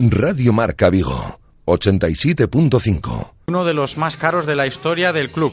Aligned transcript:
Radio 0.00 0.52
Marca 0.52 0.90
Vigo, 0.90 1.40
87.5. 1.66 3.32
Uno 3.48 3.64
de 3.64 3.74
los 3.74 3.96
más 3.96 4.16
caros 4.16 4.46
de 4.46 4.54
la 4.54 4.64
historia 4.64 5.12
del 5.12 5.28
club. 5.28 5.52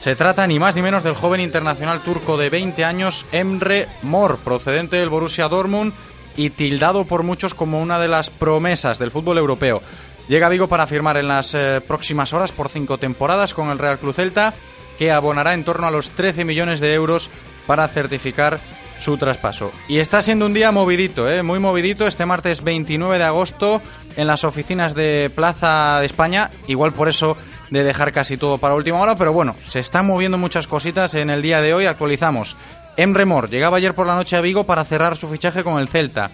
Se 0.00 0.16
trata 0.16 0.44
ni 0.48 0.58
más 0.58 0.74
ni 0.74 0.82
menos 0.82 1.04
del 1.04 1.14
joven 1.14 1.40
internacional 1.40 2.00
turco 2.00 2.36
de 2.36 2.50
20 2.50 2.84
años, 2.84 3.24
Emre 3.30 3.86
Mor, 4.02 4.38
procedente 4.38 4.96
del 4.96 5.10
Borussia 5.10 5.46
Dortmund 5.46 5.92
y 6.36 6.50
tildado 6.50 7.04
por 7.04 7.22
muchos 7.22 7.54
como 7.54 7.80
una 7.80 8.00
de 8.00 8.08
las 8.08 8.30
promesas 8.30 8.98
del 8.98 9.12
fútbol 9.12 9.38
europeo. 9.38 9.80
Llega 10.26 10.48
a 10.48 10.50
Vigo 10.50 10.66
para 10.66 10.88
firmar 10.88 11.16
en 11.16 11.28
las 11.28 11.54
eh, 11.54 11.80
próximas 11.86 12.32
horas 12.32 12.50
por 12.50 12.70
cinco 12.70 12.98
temporadas 12.98 13.54
con 13.54 13.68
el 13.68 13.78
Real 13.78 14.00
Club 14.00 14.12
Celta, 14.12 14.54
que 14.98 15.12
abonará 15.12 15.54
en 15.54 15.62
torno 15.62 15.86
a 15.86 15.92
los 15.92 16.10
13 16.10 16.44
millones 16.44 16.80
de 16.80 16.94
euros 16.94 17.30
para 17.68 17.86
certificar 17.86 18.60
su 19.00 19.16
traspaso. 19.16 19.72
Y 19.88 19.98
está 19.98 20.22
siendo 20.22 20.46
un 20.46 20.54
día 20.54 20.72
movidito, 20.72 21.28
¿eh? 21.28 21.42
muy 21.42 21.58
movidito, 21.58 22.06
este 22.06 22.26
martes 22.26 22.62
29 22.62 23.18
de 23.18 23.24
agosto 23.24 23.82
en 24.16 24.26
las 24.26 24.44
oficinas 24.44 24.94
de 24.94 25.30
Plaza 25.34 25.98
de 26.00 26.06
España, 26.06 26.50
igual 26.66 26.92
por 26.92 27.08
eso 27.08 27.36
de 27.70 27.82
dejar 27.82 28.12
casi 28.12 28.36
todo 28.36 28.58
para 28.58 28.74
última 28.74 29.00
hora, 29.00 29.14
pero 29.16 29.32
bueno, 29.32 29.56
se 29.68 29.80
están 29.80 30.06
moviendo 30.06 30.38
muchas 30.38 30.66
cositas 30.66 31.14
en 31.14 31.30
el 31.30 31.42
día 31.42 31.60
de 31.60 31.74
hoy, 31.74 31.86
actualizamos. 31.86 32.56
Emre 32.96 33.24
Mor 33.24 33.50
llegaba 33.50 33.78
ayer 33.78 33.94
por 33.94 34.06
la 34.06 34.14
noche 34.14 34.36
a 34.36 34.40
Vigo 34.40 34.64
para 34.64 34.84
cerrar 34.84 35.16
su 35.16 35.28
fichaje 35.28 35.64
con 35.64 35.80
el 35.80 35.88
Celta. 35.88 36.30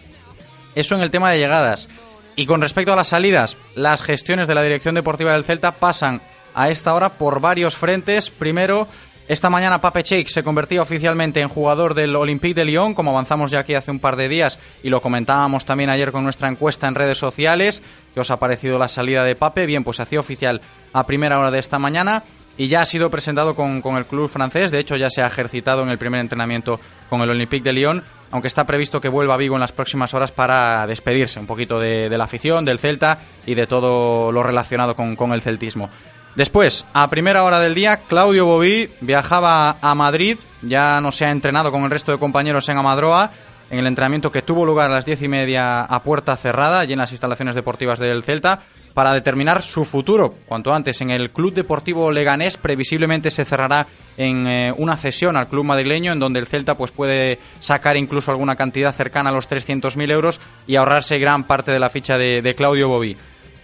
Eso 0.75 0.95
en 0.95 1.01
el 1.01 1.11
tema 1.11 1.31
de 1.31 1.39
llegadas. 1.39 1.89
Y 2.37 2.47
con 2.47 2.61
respecto 2.61 2.93
a 2.93 2.97
las 2.97 3.09
salidas, 3.09 3.57
las 3.75 4.03
gestiones 4.03 4.47
de 4.47 4.55
la 4.55 4.63
dirección 4.63 4.95
deportiva 4.95 5.33
del 5.33 5.45
Celta 5.45 5.73
pasan 5.73 6.21
a 6.55 6.69
esta 6.69 6.95
hora 6.95 7.11
por 7.11 7.41
varios 7.41 7.77
frentes. 7.77 8.31
Primero, 8.31 8.89
esta 9.31 9.49
mañana 9.49 9.81
Pape 9.81 10.03
Cheik 10.03 10.27
se 10.27 10.43
convertía 10.43 10.83
oficialmente 10.83 11.41
en 11.41 11.47
jugador 11.47 11.95
del 11.95 12.17
Olympique 12.17 12.53
de 12.53 12.65
Lyon, 12.65 12.95
como 12.95 13.13
avanzamos 13.13 13.53
ya 13.53 13.61
aquí 13.61 13.77
hace 13.77 13.93
un 13.93 14.01
par 14.01 14.17
de 14.17 14.29
días 14.29 14.59
y 14.83 14.91
lo 14.91 15.01
comentábamos 15.01 15.65
también 15.65 15.89
ayer 15.89 16.11
con 16.11 16.25
nuestra 16.25 16.49
encuesta 16.49 16.89
en 16.89 16.97
redes 16.97 17.19
sociales. 17.19 17.81
¿Qué 18.13 18.19
os 18.19 18.33
ha 18.33 18.39
parecido 18.39 18.77
la 18.77 18.89
salida 18.89 19.23
de 19.23 19.37
Pape? 19.37 19.67
Bien, 19.67 19.85
pues 19.85 19.99
se 19.99 20.03
hacía 20.03 20.19
oficial 20.19 20.61
a 20.93 21.07
primera 21.07 21.39
hora 21.39 21.53
de 21.53 21.61
esta 21.61 21.79
mañana 21.79 22.25
y 22.57 22.67
ya 22.67 22.81
ha 22.81 22.85
sido 22.85 23.09
presentado 23.09 23.55
con, 23.55 23.81
el 23.97 24.05
club 24.05 24.29
francés. 24.29 24.73
De 24.73 24.81
hecho, 24.81 24.97
ya 24.97 25.11
se 25.11 25.23
ha 25.23 25.29
ejercitado 25.29 25.85
en 25.85 25.91
el 25.91 25.99
primer 25.99 26.21
entrenamiento 26.21 26.81
con 27.09 27.21
el 27.21 27.31
Olympique 27.31 27.63
de 27.63 27.73
Lyon, 27.73 28.03
aunque 28.33 28.49
está 28.49 28.67
previsto 28.67 29.01
que 29.01 29.09
vuelva 29.09 29.35
a 29.35 29.37
Vigo 29.37 29.55
en 29.55 29.61
las 29.61 29.71
próximas 29.71 30.13
horas 30.13 30.33
para 30.33 30.89
despedirse 30.89 31.39
un 31.39 31.47
poquito 31.47 31.79
de, 31.79 32.09
la 32.09 32.25
afición, 32.25 32.65
del 32.65 32.81
Celta 32.81 33.19
y 33.47 33.55
de 33.55 33.69
todo 33.69 34.33
lo 34.33 34.43
relacionado 34.43 34.97
con, 34.97 35.15
con 35.15 35.33
el 35.33 35.41
celtismo. 35.41 35.89
Después, 36.37 36.87
a 36.93 37.09
primera 37.09 37.43
hora 37.43 37.59
del 37.59 37.75
día, 37.75 37.99
Claudio 38.09 38.47
Bobí 38.47 38.89
viajaba 39.01 39.77
a 39.81 39.95
Madrid, 39.95 40.39
ya 40.63 41.01
no 41.01 41.11
se 41.11 41.25
ha 41.25 41.31
entrenado 41.31 41.73
con 41.73 41.83
el 41.83 41.91
resto 41.91 42.13
de 42.13 42.19
compañeros 42.19 42.69
en 42.69 42.79
Amadroa, 42.79 43.31
en 43.71 43.81
el 43.81 43.87
entrenamiento 43.87 44.31
que 44.31 44.43
tuvo 44.43 44.65
lugar 44.65 44.91
a 44.91 44.95
las 44.95 45.05
diez 45.05 45.23
y 45.23 45.29
media 45.29 45.81
a 45.81 46.03
puerta 46.03 46.37
cerrada, 46.37 46.81
allí 46.81 46.93
en 46.93 47.01
las 47.01 47.11
instalaciones 47.13 47.55
deportivas 47.55 47.99
del 47.99 48.23
Celta, 48.23 48.61
para 48.95 49.13
determinar 49.13 49.63
su 49.63 49.85
futuro. 49.85 50.35
Cuanto 50.47 50.73
antes, 50.73 51.01
en 51.01 51.11
el 51.11 51.31
Club 51.31 51.55
Deportivo 51.55 52.11
Leganés, 52.11 52.57
previsiblemente 52.57 53.31
se 53.31 53.45
cerrará 53.45 53.87
en 54.17 54.47
eh, 54.47 54.75
una 54.77 54.97
cesión 54.97 55.37
al 55.37 55.49
club 55.49 55.65
madrileño, 55.65 56.13
en 56.13 56.19
donde 56.19 56.41
el 56.41 56.47
Celta 56.47 56.75
pues, 56.75 56.91
puede 56.91 57.39
sacar 57.61 57.97
incluso 57.97 58.31
alguna 58.31 58.57
cantidad 58.57 58.93
cercana 58.93 59.31
a 59.31 59.33
los 59.33 59.49
300.000 59.49 60.11
euros 60.11 60.41
y 60.67 60.77
ahorrarse 60.77 61.19
gran 61.19 61.45
parte 61.45 61.73
de 61.73 61.79
la 61.79 61.89
ficha 61.89 62.19
de, 62.19 62.43
de 62.43 62.55
Claudio 62.55 62.89
Bobí. 62.89 63.17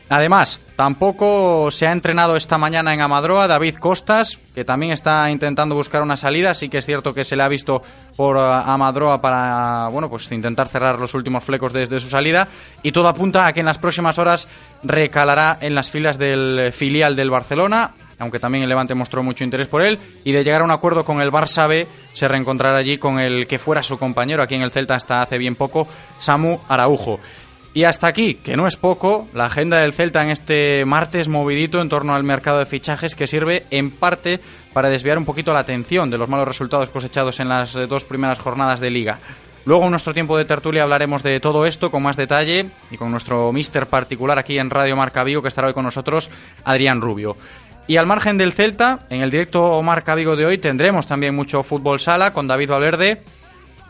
Además, 0.08 0.60
tampoco 0.76 1.68
se 1.72 1.88
ha 1.88 1.92
entrenado 1.92 2.36
esta 2.36 2.58
mañana 2.58 2.94
en 2.94 3.00
Amadroa 3.00 3.48
David 3.48 3.74
Costas, 3.74 4.38
que 4.54 4.64
también 4.64 4.92
está 4.92 5.28
intentando 5.30 5.74
buscar 5.74 6.00
una 6.02 6.16
salida. 6.16 6.54
Sí 6.54 6.68
que 6.68 6.78
es 6.78 6.86
cierto 6.86 7.12
que 7.12 7.24
se 7.24 7.34
le 7.34 7.42
ha 7.42 7.48
visto 7.48 7.82
por 8.16 8.36
eh, 8.36 8.40
Amadroa 8.40 9.20
para 9.20 9.88
bueno, 9.88 10.08
pues 10.08 10.30
intentar 10.30 10.68
cerrar 10.68 11.00
los 11.00 11.12
últimos 11.14 11.42
flecos 11.42 11.72
desde 11.72 11.98
su 11.98 12.08
salida. 12.08 12.46
Y 12.84 12.92
todo 12.92 13.08
apunta 13.08 13.46
a 13.46 13.52
que 13.52 13.60
en 13.60 13.66
las 13.66 13.78
próximas 13.78 14.16
horas 14.18 14.46
recalará 14.84 15.58
en 15.60 15.74
las 15.74 15.90
filas 15.90 16.18
del 16.18 16.72
filial 16.72 17.16
del 17.16 17.30
Barcelona, 17.30 17.90
aunque 18.20 18.38
también 18.38 18.62
el 18.62 18.68
Levante 18.68 18.94
mostró 18.94 19.24
mucho 19.24 19.42
interés 19.42 19.66
por 19.66 19.82
él. 19.82 19.98
Y 20.22 20.30
de 20.30 20.44
llegar 20.44 20.60
a 20.60 20.64
un 20.64 20.70
acuerdo 20.70 21.04
con 21.04 21.20
el 21.20 21.32
Barça 21.32 21.66
B, 21.68 21.84
se 22.14 22.28
reencontrará 22.28 22.78
allí 22.78 22.96
con 22.96 23.18
el 23.18 23.48
que 23.48 23.58
fuera 23.58 23.82
su 23.82 23.98
compañero 23.98 24.40
aquí 24.40 24.54
en 24.54 24.62
el 24.62 24.70
Celta 24.70 24.94
hasta 24.94 25.20
hace 25.20 25.36
bien 25.36 25.56
poco, 25.56 25.88
Samu 26.18 26.60
Araujo. 26.68 27.18
Y 27.76 27.84
hasta 27.84 28.06
aquí, 28.06 28.36
que 28.36 28.56
no 28.56 28.66
es 28.66 28.76
poco, 28.76 29.28
la 29.34 29.44
agenda 29.44 29.76
del 29.76 29.92
Celta 29.92 30.22
en 30.22 30.30
este 30.30 30.86
martes 30.86 31.28
movidito 31.28 31.82
en 31.82 31.90
torno 31.90 32.14
al 32.14 32.24
mercado 32.24 32.58
de 32.58 32.64
fichajes 32.64 33.14
que 33.14 33.26
sirve 33.26 33.64
en 33.70 33.90
parte 33.90 34.40
para 34.72 34.88
desviar 34.88 35.18
un 35.18 35.26
poquito 35.26 35.52
la 35.52 35.58
atención 35.58 36.08
de 36.08 36.16
los 36.16 36.26
malos 36.26 36.48
resultados 36.48 36.88
cosechados 36.88 37.38
en 37.38 37.50
las 37.50 37.74
dos 37.86 38.04
primeras 38.04 38.38
jornadas 38.38 38.80
de 38.80 38.88
liga. 38.88 39.18
Luego 39.66 39.84
en 39.84 39.90
nuestro 39.90 40.14
tiempo 40.14 40.38
de 40.38 40.46
tertulia 40.46 40.84
hablaremos 40.84 41.22
de 41.22 41.38
todo 41.38 41.66
esto 41.66 41.90
con 41.90 42.02
más 42.02 42.16
detalle 42.16 42.70
y 42.90 42.96
con 42.96 43.10
nuestro 43.10 43.52
mister 43.52 43.86
particular 43.88 44.38
aquí 44.38 44.58
en 44.58 44.70
Radio 44.70 44.96
Marca 44.96 45.22
Vigo 45.22 45.42
que 45.42 45.48
estará 45.48 45.68
hoy 45.68 45.74
con 45.74 45.84
nosotros, 45.84 46.30
Adrián 46.64 47.02
Rubio. 47.02 47.36
Y 47.88 47.98
al 47.98 48.06
margen 48.06 48.38
del 48.38 48.54
Celta, 48.54 49.00
en 49.10 49.20
el 49.20 49.30
directo 49.30 49.82
Marca 49.82 50.14
Vigo 50.14 50.34
de 50.34 50.46
hoy 50.46 50.56
tendremos 50.56 51.06
también 51.06 51.36
mucho 51.36 51.62
fútbol 51.62 52.00
sala 52.00 52.32
con 52.32 52.48
David 52.48 52.70
Valverde 52.70 53.18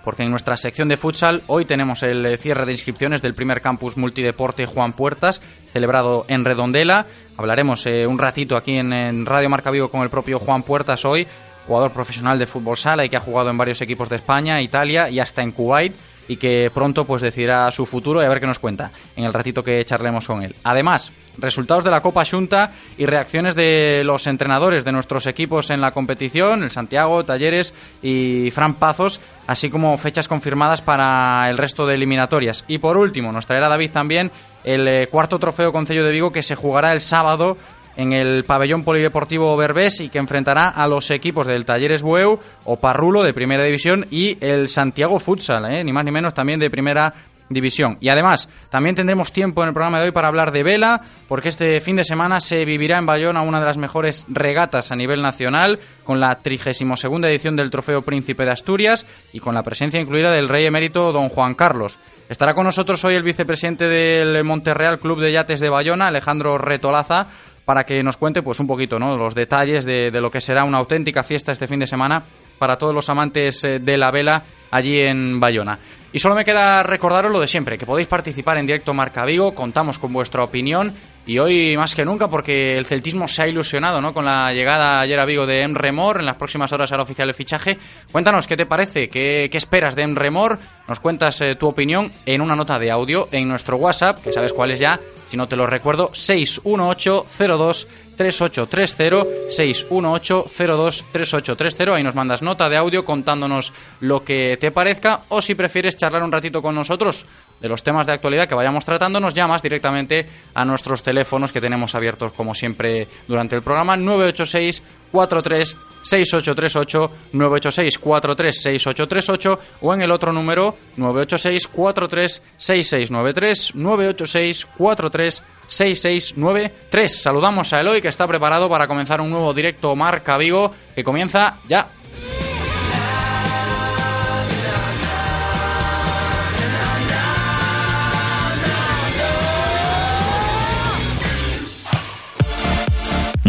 porque 0.06 0.22
en 0.22 0.31
nuestra 0.31 0.56
sección 0.56 0.87
de 0.87 0.97
futsal 0.97 1.43
hoy 1.49 1.65
tenemos 1.65 2.05
el 2.05 2.25
eh, 2.25 2.37
cierre 2.37 2.65
de 2.65 2.71
inscripciones 2.71 3.22
del 3.22 3.34
primer 3.34 3.61
campus 3.61 3.97
multideporte 3.97 4.65
Juan 4.65 4.93
Puertas, 4.93 5.43
celebrado 5.72 6.25
en 6.28 6.44
Redondela. 6.44 7.06
Hablaremos 7.37 7.84
eh, 7.87 8.06
un 8.06 8.17
ratito 8.17 8.56
aquí 8.56 8.77
en, 8.78 9.27
Radio 9.27 9.50
Marca 9.50 9.72
Vigo 9.72 9.91
con 9.91 10.03
el 10.03 10.09
propio 10.09 10.39
Juan 10.39 10.62
Puertas 10.62 11.05
hoy, 11.05 11.27
jugador 11.67 11.91
profesional 11.91 12.39
de 12.39 12.47
fútbol 12.47 12.77
sala 12.77 13.05
y 13.05 13.09
que 13.09 13.17
ha 13.17 13.21
jugado 13.21 13.50
en 13.50 13.59
varios 13.59 13.83
equipos 13.83 14.09
de 14.09 14.15
España, 14.15 14.62
Italia 14.62 15.11
y 15.11 15.19
hasta 15.19 15.43
en 15.43 15.50
Kuwait 15.50 15.93
y 16.28 16.37
que 16.37 16.70
pronto 16.72 17.04
pues 17.04 17.22
decidirá 17.22 17.70
su 17.70 17.87
futuro 17.87 18.22
y 18.22 18.25
a 18.25 18.28
ver 18.28 18.41
qué 18.41 18.47
nos 18.47 18.59
cuenta 18.59 18.91
en 19.16 19.25
el 19.25 19.32
ratito 19.32 19.62
que 19.62 19.84
charlemos 19.84 20.26
con 20.26 20.42
él. 20.42 20.54
Además, 20.64 21.12
resultados 21.38 21.84
de 21.84 21.91
la 21.91 22.00
Copa 22.00 22.25
Junta 22.25 22.72
y 22.97 23.06
reacciones 23.06 23.54
de 23.54 24.03
los 24.04 24.26
entrenadores 24.26 24.84
de 24.84 24.92
nuestros 24.92 25.26
equipos 25.26 25.70
en 25.70 25.81
la 25.81 25.91
competición, 25.91 26.62
el 26.62 26.70
Santiago, 26.70 27.25
Talleres 27.25 27.75
y 28.03 28.50
Fran 28.50 28.75
Pazos, 28.75 29.20
así 29.47 29.70
como 29.70 29.97
fechas 29.98 30.28
confirmadas 30.28 30.82
para 30.82 31.48
el 31.50 31.59
resto 31.59 31.87
de 31.87 31.94
eliminatorias. 31.94 32.64
Y 32.69 32.78
por 32.78 32.97
último, 32.97 33.32
nos 33.32 33.47
traerá 33.47 33.69
David 33.69 33.91
también 33.93 34.31
el 34.64 34.88
eh, 34.88 35.08
cuarto 35.08 35.38
trofeo 35.38 35.72
Concello 35.72 36.04
de 36.04 36.10
Vigo 36.10 36.32
que 36.32 36.43
se 36.43 36.56
jugará 36.56 36.93
el 36.93 37.00
sábado 37.00 37.56
en 37.96 38.12
el 38.12 38.44
pabellón 38.44 38.84
polideportivo 38.84 39.56
Berbés 39.56 40.00
y 40.00 40.08
que 40.08 40.18
enfrentará 40.18 40.68
a 40.68 40.86
los 40.86 41.10
equipos 41.10 41.46
del 41.46 41.64
Talleres 41.64 42.02
Bueu 42.02 42.38
o 42.64 42.76
Parrulo 42.76 43.22
de 43.22 43.34
primera 43.34 43.64
división 43.64 44.06
y 44.10 44.36
el 44.40 44.68
Santiago 44.68 45.18
Futsal, 45.18 45.72
¿eh? 45.72 45.82
ni 45.82 45.92
más 45.92 46.04
ni 46.04 46.12
menos 46.12 46.34
también 46.34 46.60
de 46.60 46.70
primera 46.70 47.12
división. 47.48 47.96
Y 48.00 48.08
además, 48.08 48.48
también 48.70 48.96
tendremos 48.96 49.32
tiempo 49.32 49.62
en 49.62 49.68
el 49.68 49.74
programa 49.74 49.98
de 49.98 50.06
hoy 50.06 50.12
para 50.12 50.28
hablar 50.28 50.52
de 50.52 50.62
vela, 50.62 51.00
porque 51.28 51.48
este 51.48 51.80
fin 51.80 51.96
de 51.96 52.04
semana 52.04 52.40
se 52.40 52.64
vivirá 52.64 52.98
en 52.98 53.06
Bayona 53.06 53.42
una 53.42 53.60
de 53.60 53.66
las 53.66 53.76
mejores 53.76 54.26
regatas 54.28 54.90
a 54.90 54.96
nivel 54.96 55.22
nacional, 55.22 55.78
con 56.04 56.20
la 56.20 56.36
32 56.36 57.04
edición 57.24 57.56
del 57.56 57.70
Trofeo 57.70 58.02
Príncipe 58.02 58.44
de 58.44 58.50
Asturias 58.50 59.06
y 59.32 59.40
con 59.40 59.54
la 59.54 59.62
presencia 59.62 60.00
incluida 60.00 60.32
del 60.32 60.48
rey 60.48 60.66
emérito 60.66 61.12
don 61.12 61.28
Juan 61.28 61.54
Carlos. 61.54 61.98
Estará 62.28 62.54
con 62.54 62.64
nosotros 62.64 63.04
hoy 63.04 63.14
el 63.14 63.22
vicepresidente 63.22 63.86
del 63.86 64.42
Monterreal 64.42 64.98
Club 64.98 65.20
de 65.20 65.30
Yates 65.30 65.60
de 65.60 65.68
Bayona, 65.68 66.06
Alejandro 66.06 66.58
Retolaza, 66.58 67.28
para 67.66 67.84
que 67.84 68.03
nos 68.03 68.16
cuente 68.16 68.43
pues 68.43 68.59
un 68.60 68.66
poquito 68.66 68.99
¿no? 68.99 69.16
los 69.19 69.34
detalles 69.34 69.84
de, 69.84 70.10
de 70.10 70.21
lo 70.22 70.31
que 70.31 70.41
será 70.41 70.65
una 70.65 70.78
auténtica 70.78 71.22
fiesta 71.22 71.53
este 71.53 71.66
fin 71.66 71.81
de 71.81 71.87
semana 71.87 72.22
para 72.59 72.78
todos 72.78 72.94
los 72.94 73.10
amantes 73.10 73.62
eh, 73.65 73.78
de 73.81 73.99
la 73.99 74.10
vela 74.10 74.43
allí 74.71 75.00
en 75.00 75.38
Bayona. 75.38 75.78
Y 76.12 76.19
solo 76.19 76.34
me 76.34 76.44
queda 76.44 76.82
recordaros 76.82 77.31
lo 77.31 77.41
de 77.41 77.49
siempre, 77.49 77.76
que 77.76 77.84
podéis 77.84 78.06
participar 78.06 78.56
en 78.56 78.66
directo 78.66 78.94
Marca 78.94 79.26
Vigo, 79.26 79.55
contamos 79.55 79.99
con 79.99 80.12
vuestra 80.12 80.43
opinión 80.43 80.94
y 81.26 81.41
hoy 81.41 81.76
más 81.76 81.94
que 81.94 82.04
nunca 82.04 82.28
porque 82.28 82.78
el 82.78 82.87
celtismo 82.87 83.26
se 83.26 83.42
ha 83.42 83.48
ilusionado 83.48 84.00
¿no? 84.00 84.14
con 84.14 84.25
la 84.25 84.53
llegada 84.53 85.00
ayer 85.00 85.19
a 85.19 85.25
Vigo 85.25 85.44
de 85.44 85.62
Emremor, 85.62 86.20
en 86.20 86.26
las 86.26 86.37
próximas 86.37 86.72
horas 86.72 86.92
hará 86.92 87.03
oficial 87.03 87.28
el 87.28 87.34
fichaje. 87.34 87.76
Cuéntanos 88.12 88.47
qué 88.47 88.56
te 88.56 88.64
parece, 88.64 89.09
qué, 89.09 89.50
esperas 89.53 89.97
de 89.97 90.03
Emremor, 90.03 90.59
nos 90.87 91.00
cuentas 91.00 91.41
eh, 91.41 91.56
tu 91.56 91.66
opinión 91.66 92.12
en 92.25 92.41
una 92.41 92.54
nota 92.54 92.78
de 92.78 92.92
audio 92.92 93.28
en 93.32 93.48
nuestro 93.48 93.76
WhatsApp, 93.76 94.22
que 94.22 94.32
sabes 94.32 94.53
cuál 94.53 94.70
es 94.70 94.78
ya, 94.78 95.00
si 95.26 95.37
no 95.37 95.48
te 95.48 95.56
lo 95.56 95.66
recuerdo, 95.66 96.11
61802 96.14 97.88
3830 98.17 99.50
618 99.50 100.46
02 100.56 101.05
3830. 101.12 101.94
Ahí 101.94 102.02
nos 102.02 102.14
mandas 102.14 102.43
nota 102.43 102.69
de 102.69 102.76
audio 102.76 103.05
contándonos 103.05 103.73
lo 104.00 104.25
que 104.25 104.56
te 104.58 104.70
parezca 104.70 105.23
o 105.28 105.43
si 105.43 105.55
prefieres 105.55 105.96
charlar 105.96 106.23
un 106.23 106.32
ratito 106.32 106.62
con 106.62 106.75
nosotros 106.75 107.26
de 107.61 107.69
los 107.69 107.82
temas 107.82 108.06
de 108.06 108.12
actualidad 108.12 108.49
que 108.49 108.55
vayamos 108.55 108.85
tratando, 108.85 109.20
nos 109.20 109.35
llamas 109.35 109.62
directamente 109.62 110.26
a 110.55 110.64
nuestros 110.64 111.03
teléfonos 111.03 111.53
que 111.53 111.61
tenemos 111.61 111.94
abiertos 111.94 112.32
como 112.32 112.55
siempre 112.55 113.08
durante 113.26 113.56
el 113.56 113.62
programa 113.62 113.97
986 113.97 114.82
43 115.12 115.76
6838 116.03 117.11
986 117.32 117.99
43 117.99 118.62
6838 118.62 119.61
o 119.81 119.94
en 119.94 120.03
el 120.03 120.11
otro 120.11 120.32
número 120.32 120.76
986 120.97 121.69
43 121.69 122.43
6693 122.58 123.75
986 123.75 124.67
43 124.76 125.43
6693. 125.69 127.23
Saludamos 127.23 127.73
a 127.73 127.81
Eloy 127.81 128.00
que 128.00 128.09
está 128.09 128.26
preparado 128.26 128.69
para 128.69 128.87
comenzar 128.87 129.20
un 129.20 129.31
nuevo 129.31 129.52
directo 129.52 129.97
Marca 129.97 130.37
Vigo 130.38 130.73
que 130.94 131.02
comienza 131.02 131.59
ya. 131.69 131.88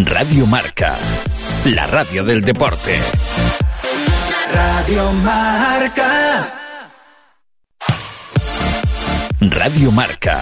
Radio 0.09 0.45
Marca, 0.45 0.95
la 1.65 1.86
radio 1.86 2.24
del 2.24 2.42
deporte. 2.42 2.98
Radio 4.54 5.12
Marca. 5.12 6.48
Radio 9.42 9.92
Marca, 9.92 10.42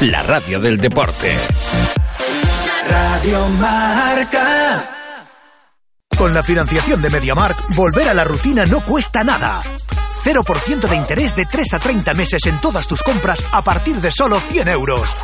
la 0.00 0.22
radio 0.22 0.58
del 0.58 0.78
deporte. 0.78 1.32
Radio 2.88 3.48
Marca. 3.50 4.84
Con 6.16 6.34
la 6.34 6.42
financiación 6.42 7.00
de 7.00 7.08
MediaMark, 7.08 7.76
volver 7.76 8.08
a 8.08 8.14
la 8.14 8.24
rutina 8.24 8.64
no 8.64 8.80
cuesta 8.80 9.22
nada. 9.22 9.60
0% 10.28 10.88
de 10.88 10.96
interés 10.96 11.34
de 11.34 11.46
3 11.46 11.74
a 11.74 11.78
30 11.78 12.12
meses 12.12 12.44
en 12.44 12.60
todas 12.60 12.86
tus 12.86 13.02
compras 13.02 13.42
a 13.50 13.62
partir 13.62 13.96
de 13.96 14.10
solo 14.10 14.38
100 14.38 14.68
euros. 14.68 15.14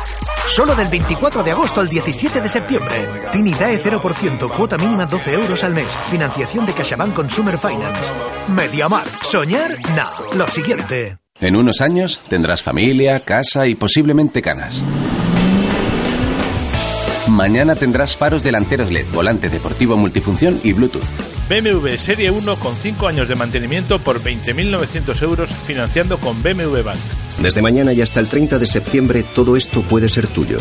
Solo 0.47 0.75
del 0.75 0.87
24 0.87 1.43
de 1.43 1.51
agosto 1.51 1.79
al 1.79 1.87
17 1.87 2.41
de 2.41 2.49
septiembre. 2.49 3.07
Tini 3.31 3.51
DAE 3.51 3.83
0%, 3.83 4.49
cuota 4.49 4.77
mínima 4.79 5.05
12 5.05 5.33
euros 5.33 5.63
al 5.63 5.75
mes. 5.75 5.87
Financiación 6.09 6.65
de 6.65 6.73
CaixaBank 6.73 7.13
Consumer 7.13 7.59
Finance. 7.59 8.13
MediaMark. 8.47 9.23
Soñar, 9.23 9.77
no. 9.95 10.35
Lo 10.37 10.47
siguiente. 10.47 11.17
En 11.39 11.55
unos 11.55 11.81
años 11.81 12.19
tendrás 12.27 12.63
familia, 12.63 13.19
casa 13.19 13.67
y 13.67 13.75
posiblemente 13.75 14.41
canas. 14.41 14.83
Mañana 17.29 17.75
tendrás 17.75 18.15
faros 18.15 18.43
delanteros 18.43 18.91
LED, 18.91 19.05
volante 19.13 19.49
deportivo 19.49 19.97
multifunción 19.97 20.59
y 20.63 20.73
Bluetooth. 20.73 21.34
BMW 21.47 21.95
Serie 21.97 22.31
1 22.31 22.55
con 22.55 22.75
5 22.75 23.07
años 23.07 23.27
de 23.27 23.35
mantenimiento 23.35 23.99
por 23.99 24.21
20.900 24.21 25.21
euros 25.21 25.51
financiando 25.67 26.17
con 26.17 26.41
BMW 26.41 26.81
Bank. 26.83 26.97
Desde 27.39 27.61
mañana 27.61 27.93
y 27.93 28.01
hasta 28.01 28.19
el 28.19 28.27
30 28.27 28.57
de 28.57 28.65
septiembre 28.65 29.23
todo 29.35 29.55
esto 29.55 29.81
puede 29.81 30.09
ser 30.09 30.25
tuyo. 30.27 30.59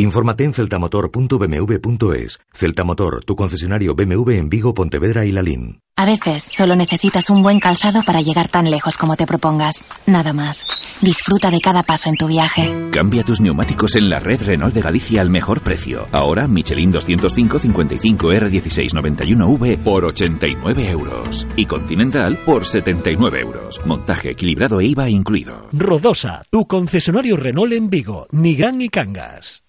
Infórmate 0.00 0.44
en 0.44 0.54
celtamotor.bmw.es. 0.54 2.40
Celtamotor, 2.54 3.22
tu 3.26 3.36
concesionario 3.36 3.94
BMW 3.94 4.30
en 4.30 4.48
Vigo, 4.48 4.72
Pontevedra 4.72 5.26
y 5.26 5.32
Lalín. 5.32 5.80
A 5.94 6.06
veces 6.06 6.42
solo 6.42 6.74
necesitas 6.74 7.28
un 7.28 7.42
buen 7.42 7.60
calzado 7.60 8.02
para 8.02 8.22
llegar 8.22 8.48
tan 8.48 8.70
lejos 8.70 8.96
como 8.96 9.16
te 9.16 9.26
propongas. 9.26 9.84
Nada 10.06 10.32
más. 10.32 10.66
Disfruta 11.02 11.50
de 11.50 11.60
cada 11.60 11.82
paso 11.82 12.08
en 12.08 12.16
tu 12.16 12.28
viaje. 12.28 12.74
Cambia 12.90 13.24
tus 13.24 13.42
neumáticos 13.42 13.94
en 13.96 14.08
la 14.08 14.18
red 14.18 14.40
Renault 14.40 14.72
de 14.72 14.80
Galicia 14.80 15.20
al 15.20 15.28
mejor 15.28 15.60
precio. 15.60 16.06
Ahora 16.12 16.48
Michelin 16.48 16.90
205 16.90 17.58
55 17.58 18.32
R1691V 18.32 19.76
por 19.80 20.06
89 20.06 20.88
euros. 20.88 21.46
Y 21.56 21.66
Continental 21.66 22.38
por 22.38 22.64
79 22.64 23.40
euros. 23.40 23.78
Montaje 23.84 24.30
equilibrado 24.30 24.80
e 24.80 24.86
IVA 24.86 25.10
incluido. 25.10 25.68
Rodosa, 25.72 26.42
tu 26.50 26.66
concesionario 26.66 27.36
Renault 27.36 27.74
en 27.74 27.90
Vigo, 27.90 28.26
Nigán 28.30 28.80
y 28.80 28.88
Cangas. 28.88 29.62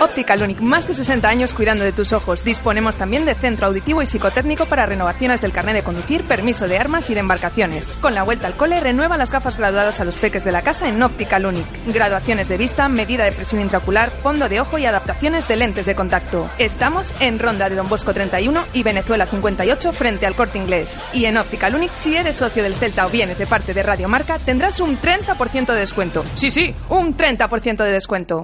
Optical 0.00 0.42
Unic, 0.42 0.60
más 0.60 0.86
de 0.86 0.94
60 0.94 1.28
años 1.28 1.54
cuidando 1.54 1.82
de 1.82 1.92
tus 1.92 2.12
ojos. 2.12 2.44
Disponemos 2.44 2.96
también 2.96 3.24
de 3.24 3.34
centro 3.34 3.66
auditivo 3.66 4.02
y 4.02 4.06
psicotécnico 4.06 4.66
para 4.66 4.86
renovaciones 4.86 5.40
del 5.40 5.52
carnet 5.52 5.74
de 5.74 5.82
conducir, 5.82 6.22
permiso 6.24 6.68
de 6.68 6.78
armas 6.78 7.10
y 7.10 7.14
de 7.14 7.20
embarcaciones. 7.20 7.98
Con 8.00 8.14
la 8.14 8.22
vuelta 8.22 8.46
al 8.46 8.56
cole, 8.56 8.80
renueva 8.80 9.16
las 9.16 9.32
gafas 9.32 9.56
graduadas 9.56 10.00
a 10.00 10.04
los 10.04 10.16
peques 10.16 10.44
de 10.44 10.52
la 10.52 10.62
casa 10.62 10.88
en 10.88 11.02
Optical 11.02 11.46
Unic. 11.46 11.66
Graduaciones 11.86 12.48
de 12.48 12.56
vista, 12.56 12.88
medida 12.88 13.24
de 13.24 13.32
presión 13.32 13.60
intraocular, 13.60 14.10
fondo 14.10 14.48
de 14.48 14.60
ojo 14.60 14.78
y 14.78 14.86
adaptaciones 14.86 15.48
de 15.48 15.56
lentes 15.56 15.86
de 15.86 15.94
contacto. 15.94 16.48
Estamos 16.58 17.12
en 17.20 17.38
Ronda 17.38 17.68
de 17.68 17.76
Don 17.76 17.88
Bosco 17.88 18.12
31 18.14 18.66
y 18.72 18.82
Venezuela 18.82 19.26
58 19.26 19.92
frente 19.92 20.26
al 20.26 20.34
corte 20.34 20.58
inglés. 20.58 21.02
Y 21.12 21.24
en 21.24 21.38
Optical 21.38 21.74
Unic, 21.74 21.94
si 21.94 22.16
eres 22.16 22.36
socio 22.36 22.62
del 22.62 22.76
Celta 22.76 23.06
o 23.06 23.10
vienes 23.10 23.38
de 23.38 23.46
parte 23.46 23.74
de 23.74 23.82
Radio 23.82 24.08
Marca, 24.08 24.38
tendrás 24.38 24.80
un 24.80 25.00
30% 25.00 25.66
de 25.66 25.80
descuento. 25.80 26.24
Sí, 26.34 26.50
sí, 26.50 26.74
un 26.88 27.16
30% 27.16 27.82
de 27.82 27.90
descuento. 27.90 28.43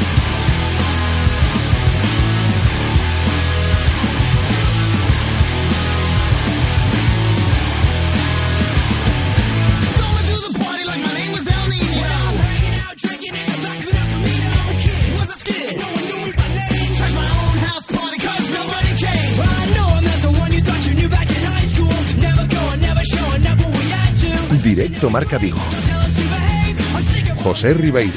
Directo 24.75 25.09
Marca 25.09 25.37
Vigo. 25.37 25.59
José 27.43 27.73
Ribeiro. 27.73 28.13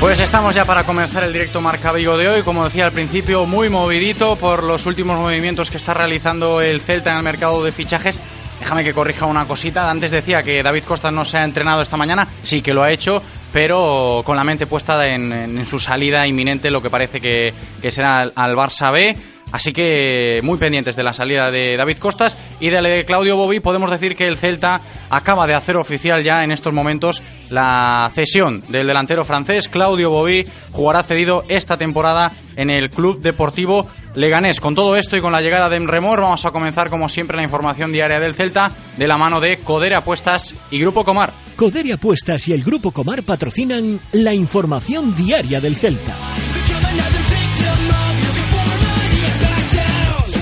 Pues 0.00 0.20
estamos 0.20 0.54
ya 0.54 0.64
para 0.64 0.84
comenzar 0.84 1.22
el 1.24 1.34
directo 1.34 1.60
Marca 1.60 1.92
Vigo 1.92 2.16
de 2.16 2.30
hoy. 2.30 2.42
Como 2.44 2.64
decía 2.64 2.86
al 2.86 2.92
principio, 2.92 3.44
muy 3.44 3.68
movidito 3.68 4.36
por 4.36 4.62
los 4.64 4.86
últimos 4.86 5.18
movimientos 5.18 5.70
que 5.70 5.76
está 5.76 5.92
realizando 5.92 6.62
el 6.62 6.80
Celta 6.80 7.10
en 7.10 7.18
el 7.18 7.22
mercado 7.22 7.62
de 7.62 7.72
fichajes. 7.72 8.22
Déjame 8.58 8.84
que 8.84 8.94
corrija 8.94 9.26
una 9.26 9.44
cosita. 9.44 9.90
Antes 9.90 10.12
decía 10.12 10.42
que 10.42 10.62
David 10.62 10.84
Costa 10.84 11.10
no 11.10 11.26
se 11.26 11.36
ha 11.36 11.44
entrenado 11.44 11.82
esta 11.82 11.98
mañana. 11.98 12.26
Sí 12.42 12.62
que 12.62 12.72
lo 12.72 12.82
ha 12.82 12.90
hecho, 12.90 13.22
pero 13.52 14.22
con 14.24 14.34
la 14.34 14.44
mente 14.44 14.66
puesta 14.66 15.06
en, 15.06 15.66
su 15.66 15.78
salida 15.78 16.26
inminente, 16.26 16.70
lo 16.70 16.80
que 16.80 16.88
parece 16.88 17.20
que, 17.20 17.52
que 17.82 17.90
será 17.90 18.32
al 18.34 18.56
Barça 18.56 18.90
B. 18.90 19.14
Así 19.52 19.72
que 19.72 20.40
muy 20.42 20.58
pendientes 20.58 20.96
de 20.96 21.02
la 21.02 21.12
salida 21.12 21.50
de 21.50 21.76
David 21.76 21.98
Costas 21.98 22.36
y 22.58 22.70
de 22.70 23.04
Claudio 23.04 23.36
Bobby. 23.36 23.60
Podemos 23.60 23.90
decir 23.90 24.16
que 24.16 24.26
el 24.26 24.38
Celta 24.38 24.80
acaba 25.10 25.46
de 25.46 25.54
hacer 25.54 25.76
oficial 25.76 26.22
ya 26.22 26.42
en 26.42 26.50
estos 26.50 26.72
momentos 26.72 27.22
la 27.50 28.10
cesión 28.14 28.62
del 28.68 28.86
delantero 28.86 29.24
francés. 29.24 29.68
Claudio 29.68 30.10
Bobby 30.10 30.46
jugará 30.72 31.02
cedido 31.02 31.44
esta 31.48 31.76
temporada 31.76 32.32
en 32.56 32.70
el 32.70 32.90
Club 32.90 33.20
Deportivo 33.20 33.88
Leganés. 34.14 34.60
Con 34.60 34.74
todo 34.74 34.96
esto 34.96 35.16
y 35.16 35.20
con 35.20 35.32
la 35.32 35.40
llegada 35.40 35.68
de 35.68 35.78
Remor, 35.80 36.20
vamos 36.20 36.44
a 36.44 36.50
comenzar 36.50 36.90
como 36.90 37.08
siempre 37.08 37.36
la 37.36 37.42
información 37.42 37.92
diaria 37.92 38.20
del 38.20 38.34
Celta 38.34 38.72
de 38.96 39.06
la 39.06 39.16
mano 39.16 39.40
de 39.40 39.58
Codere 39.58 39.94
Apuestas 39.94 40.54
y 40.70 40.80
Grupo 40.80 41.04
Comar. 41.04 41.32
Codere 41.56 41.92
Apuestas 41.92 42.48
y 42.48 42.52
el 42.52 42.62
Grupo 42.62 42.90
Comar 42.90 43.22
patrocinan 43.22 44.00
la 44.12 44.34
información 44.34 45.14
diaria 45.14 45.60
del 45.60 45.76
Celta. 45.76 46.16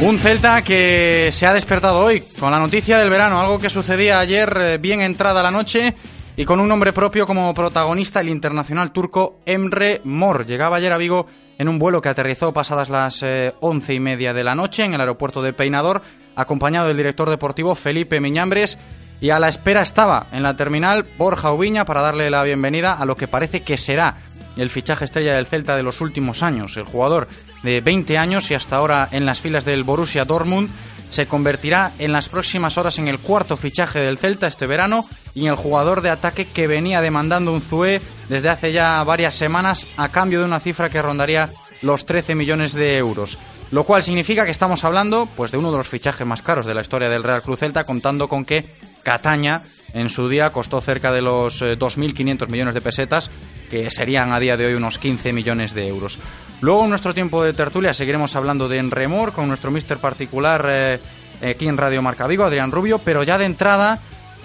Un 0.03 0.19
Celta 0.19 0.63
que 0.63 1.29
se 1.31 1.47
ha 1.47 1.53
despertado 1.53 2.01
hoy 2.01 2.23
con 2.39 2.51
la 2.51 2.59
noticia 2.59 2.99
del 2.99 3.11
verano, 3.11 3.39
algo 3.39 3.59
que 3.59 3.69
sucedía 3.69 4.19
ayer 4.19 4.57
eh, 4.59 4.79
bien 4.79 5.03
entrada 5.03 5.43
la 5.43 5.51
noche 5.51 5.95
y 6.37 6.47
con 6.47 6.59
un 6.59 6.69
nombre 6.69 6.95
propio 6.95 7.27
como 7.27 7.53
protagonista, 7.53 8.21
el 8.21 8.31
internacional 8.31 8.93
turco 8.93 9.41
Emre 9.45 10.01
Mor. 10.05 10.47
Llegaba 10.47 10.79
ayer 10.79 10.91
a 10.91 10.97
Vigo 10.97 11.27
en 11.59 11.69
un 11.69 11.79
vuelo 11.79 12.01
que 12.01 12.09
aterrizó 12.09 12.51
pasadas 12.55 12.89
las 12.89 13.23
eh, 13.23 13.53
once 13.61 13.93
y 13.93 14.01
media 14.01 14.33
de 14.33 14.43
la 14.43 14.55
noche 14.55 14.85
en 14.85 14.95
el 14.95 15.01
aeropuerto 15.01 15.43
de 15.43 15.53
Peinador, 15.53 16.01
acompañado 16.35 16.89
del 16.89 16.97
director 16.97 17.29
deportivo 17.29 17.75
Felipe 17.75 18.21
Miñambres. 18.21 18.79
Y 19.21 19.29
a 19.29 19.39
la 19.39 19.51
espera 19.51 19.83
estaba 19.83 20.29
en 20.33 20.43
la 20.43 20.57
terminal 20.57 21.05
Borja 21.19 21.53
Ubiña 21.53 21.85
para 21.85 22.01
darle 22.01 22.31
la 22.31 22.43
bienvenida 22.43 22.95
a 22.95 23.05
lo 23.05 23.17
que 23.17 23.29
parece 23.29 23.61
que 23.61 23.77
será 23.77 24.17
el 24.57 24.71
fichaje 24.71 25.05
estrella 25.05 25.35
del 25.35 25.47
Celta 25.47 25.77
de 25.77 25.83
los 25.83 26.01
últimos 26.01 26.43
años. 26.43 26.77
El 26.77 26.85
jugador 26.85 27.29
de 27.63 27.81
20 27.81 28.19
años 28.19 28.51
y 28.51 28.55
hasta 28.55 28.77
ahora 28.77 29.09
en 29.11 29.27
las 29.27 29.41
filas 29.41 29.65
del 29.65 29.85
Borussia 29.85 30.25
Dortmund 30.25 30.71
se 31.11 31.27
convertirá 31.27 31.93
en 31.99 32.13
las 32.13 32.29
próximas 32.29 32.79
horas 32.79 32.99
en 32.99 33.09
el 33.09 33.19
cuarto 33.19 33.57
fichaje 33.57 34.01
del 34.01 34.19
Celta 34.19 34.47
este 34.47 34.67
verano 34.67 35.07
y 35.35 35.43
en 35.43 35.49
el 35.49 35.57
jugador 35.57 36.03
de 36.03 36.11
ataque 36.11 36.47
que 36.47 36.67
venía 36.67 37.01
demandando 37.01 37.53
un 37.53 37.63
Zue 37.63 38.01
desde 38.29 38.49
hace 38.49 38.73
ya 38.73 39.03
varias 39.03 39.35
semanas 39.35 39.87
a 39.97 40.09
cambio 40.09 40.39
de 40.39 40.45
una 40.45 40.61
cifra 40.61 40.89
que 40.89 41.03
rondaría 41.03 41.51
los 41.83 42.05
13 42.05 42.35
millones 42.35 42.73
de 42.73 42.97
euros. 42.97 43.39
Lo 43.73 43.85
cual 43.85 44.03
significa 44.03 44.45
que 44.45 44.51
estamos 44.51 44.85
hablando 44.85 45.27
pues 45.37 45.53
de 45.53 45.59
uno 45.59 45.71
de 45.71 45.79
los 45.79 45.89
fichajes 45.89 46.27
más 46.27 46.43
caros 46.43 46.67
de 46.67 46.75
la 46.75 46.81
historia 46.81 47.09
del 47.09 47.23
Real 47.23 47.43
Cruz 47.43 47.61
Celta, 47.61 47.85
contando 47.85 48.29
con 48.29 48.45
que 48.45 48.65
Cataña 49.03 49.63
en 49.95 50.09
su 50.09 50.29
día 50.29 50.51
costó 50.51 50.81
cerca 50.81 51.13
de 51.13 51.23
los 51.23 51.63
2.500 51.63 52.49
millones 52.49 52.75
de 52.75 52.81
pesetas, 52.81 53.31
que 53.71 53.91
serían 53.91 54.33
a 54.33 54.41
día 54.41 54.57
de 54.57 54.67
hoy 54.67 54.75
unos 54.75 54.99
15 54.99 55.33
millones 55.33 55.75
de 55.75 55.89
euros. 55.89 56.19
Luego, 56.61 56.85
en 56.85 56.91
nuestro 56.91 57.15
tiempo 57.15 57.43
de 57.43 57.53
tertulia, 57.53 57.95
seguiremos 57.95 58.37
hablando 58.37 58.69
de 58.69 58.79
Enremor 58.79 59.33
con 59.33 59.49
nuestro 59.49 59.71
mister 59.71 59.99
particular 59.99 60.67
eh, 60.69 61.01
aquí 61.49 61.67
en 61.67 61.77
Radio 61.77 62.03
Marca 62.03 62.27
Vigo, 62.27 62.45
Adrián 62.45 62.71
Rubio, 62.71 62.99
pero 62.99 63.23
ya 63.23 63.39
de 63.39 63.47
entrada 63.47 63.99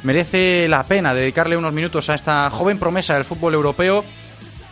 merece 0.04 0.68
la 0.68 0.84
pena 0.84 1.14
dedicarle 1.14 1.58
unos 1.58 1.74
minutos 1.74 2.10
a 2.10 2.16
esta 2.16 2.50
joven 2.50 2.78
promesa 2.78 3.16
del 3.16 3.25
fútbol 3.25 3.56
europeo, 3.56 4.06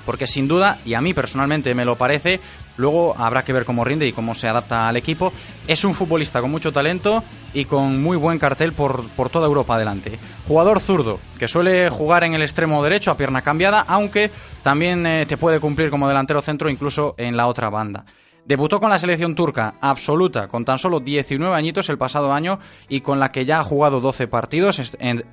porque 0.06 0.28
sin 0.28 0.48
duda, 0.48 0.80
y 0.86 0.94
a 0.94 1.02
mí 1.02 1.14
personalmente 1.14 1.74
me 1.74 1.86
lo 1.86 1.96
parece, 1.96 2.40
Luego 2.78 3.16
habrá 3.18 3.44
que 3.44 3.54
ver 3.54 3.66
cómo 3.66 3.84
rinde 3.84 4.08
y 4.08 4.14
cómo 4.14 4.36
se 4.36 4.48
adapta 4.48 4.88
al 4.88 4.98
equipo. 4.98 5.32
Es 5.68 5.84
un 5.84 5.94
futbolista 5.94 6.42
con 6.42 6.52
mucho 6.52 6.72
talento 6.72 7.24
y 7.54 7.66
con 7.66 8.02
muy 8.02 8.18
buen 8.18 8.40
cartel 8.40 8.74
por, 8.74 9.08
por, 9.10 9.30
toda 9.30 9.48
Europa 9.48 9.76
adelante. 9.76 10.18
Jugador 10.48 10.80
zurdo, 10.80 11.20
que 11.38 11.48
suele 11.48 11.90
jugar 11.90 12.24
en 12.24 12.34
el 12.34 12.42
extremo 12.42 12.84
derecho 12.84 13.12
a 13.12 13.18
pierna 13.18 13.42
cambiada, 13.42 13.86
aunque 13.88 14.32
también 14.64 15.06
eh, 15.06 15.26
te 15.26 15.38
puede 15.38 15.60
cumplir 15.60 15.90
como 15.90 16.08
delantero 16.08 16.42
centro 16.42 16.70
incluso 16.70 17.16
en 17.18 17.38
la 17.38 17.48
otra 17.48 17.70
banda. 17.70 18.06
Debutó 18.46 18.82
con 18.82 18.90
la 18.90 19.00
selección 19.00 19.36
turca 19.36 19.76
absoluta, 19.80 20.50
con 20.50 20.66
tan 20.66 20.78
solo 20.78 21.00
19 21.00 21.56
añitos 21.56 21.88
el 21.88 21.98
pasado 21.98 22.34
año 22.34 22.60
y 22.90 23.00
con 23.00 23.18
la 23.18 23.32
que 23.32 23.46
ya 23.46 23.62
ha 23.62 23.64
jugado 23.64 24.02
12 24.02 24.28
partidos, 24.28 24.82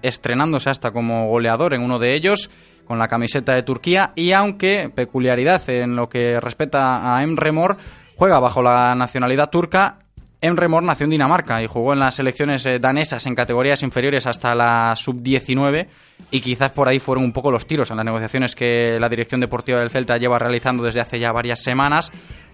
estrenándose 0.03 0.71
hasta 0.71 0.93
como 0.93 1.27
goleador 1.27 1.75
en 1.75 1.83
uno 1.83 1.99
de 1.99 2.15
ellos 2.15 2.51
con 2.91 2.99
la 2.99 3.07
camiseta 3.07 3.55
de 3.55 3.63
Turquía 3.63 4.11
y 4.17 4.33
aunque 4.33 4.91
peculiaridad 4.93 5.63
en 5.71 5.95
lo 5.95 6.09
que 6.09 6.41
respecta 6.41 7.15
a 7.15 7.23
Emre 7.23 7.53
Mor, 7.53 7.77
juega 8.17 8.41
bajo 8.41 8.63
la 8.63 8.97
nacionalidad 8.97 9.49
turca, 9.49 10.01
Emre 10.41 10.67
Mor 10.67 10.83
nació 10.83 11.05
en 11.05 11.11
Dinamarca 11.11 11.63
y 11.63 11.69
jugó 11.69 11.93
en 11.93 12.01
las 12.01 12.17
selecciones 12.17 12.67
eh, 12.67 12.81
danesas 12.81 13.25
en 13.27 13.37
categorías 13.37 13.85
inferiores 13.85 14.27
hasta 14.27 14.57
la 14.57 14.97
sub-19 14.97 15.87
y 16.33 16.41
quizás 16.41 16.73
por 16.73 16.89
ahí 16.89 16.99
fueron 16.99 17.23
un 17.23 17.33
poco 17.33 17.53
los 17.53 17.65
tiros 17.65 17.93
en 17.93 17.97
las 17.99 18.07
negociaciones 18.07 18.57
que 18.57 18.99
la 18.99 19.09
dirección 19.09 19.41
deportiva 19.41 19.79
del 19.79 19.91
Celta 19.91 20.17
lleva 20.17 20.41
realizando 20.41 20.83
desde 20.83 21.01
hace 21.01 21.21
ya 21.21 21.31
varias 21.31 21.63
semanas 21.63 22.11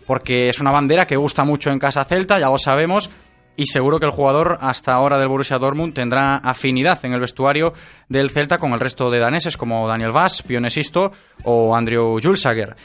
porque 0.07 0.50
es 0.50 0.61
una 0.61 0.71
bandera 0.71 1.07
que 1.07 1.16
gusta 1.16 1.45
mucho 1.45 1.71
en 1.71 1.78
casa 1.78 2.05
Celta, 2.05 2.38
ya 2.38 2.50
lo 2.50 2.59
sabemos, 2.59 3.09
y 3.56 3.66
seguro 3.66 3.98
que 3.98 4.06
el 4.06 4.12
jugador 4.12 4.58
hasta 4.60 4.92
ahora 4.92 5.18
del 5.18 5.28
Borussia 5.28 5.58
Dortmund 5.58 5.94
tendrá 5.94 6.36
afinidad 6.36 7.04
en 7.04 7.12
el 7.12 7.20
vestuario 7.20 7.72
del 8.08 8.30
Celta 8.30 8.58
con 8.58 8.72
el 8.72 8.80
resto 8.80 9.10
de 9.10 9.18
daneses 9.18 9.56
como 9.56 9.88
Daniel 9.88 10.12
Vass, 10.12 10.42
Pionesisto 10.42 11.12
o 11.44 11.75
Andrew 11.75 12.18
Julsager. 12.22 12.76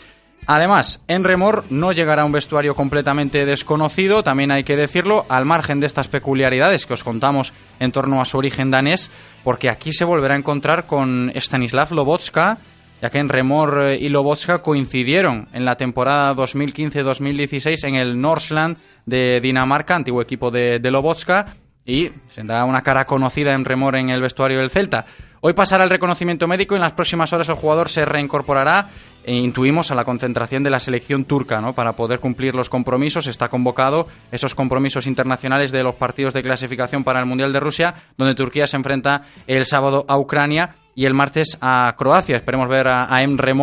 Además, 0.47 1.01
en 1.07 1.23
Remor 1.23 1.65
no 1.69 1.91
llegará 1.91 2.25
un 2.25 2.31
vestuario 2.31 2.73
completamente 2.73 3.45
desconocido, 3.45 4.23
también 4.23 4.51
hay 4.51 4.63
que 4.63 4.75
decirlo, 4.75 5.25
al 5.29 5.45
margen 5.45 5.79
de 5.79 5.87
estas 5.87 6.07
peculiaridades 6.07 6.85
que 6.85 6.95
os 6.95 7.03
contamos 7.03 7.53
en 7.79 7.91
torno 7.91 8.21
a 8.21 8.25
su 8.25 8.37
origen 8.37 8.71
danés, 8.71 9.11
porque 9.43 9.69
aquí 9.69 9.93
se 9.93 10.03
volverá 10.03 10.33
a 10.33 10.37
encontrar 10.37 10.87
con 10.87 11.31
Stanislav 11.35 11.91
Lobotska, 11.91 12.57
ya 13.01 13.09
que 13.09 13.19
en 13.19 13.29
Remor 13.29 13.81
eh, 13.81 13.97
y 13.99 14.09
Lobotska 14.09 14.61
coincidieron 14.61 15.47
en 15.53 15.65
la 15.65 15.75
temporada 15.75 16.35
2015-2016 16.35 17.87
en 17.87 17.95
el 17.95 18.19
Northland 18.19 18.77
de 19.05 19.39
Dinamarca, 19.41 19.95
antiguo 19.95 20.21
equipo 20.21 20.51
de, 20.51 20.79
de 20.79 20.91
Lobotska, 20.91 21.55
y 21.85 22.09
se 22.31 22.43
da 22.43 22.63
una 22.65 22.81
cara 22.81 23.05
conocida 23.05 23.53
en 23.53 23.65
Remor 23.65 23.95
en 23.95 24.09
el 24.09 24.21
vestuario 24.21 24.59
del 24.59 24.69
Celta. 24.69 25.05
Hoy 25.41 25.53
pasará 25.53 25.83
el 25.83 25.89
reconocimiento 25.89 26.47
médico 26.47 26.75
y 26.75 26.77
en 26.77 26.83
las 26.83 26.93
próximas 26.93 27.33
horas 27.33 27.49
el 27.49 27.55
jugador 27.55 27.89
se 27.89 28.05
reincorporará 28.05 28.89
e 29.23 29.33
intuimos 29.33 29.89
a 29.89 29.95
la 29.95 30.05
concentración 30.05 30.61
de 30.61 30.69
la 30.69 30.79
selección 30.79 31.25
turca, 31.25 31.59
¿no? 31.59 31.73
Para 31.73 31.93
poder 31.93 32.19
cumplir 32.19 32.53
los 32.53 32.69
compromisos 32.69 33.25
está 33.25 33.49
convocado 33.49 34.07
esos 34.31 34.53
compromisos 34.53 35.07
internacionales 35.07 35.71
de 35.71 35.81
los 35.81 35.95
partidos 35.95 36.35
de 36.35 36.43
clasificación 36.43 37.03
para 37.03 37.19
el 37.19 37.25
Mundial 37.25 37.51
de 37.51 37.59
Rusia, 37.59 37.95
donde 38.17 38.35
Turquía 38.35 38.67
se 38.67 38.77
enfrenta 38.77 39.23
el 39.47 39.65
sábado 39.65 40.05
a 40.07 40.19
Ucrania 40.19 40.75
y 40.93 41.05
el 41.05 41.15
martes 41.15 41.57
a 41.59 41.95
Croacia. 41.97 42.35
Esperemos 42.35 42.67
ver 42.67 42.87
a, 42.87 43.11
a 43.11 43.23
Emre 43.23 43.53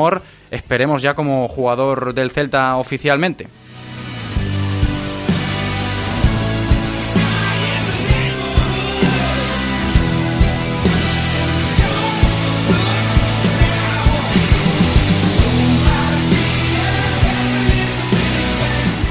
esperemos 0.50 1.00
ya 1.02 1.14
como 1.14 1.46
jugador 1.46 2.12
del 2.12 2.32
Celta 2.32 2.76
oficialmente. 2.76 3.46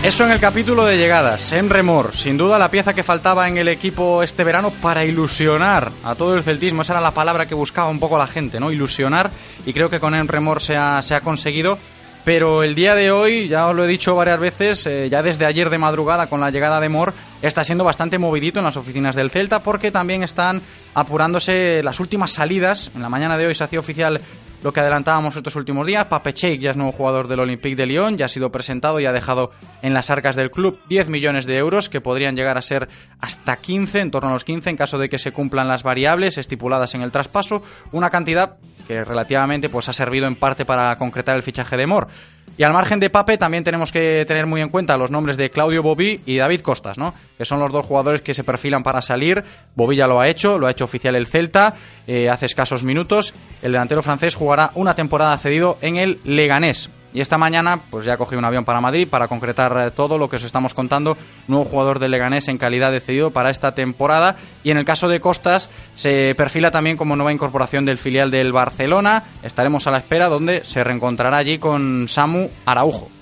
Eso 0.08 0.24
en 0.24 0.32
el 0.32 0.40
capítulo 0.40 0.86
de 0.86 0.98
llegadas. 0.98 1.52
En 1.52 1.70
Remor, 1.70 2.16
sin 2.16 2.38
duda 2.38 2.58
la 2.58 2.72
pieza 2.72 2.94
que 2.94 3.04
faltaba 3.04 3.50
en 3.50 3.58
el 3.58 3.68
equipo 3.68 4.24
este 4.24 4.46
verano 4.46 4.72
para 4.72 5.04
ilusionar 5.04 5.92
a 6.02 6.16
todo 6.16 6.38
el 6.38 6.44
celtismo. 6.44 6.82
Esa 6.82 6.94
era 6.94 7.02
la 7.02 7.12
palabra 7.12 7.46
que 7.46 7.54
buscaba 7.54 7.90
un 7.90 8.00
poco 8.00 8.18
la 8.18 8.26
gente, 8.26 8.58
¿no? 8.58 8.72
Ilusionar. 8.72 9.30
Y 9.66 9.74
creo 9.74 9.90
que 9.90 10.00
con 10.00 10.16
Enremor 10.16 10.62
se 10.62 10.78
ha, 10.78 11.02
se 11.02 11.14
ha 11.14 11.20
conseguido. 11.20 11.78
Pero 12.24 12.64
el 12.64 12.74
día 12.74 12.96
de 12.96 13.12
hoy, 13.12 13.50
ya 13.50 13.68
os 13.68 13.76
lo 13.76 13.84
he 13.84 13.88
dicho 13.88 14.16
varias 14.16 14.40
veces, 14.40 14.88
eh, 14.88 15.10
ya 15.10 15.22
desde 15.22 15.46
ayer 15.46 15.70
de 15.70 15.78
madrugada 15.78 16.28
con 16.28 16.40
la 16.40 16.52
llegada 16.52 16.80
de 16.80 16.88
Mor, 16.88 17.14
está 17.42 17.66
siendo 17.66 17.84
bastante 17.84 18.18
movidito 18.18 18.60
en 18.60 18.66
las 18.66 18.78
oficinas 18.78 19.14
del 19.14 19.30
Celta 19.30 19.60
porque 19.60 19.92
también 19.92 20.24
están 20.24 20.62
apurándose 20.94 21.82
las 21.84 22.00
últimas 22.00 22.32
salidas. 22.32 22.92
En 22.96 23.02
la 23.02 23.10
mañana 23.10 23.38
de 23.38 23.48
hoy 23.48 23.56
se 23.56 23.66
hacía 23.66 23.80
oficial 23.80 24.22
lo 24.64 24.74
que 24.74 24.80
adelantábamos 24.80 25.36
estos 25.36 25.56
últimos 25.56 25.86
días. 25.86 26.08
Pape 26.08 26.34
Cheik 26.34 26.62
ya 26.62 26.72
es 26.72 26.78
nuevo 26.78 26.92
jugador 26.92 27.28
del 27.28 27.40
Olympique 27.40 27.76
de 27.76 27.86
Lyon, 27.86 28.18
ya 28.18 28.26
ha 28.26 28.30
sido 28.30 28.52
presentado 28.52 29.00
y 29.00 29.06
ha 29.06 29.12
dejado 29.12 29.52
en 29.82 29.94
las 29.94 30.10
arcas 30.10 30.36
del 30.36 30.52
club 30.52 30.80
10 30.90 31.10
millones 31.10 31.46
de 31.46 31.58
euros, 31.58 31.90
que 31.90 32.02
podrían 32.02 32.36
llegar 32.36 32.58
a 32.58 32.62
ser 32.62 32.88
hasta 33.20 33.58
15, 33.58 34.00
en 34.00 34.12
torno 34.12 34.30
a 34.30 34.34
los 34.34 34.44
15, 34.44 34.70
en 34.70 34.78
caso 34.78 34.98
de 34.98 35.10
que 35.10 35.20
se 35.20 35.32
cumplan 35.32 35.68
las 35.68 35.84
variables 35.84 36.38
estipuladas 36.38 36.96
en 36.96 37.02
el 37.02 37.12
traspaso. 37.12 37.64
Una 37.92 38.10
cantidad 38.10 38.58
que 38.88 39.04
relativamente 39.04 39.70
pues, 39.70 39.90
ha 39.90 39.94
servido 39.94 40.28
en 40.28 40.36
parte 40.36 40.66
para 40.66 40.96
concretar 40.98 41.36
el 41.36 41.44
fichaje 41.44 41.78
de 41.78 41.88
Mor. 41.88 42.08
Y 42.58 42.64
al 42.64 42.74
margen 42.74 43.00
de 43.00 43.12
Pape 43.12 43.38
también 43.38 43.64
tenemos 43.64 43.92
que 43.92 44.26
tener 44.28 44.48
muy 44.48 44.62
en 44.62 44.70
cuenta 44.70 44.98
los 44.98 45.12
nombres 45.12 45.38
de 45.38 45.52
Claudio 45.52 45.84
Bobí 45.84 46.22
y 46.26 46.38
David 46.38 46.62
Costas, 46.62 46.98
¿no? 46.98 47.14
que 47.38 47.46
son 47.46 47.60
los 47.60 47.72
dos 47.72 47.86
jugadores 47.86 48.22
que 48.22 48.34
se 48.34 48.44
perfilan 48.44 48.82
para 48.82 49.02
salir. 49.04 49.44
Bobí 49.76 49.96
ya 49.96 50.08
lo 50.08 50.20
ha 50.20 50.28
hecho, 50.28 50.58
lo 50.58 50.66
ha 50.66 50.72
hecho 50.72 50.86
oficial 50.86 51.16
el 51.16 51.28
Celta 51.28 51.76
eh, 52.08 52.30
hace 52.30 52.48
escasos 52.48 52.84
minutos. 52.84 53.34
El 53.62 53.74
delantero 53.74 54.02
francés 54.02 54.34
jugará 54.34 54.72
una 54.74 54.96
temporada 54.96 55.38
cedido 55.38 55.78
en 55.82 55.98
el 55.98 56.20
Leganés. 56.24 56.90
Y 57.18 57.22
esta 57.22 57.40
mañana, 57.40 57.80
pues 57.90 58.06
ya 58.06 58.16
cogí 58.16 58.36
un 58.36 58.46
avión 58.46 58.64
para 58.64 58.80
Madrid 58.80 59.08
para 59.10 59.28
concretar 59.28 59.76
eh, 59.88 59.90
todo 59.90 60.20
lo 60.20 60.30
que 60.30 60.36
os 60.36 60.44
estamos 60.44 60.76
contando. 60.76 61.18
Nuevo 61.48 61.66
jugador 61.66 61.98
del 61.98 62.12
Leganés 62.12 62.48
en 62.48 62.60
calidad 62.60 62.92
de 62.92 63.00
cedido 63.00 63.32
para 63.32 63.50
esta 63.50 63.74
temporada. 63.74 64.36
Y 64.64 64.70
en 64.70 64.78
el 64.78 64.86
caso 64.86 65.08
de 65.08 65.20
Costas, 65.20 65.72
se 65.96 66.36
perfila 66.38 66.70
también 66.70 66.96
como 66.96 67.16
nueva 67.16 67.34
incorporación 67.34 67.86
del 67.86 67.98
filial 67.98 68.30
del 68.30 68.52
Barcelona. 68.52 69.24
Estaremos 69.42 69.88
a 69.88 69.92
la 69.92 69.98
espera 69.98 70.30
donde 70.30 70.64
se 70.64 70.84
reencontrará 70.84 71.40
allí 71.40 71.58
con 71.58 72.08
Samu 72.08 72.50
Araujo. 72.68 73.17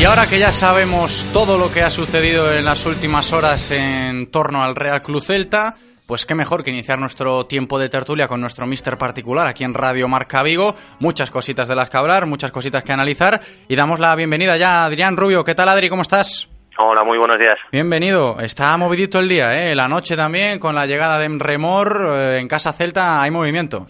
Y 0.00 0.04
ahora 0.06 0.26
que 0.26 0.38
ya 0.38 0.50
sabemos 0.50 1.26
todo 1.30 1.58
lo 1.58 1.70
que 1.70 1.82
ha 1.82 1.90
sucedido 1.90 2.50
en 2.54 2.64
las 2.64 2.86
últimas 2.86 3.34
horas 3.34 3.70
en 3.70 4.30
torno 4.30 4.64
al 4.64 4.74
Real 4.74 5.02
Club 5.02 5.20
Celta, 5.20 5.74
pues 6.08 6.24
qué 6.24 6.34
mejor 6.34 6.64
que 6.64 6.70
iniciar 6.70 6.98
nuestro 6.98 7.44
tiempo 7.44 7.78
de 7.78 7.90
tertulia 7.90 8.26
con 8.26 8.40
nuestro 8.40 8.66
mister 8.66 8.96
particular 8.96 9.46
aquí 9.46 9.62
en 9.62 9.74
Radio 9.74 10.08
Marca 10.08 10.42
Vigo. 10.42 10.74
Muchas 11.00 11.30
cositas 11.30 11.68
de 11.68 11.74
las 11.74 11.90
que 11.90 11.98
hablar, 11.98 12.24
muchas 12.24 12.50
cositas 12.50 12.82
que 12.82 12.92
analizar. 12.92 13.42
Y 13.68 13.76
damos 13.76 14.00
la 14.00 14.16
bienvenida 14.16 14.56
ya 14.56 14.80
a 14.80 14.86
Adrián 14.86 15.18
Rubio. 15.18 15.44
¿Qué 15.44 15.54
tal, 15.54 15.68
Adri? 15.68 15.90
¿Cómo 15.90 16.00
estás? 16.00 16.48
Hola, 16.78 17.04
muy 17.04 17.18
buenos 17.18 17.38
días. 17.38 17.58
Bienvenido. 17.70 18.40
Está 18.40 18.74
movidito 18.78 19.18
el 19.18 19.28
día, 19.28 19.68
¿eh? 19.68 19.74
La 19.74 19.86
noche 19.86 20.16
también, 20.16 20.58
con 20.58 20.74
la 20.74 20.86
llegada 20.86 21.18
de 21.18 21.28
Remor 21.38 22.06
eh, 22.08 22.38
en 22.38 22.48
Casa 22.48 22.72
Celta, 22.72 23.20
hay 23.20 23.30
movimiento. 23.30 23.86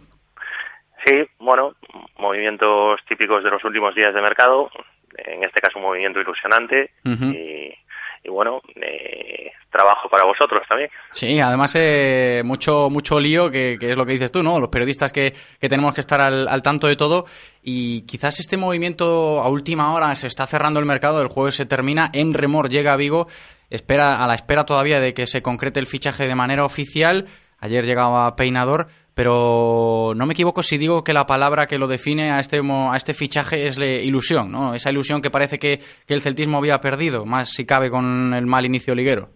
Sí, 1.07 1.25
bueno, 1.39 1.77
movimientos 2.19 3.01
típicos 3.09 3.45
de 3.45 3.51
los 3.51 3.65
últimos 3.65 3.95
días 3.95 4.13
de 4.13 4.21
mercado 4.21 4.73
en 5.17 5.45
este 5.45 5.61
caso 5.61 5.79
un 5.79 5.85
movimiento 5.85 6.21
ilusionante 6.21 6.91
y, 7.05 8.29
bueno, 8.29 8.61
eh, 8.77 9.51
trabajo 9.71 10.09
para 10.09 10.25
vosotros 10.25 10.63
también. 10.69 10.91
Sí, 11.13 11.41
además 11.41 11.75
eh, 11.77 12.43
mucho 12.45 12.91
mucho 12.91 13.19
lío, 13.19 13.51
que, 13.51 13.79
es 13.81 13.97
lo 13.97 14.05
que 14.05 14.13
dices 14.13 14.31
tú, 14.31 14.43
¿no? 14.43 14.61
Los 14.61 14.69
periodistas 14.69 15.13
que, 15.13 15.33
que 15.61 15.69
tenemos 15.69 15.95
que 15.95 16.01
estar 16.01 16.21
al, 16.21 16.49
al, 16.49 16.63
tanto 16.63 16.87
de 16.87 16.97
todo 16.97 17.25
y 17.63 18.03
quizás 18.03 18.39
este 18.41 18.57
movimiento 18.57 19.41
a 19.41 19.49
última 19.49 19.93
hora 19.95 20.15
se 20.17 20.27
está 20.27 20.47
cerrando 20.47 20.81
el 20.81 20.87
mercado, 20.87 21.23
el 21.23 21.29
jueves 21.29 21.55
se 21.55 21.67
termina, 21.67 22.11
en 22.13 22.35
remor 22.35 22.69
llega 22.69 22.93
a 22.93 22.97
Vigo, 22.97 23.27
espera 23.71 24.23
a 24.23 24.27
la 24.27 24.35
espera 24.35 24.67
todavía 24.67 25.01
de 25.01 25.15
que 25.15 25.27
se 25.27 25.43
concrete 25.43 25.81
el 25.81 25.87
fichaje 25.87 26.27
de 26.27 26.35
manera 26.35 26.65
oficial. 26.65 27.27
Ayer 27.59 27.85
llegaba 27.85 28.37
Peinador, 28.37 28.89
pero 29.21 30.13
no 30.17 30.25
me 30.25 30.33
equivoco 30.33 30.63
si 30.63 30.79
digo 30.79 31.05
que 31.05 31.13
la 31.13 31.27
palabra 31.27 31.67
que 31.67 31.77
lo 31.77 31.87
define 31.87 32.33
a 32.33 32.41
este, 32.41 32.59
a 32.59 32.97
este 32.97 33.13
fichaje 33.13 33.67
es 33.67 33.79
la 33.79 33.85
ilusión, 33.85 34.51
¿no? 34.51 34.73
Esa 34.73 34.89
ilusión 34.89 35.21
que 35.21 35.29
parece 35.29 35.59
que, 35.59 35.79
el 36.09 36.23
celtismo 36.23 36.57
había 36.57 36.79
perdido, 36.79 37.27
más 37.27 37.53
si 37.53 37.67
cabe 37.67 37.91
con 37.91 38.33
el 38.33 38.47
mal 38.47 38.65
inicio 38.65 38.95
liguero. 38.95 39.29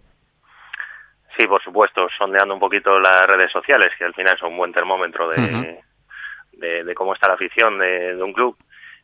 Sí, 1.37 1.47
por 1.47 1.63
supuesto, 1.63 2.09
sondeando 2.17 2.55
un 2.55 2.61
poquito 2.61 2.99
las 2.99 3.27
redes 3.27 3.53
sociales, 3.53 3.93
que 3.99 4.07
al 4.07 4.15
final 4.15 4.39
son 4.39 4.53
un 4.53 4.57
buen 4.57 4.73
termómetro 4.73 5.29
de, 5.29 5.83
de, 6.53 6.95
cómo 6.95 7.13
está 7.13 7.29
la 7.29 7.35
afición 7.35 7.79
de, 7.79 8.23
un 8.23 8.33
club. 8.33 8.57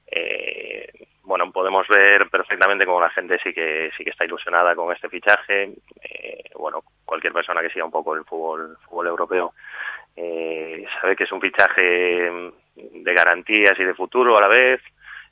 Eh, 0.06 0.90
bueno, 1.24 1.52
podemos 1.52 1.86
ver 1.88 2.30
perfectamente 2.30 2.86
cómo 2.86 3.02
la 3.02 3.10
gente 3.10 3.38
sí 3.42 3.52
que 3.52 3.90
sí 3.98 4.02
que 4.02 4.10
está 4.10 4.24
ilusionada 4.24 4.74
con 4.74 4.90
este 4.94 5.10
fichaje. 5.10 5.74
Eh, 6.00 6.42
bueno, 6.58 6.82
cualquier 7.04 7.34
persona 7.34 7.60
que 7.60 7.68
siga 7.68 7.84
un 7.84 7.90
poco 7.90 8.14
el 8.14 8.24
fútbol, 8.24 8.78
fútbol 8.88 9.08
europeo 9.08 9.52
eh, 10.22 10.84
sabe 11.00 11.16
que 11.16 11.24
es 11.24 11.32
un 11.32 11.40
fichaje 11.40 12.30
de 12.76 13.14
garantías 13.14 13.78
y 13.78 13.84
de 13.84 13.94
futuro 13.94 14.36
a 14.36 14.40
la 14.40 14.48
vez. 14.48 14.80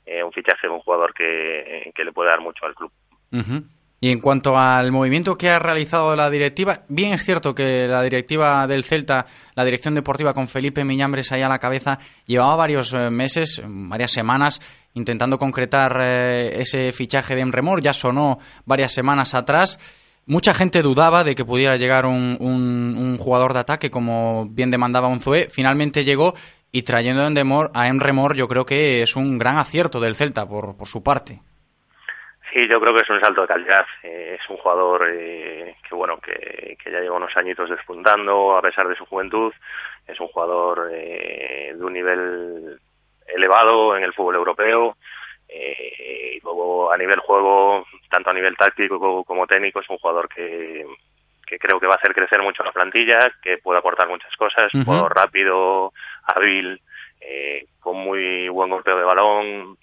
eh, 0.09 0.23
un 0.23 0.31
fichaje 0.31 0.67
de 0.67 0.73
un 0.73 0.79
jugador 0.79 1.13
que, 1.13 1.91
que 1.93 2.03
le 2.03 2.11
puede 2.11 2.29
dar 2.29 2.41
mucho 2.41 2.65
al 2.65 2.73
club. 2.73 2.91
Y 4.01 4.11
en 4.11 4.21
cuanto 4.21 4.57
al 4.57 4.91
movimiento 4.91 5.37
que 5.37 5.49
ha 5.49 5.59
realizado 5.59 6.15
la 6.15 6.29
directiva, 6.29 6.83
bien 6.87 7.13
es 7.13 7.23
cierto 7.23 7.53
que 7.53 7.85
la 7.85 8.01
directiva 8.01 8.65
del 8.65 8.85
Celta, 8.85 9.25
la 9.55 9.65
dirección 9.65 9.93
deportiva 9.93 10.33
con 10.33 10.47
Felipe 10.47 10.85
Miñambres 10.85 11.31
ahí 11.31 11.41
a 11.41 11.49
la 11.49 11.59
cabeza, 11.59 11.99
llevaba 12.25 12.55
varios 12.55 12.93
eh, 12.93 13.11
meses, 13.11 13.61
varias 13.65 14.11
semanas, 14.11 14.61
intentando 14.93 15.37
concretar 15.37 15.99
eh, 16.01 16.61
ese 16.61 16.91
fichaje 16.93 17.35
de 17.35 17.41
Emremor. 17.41 17.81
Ya 17.81 17.93
sonó 17.93 18.39
varias 18.65 18.93
semanas 18.93 19.35
atrás. 19.35 19.77
Mucha 20.29 20.53
gente 20.53 20.83
dudaba 20.83 21.23
de 21.23 21.33
que 21.33 21.43
pudiera 21.43 21.75
llegar 21.75 22.05
un, 22.05 22.37
un, 22.39 23.17
jugador 23.17 23.53
de 23.53 23.61
ataque 23.61 23.89
como 23.89 24.45
bien 24.47 24.69
demandaba 24.69 25.07
Unzué. 25.07 25.49
Finalmente 25.49 26.03
llegó 26.03 26.35
y 26.71 26.83
trayendo 26.83 27.23
a 27.73 27.87
Emremor 27.87 28.35
yo 28.35 28.47
creo 28.47 28.63
que 28.63 29.01
es 29.01 29.15
un 29.15 29.39
gran 29.39 29.57
acierto 29.57 29.99
del 29.99 30.13
Celta 30.13 30.47
por, 30.47 30.77
por 30.77 30.87
su 30.87 31.01
parte. 31.01 31.41
Sí, 32.53 32.67
yo 32.67 32.79
creo 32.79 32.93
que 32.93 33.01
es 33.01 33.09
un 33.09 33.19
salto 33.19 33.41
de 33.41 33.47
calidad. 33.47 33.87
Eh, 34.03 34.37
es 34.39 34.49
un 34.51 34.57
jugador 34.57 35.07
eh, 35.09 35.75
que 35.87 35.95
bueno 35.95 36.19
que, 36.19 36.77
ya 36.85 36.99
lleva 36.99 37.17
unos 37.17 37.35
añitos 37.35 37.67
despuntando 37.67 38.55
a 38.55 38.61
pesar 38.61 38.87
de 38.87 38.95
su 38.95 39.07
juventud. 39.07 39.51
Es 40.05 40.19
un 40.19 40.27
jugador 40.27 40.91
eh, 40.93 41.73
de 41.75 41.83
un 41.83 41.93
nivel 41.93 42.79
elevado 43.25 43.97
en 43.97 44.03
el 44.03 44.13
fútbol 44.13 44.35
europeo. 44.35 44.95
Y 45.49 46.39
luego 46.41 46.91
a 46.91 46.97
nivel 46.97 47.19
juego, 47.19 47.85
tanto 48.09 48.29
a 48.29 48.33
nivel 48.33 48.55
táctico 48.55 49.23
como 49.23 49.47
técnico, 49.47 49.79
es 49.79 49.89
un 49.89 49.97
jugador 49.97 50.29
que, 50.29 50.85
que 51.45 51.57
creo 51.57 51.79
que 51.79 51.87
va 51.87 51.93
a 51.93 51.97
hacer 51.97 52.13
crecer 52.13 52.41
mucho 52.41 52.63
la 52.63 52.71
plantilla, 52.71 53.31
que 53.41 53.57
puede 53.57 53.79
aportar 53.79 54.07
muchas 54.07 54.35
cosas. 54.35 54.73
Un 54.73 54.85
jugador 54.85 55.15
rápido, 55.15 55.93
hábil, 56.23 56.81
con 57.79 57.97
muy 57.97 58.49
buen 58.49 58.69
golpeo 58.69 58.97
de 58.97 59.03
balón, 59.03 59.77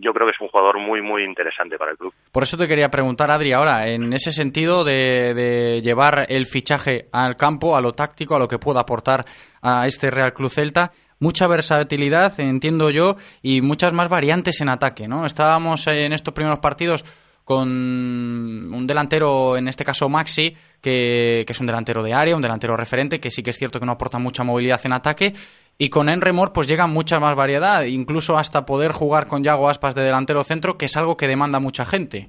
yo 0.00 0.12
creo 0.12 0.26
que 0.26 0.32
es 0.32 0.40
un 0.40 0.48
jugador 0.48 0.78
muy, 0.78 1.02
muy 1.02 1.24
interesante 1.24 1.76
para 1.76 1.92
el 1.92 1.98
club. 1.98 2.14
Por 2.32 2.42
eso 2.42 2.56
te 2.56 2.66
quería 2.66 2.88
preguntar, 2.88 3.30
Adri, 3.30 3.52
ahora, 3.52 3.88
en 3.88 4.12
ese 4.12 4.32
sentido 4.32 4.84
de, 4.84 5.80
llevar 5.82 6.26
el 6.28 6.46
fichaje 6.46 7.08
al 7.12 7.36
campo, 7.36 7.76
a 7.76 7.80
lo 7.80 7.92
táctico, 7.92 8.34
a 8.34 8.38
lo 8.38 8.48
que 8.48 8.58
pueda 8.58 8.80
aportar 8.80 9.24
a 9.62 9.86
este 9.86 10.10
Real 10.10 10.32
Club 10.32 10.50
Celta, 10.50 10.90
mucha 11.20 11.46
versatilidad, 11.46 12.38
entiendo 12.40 12.90
yo, 12.90 13.16
y 13.42 13.60
muchas 13.60 13.92
más 13.92 14.08
variantes 14.08 14.60
en 14.60 14.68
ataque, 14.68 15.06
¿no? 15.06 15.26
Estábamos 15.26 15.86
en 15.86 16.12
estos 16.12 16.34
primeros 16.34 16.58
partidos 16.58 17.04
con 17.44 17.68
un 17.68 18.86
delantero, 18.86 19.56
en 19.56 19.68
este 19.68 19.84
caso 19.84 20.08
Maxi, 20.08 20.56
que, 20.80 21.44
que, 21.46 21.52
es 21.52 21.60
un 21.60 21.66
delantero 21.66 22.02
de 22.02 22.14
área, 22.14 22.36
un 22.36 22.42
delantero 22.42 22.76
referente, 22.76 23.20
que 23.20 23.30
sí 23.30 23.42
que 23.42 23.50
es 23.50 23.58
cierto 23.58 23.80
que 23.80 23.86
no 23.86 23.92
aporta 23.92 24.18
mucha 24.18 24.44
movilidad 24.44 24.80
en 24.84 24.92
ataque, 24.92 25.34
y 25.76 25.88
con 25.88 26.08
Enremor 26.08 26.52
pues 26.52 26.68
llega 26.68 26.86
mucha 26.86 27.20
más 27.20 27.34
variedad, 27.34 27.82
incluso 27.84 28.38
hasta 28.38 28.66
poder 28.66 28.92
jugar 28.92 29.26
con 29.26 29.42
Yago 29.42 29.68
Aspas 29.68 29.94
de 29.94 30.02
delantero 30.02 30.44
centro, 30.44 30.76
que 30.76 30.86
es 30.86 30.96
algo 30.96 31.16
que 31.16 31.26
demanda 31.26 31.58
mucha 31.58 31.86
gente. 31.86 32.28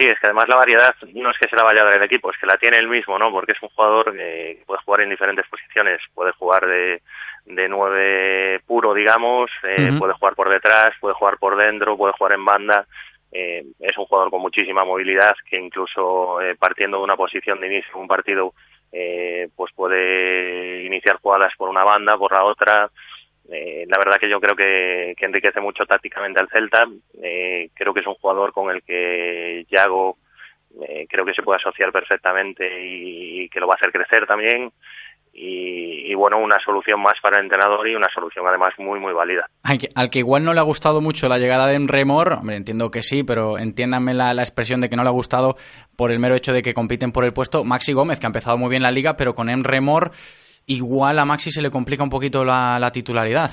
Sí, 0.00 0.06
es 0.06 0.18
que 0.18 0.28
además 0.28 0.48
la 0.48 0.56
variedad 0.56 0.94
no 1.12 1.30
es 1.30 1.36
que 1.36 1.46
se 1.46 1.56
la 1.56 1.62
vaya 1.62 1.82
a 1.82 1.84
dar 1.84 1.96
el 1.96 2.02
equipo, 2.02 2.30
es 2.30 2.38
que 2.38 2.46
la 2.46 2.56
tiene 2.56 2.78
él 2.78 2.88
mismo, 2.88 3.18
¿no? 3.18 3.30
Porque 3.30 3.52
es 3.52 3.62
un 3.62 3.68
jugador 3.68 4.14
que 4.16 4.62
puede 4.64 4.80
jugar 4.82 5.02
en 5.02 5.10
diferentes 5.10 5.46
posiciones, 5.46 6.00
puede 6.14 6.32
jugar 6.32 6.66
de, 6.66 7.02
de 7.44 7.68
nueve 7.68 8.62
puro, 8.66 8.94
digamos, 8.94 9.50
eh, 9.62 9.92
puede 9.98 10.14
jugar 10.14 10.34
por 10.34 10.48
detrás, 10.48 10.94
puede 11.00 11.12
jugar 11.12 11.36
por 11.36 11.54
dentro, 11.54 11.98
puede 11.98 12.14
jugar 12.14 12.32
en 12.32 12.44
banda. 12.46 12.86
Eh, 13.30 13.62
es 13.78 13.98
un 13.98 14.06
jugador 14.06 14.30
con 14.30 14.40
muchísima 14.40 14.86
movilidad 14.86 15.36
que 15.44 15.58
incluso 15.58 16.40
eh, 16.40 16.56
partiendo 16.56 16.96
de 16.96 17.04
una 17.04 17.16
posición 17.18 17.60
de 17.60 17.66
inicio 17.66 17.92
en 17.94 18.00
un 18.00 18.08
partido 18.08 18.54
eh, 18.92 19.50
pues 19.54 19.70
puede 19.72 20.82
iniciar 20.84 21.16
jugadas 21.16 21.52
por 21.58 21.68
una 21.68 21.84
banda, 21.84 22.16
por 22.16 22.32
la 22.32 22.44
otra. 22.44 22.90
Eh, 23.50 23.84
la 23.88 23.98
verdad 23.98 24.18
que 24.20 24.28
yo 24.28 24.40
creo 24.40 24.54
que, 24.54 25.14
enriquece 25.18 25.60
mucho 25.60 25.84
tácticamente 25.84 26.40
al 26.40 26.48
Celta. 26.48 26.86
Eh, 27.22 27.70
creo 27.74 27.92
que 27.92 28.00
es 28.00 28.06
un 28.06 28.14
jugador 28.14 28.52
con 28.52 28.70
el 28.70 28.82
que 28.82 29.66
Yago 29.68 30.18
eh, 30.88 31.06
creo 31.08 31.24
que 31.24 31.34
se 31.34 31.42
puede 31.42 31.56
asociar 31.56 31.90
perfectamente 31.90 32.64
y, 32.80 33.48
que 33.48 33.58
lo 33.58 33.66
va 33.66 33.74
a 33.74 33.76
hacer 33.76 33.90
crecer 33.90 34.26
también 34.26 34.70
y, 35.32 36.12
bueno, 36.14 36.38
una 36.38 36.58
solución 36.58 37.00
más 37.00 37.14
para 37.22 37.38
el 37.38 37.44
entrenador 37.44 37.88
y 37.88 37.94
una 37.94 38.08
solución 38.12 38.44
además 38.48 38.74
muy, 38.78 38.98
muy 39.00 39.12
válida. 39.12 39.48
Al 39.62 40.10
que, 40.10 40.18
igual 40.18 40.44
no 40.44 40.52
le 40.52 40.60
ha 40.60 40.64
gustado 40.64 41.00
mucho 41.00 41.28
la 41.28 41.38
llegada 41.38 41.66
de 41.68 41.78
Remor, 41.86 42.34
hombre, 42.34 42.56
entiendo 42.56 42.90
que 42.90 43.02
sí, 43.02 43.22
pero 43.22 43.56
entiéndanme 43.56 44.12
la, 44.12 44.32
expresión 44.32 44.80
de 44.80 44.90
que 44.90 44.96
no 44.96 45.02
le 45.02 45.08
ha 45.08 45.12
gustado 45.12 45.56
por 45.96 46.10
el 46.10 46.18
mero 46.18 46.34
hecho 46.34 46.52
de 46.52 46.62
que 46.62 46.74
compiten 46.74 47.12
por 47.12 47.24
el 47.24 47.32
puesto. 47.32 47.64
Maxi 47.64 47.92
Gómez, 47.92 48.20
que 48.20 48.26
ha 48.26 48.28
empezado 48.28 48.58
muy 48.58 48.68
bien 48.68 48.82
la 48.82 48.90
liga, 48.90 49.16
pero 49.16 49.34
con 49.34 49.48
Remor 49.64 50.10
igual 50.70 51.18
a 51.18 51.24
Maxi 51.24 51.50
se 51.50 51.62
le 51.62 51.70
complica 51.70 52.02
un 52.02 52.10
poquito 52.10 52.44
la, 52.44 52.90
titularidad. 52.92 53.50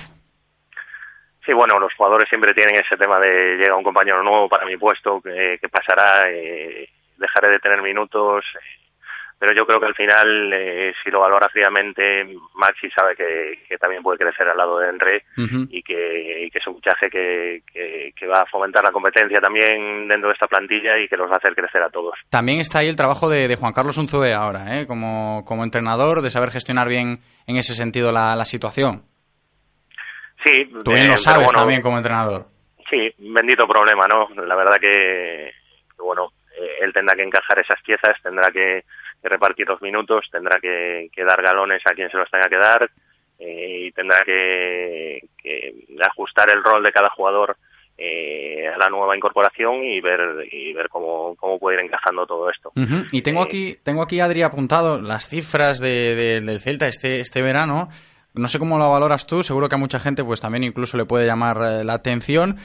Sí, 1.46 1.54
bueno, 1.54 1.80
los 1.80 1.94
jugadores 1.96 2.28
siempre 2.30 2.54
tienen 2.54 2.76
ese 2.76 2.98
tema 2.98 3.20
de 3.20 3.58
llega 3.58 3.76
un 3.76 3.84
compañero 3.84 4.22
nuevo 4.22 4.50
para 4.50 4.66
mi 4.66 4.78
puesto, 4.78 5.22
que, 5.22 5.60
pasará, 5.72 6.30
eh, 6.30 6.90
dejaré 7.18 7.50
de 7.50 7.60
tener 7.60 7.82
minutos, 7.82 8.46
pero 9.40 9.54
yo 9.54 9.68
creo 9.68 9.80
que 9.80 9.86
al 9.86 9.96
final, 9.96 10.52
eh, 10.52 10.94
si 11.04 11.12
lo 11.12 11.20
valora 11.20 11.48
fríamente, 11.50 12.28
Maxi 12.56 12.90
sabe 12.90 13.16
que, 13.16 13.78
también 13.78 14.02
puede 14.02 14.18
crecer 14.18 14.48
al 14.48 14.58
lado 14.58 14.80
de 14.80 14.90
Henry 14.90 15.22
y, 15.70 15.84
que, 15.84 16.50
es 16.52 16.68
un 16.68 16.76
fichaje 16.76 17.08
que, 17.10 18.28
va 18.28 18.42
a 18.42 18.46
fomentar 18.48 18.84
la 18.84 18.92
competencia 18.92 19.40
también 19.40 20.08
dentro 20.08 20.30
de 20.30 20.34
esta 20.34 20.48
plantilla 20.48 20.98
y 20.98 21.08
que 21.08 21.16
los 21.16 21.30
va 21.30 21.36
a 21.36 21.38
hacer 21.38 21.54
crecer 21.54 21.84
a 21.84 21.90
todos. 21.90 22.16
También 22.30 22.60
está 22.60 22.80
ahí 22.80 22.88
el 22.88 22.96
trabajo 22.96 23.30
de, 23.30 23.56
Juan 23.56 23.74
Carlos 23.74 23.98
Unzué 23.98 24.34
ahora, 24.34 24.80
¿eh? 24.80 24.88
como, 24.88 25.46
como 25.46 25.64
entrenador, 25.64 26.22
de 26.22 26.32
saber 26.32 26.50
gestionar 26.50 26.90
bien 26.90 27.20
en 27.46 27.58
ese 27.58 27.76
sentido 27.76 28.12
la, 28.12 28.44
situación. 28.44 29.04
Sí, 30.44 30.66
tú 30.84 30.92
bien 30.92 31.08
lo 31.08 31.14
eh, 31.14 31.18
sabes 31.18 31.52
también 31.52 31.82
como 31.82 31.98
entrenador. 31.98 32.48
Sí, 32.90 33.14
bendito 33.18 33.68
problema, 33.68 34.08
¿no? 34.08 34.30
La 34.46 34.56
verdad 34.56 34.78
que, 34.80 35.52
bueno, 35.98 36.32
eh, 36.58 36.78
él 36.82 36.94
tendrá 36.94 37.16
que 37.16 37.24
encajar 37.24 37.60
esas 37.60 37.82
piezas, 37.82 38.16
tendrá 38.24 38.50
que 38.52 38.84
que 39.22 39.30
repartir 39.30 39.68
los 39.68 39.82
minutos, 39.82 40.28
tendrá 40.32 40.60
que, 40.60 41.10
dar 41.26 41.42
galones 41.42 41.82
a 41.86 41.94
quien 41.94 42.10
se 42.10 42.18
los 42.18 42.30
tenga 42.30 42.48
que 42.48 42.58
dar 42.58 42.90
eh, 43.40 43.88
y 43.88 43.92
tendrá 43.92 44.24
que, 44.26 45.22
ajustar 46.02 46.50
el 46.52 46.64
rol 46.64 46.84
de 46.84 46.92
cada 46.92 47.10
jugador 47.10 47.58
eh, 47.98 48.68
a 48.68 48.78
la 48.78 48.90
nueva 48.90 49.16
incorporación 49.16 49.84
y 49.84 50.00
ver 50.02 50.48
y 50.52 50.72
ver 50.74 50.88
cómo, 50.90 51.36
cómo 51.36 51.58
puede 51.58 51.78
ir 51.78 51.86
encajando 51.86 52.28
todo 52.28 52.50
esto. 52.50 52.72
Y 53.12 53.22
tengo 53.24 53.42
eh, 53.42 53.46
aquí 53.46 53.76
tengo 53.84 54.04
aquí 54.04 54.20
Adri 54.20 54.44
apuntado 54.44 55.02
las 55.02 55.28
cifras 55.28 55.80
de, 55.80 56.16
del 56.16 56.60
Celta 56.60 56.88
este 56.88 57.20
este 57.20 57.42
verano. 57.42 57.90
No 58.36 58.48
sé 58.48 58.60
cómo 58.60 58.78
lo 58.78 58.92
valoras 58.92 59.26
tú, 59.26 59.42
seguro 59.42 59.68
que 59.68 59.76
a 59.76 59.80
mucha 59.80 60.00
gente 60.00 60.24
pues 60.24 60.40
también 60.40 60.64
incluso 60.64 60.96
le 60.96 61.06
puede 61.06 61.26
llamar 61.26 61.58
la 61.58 61.94
atención. 61.94 62.58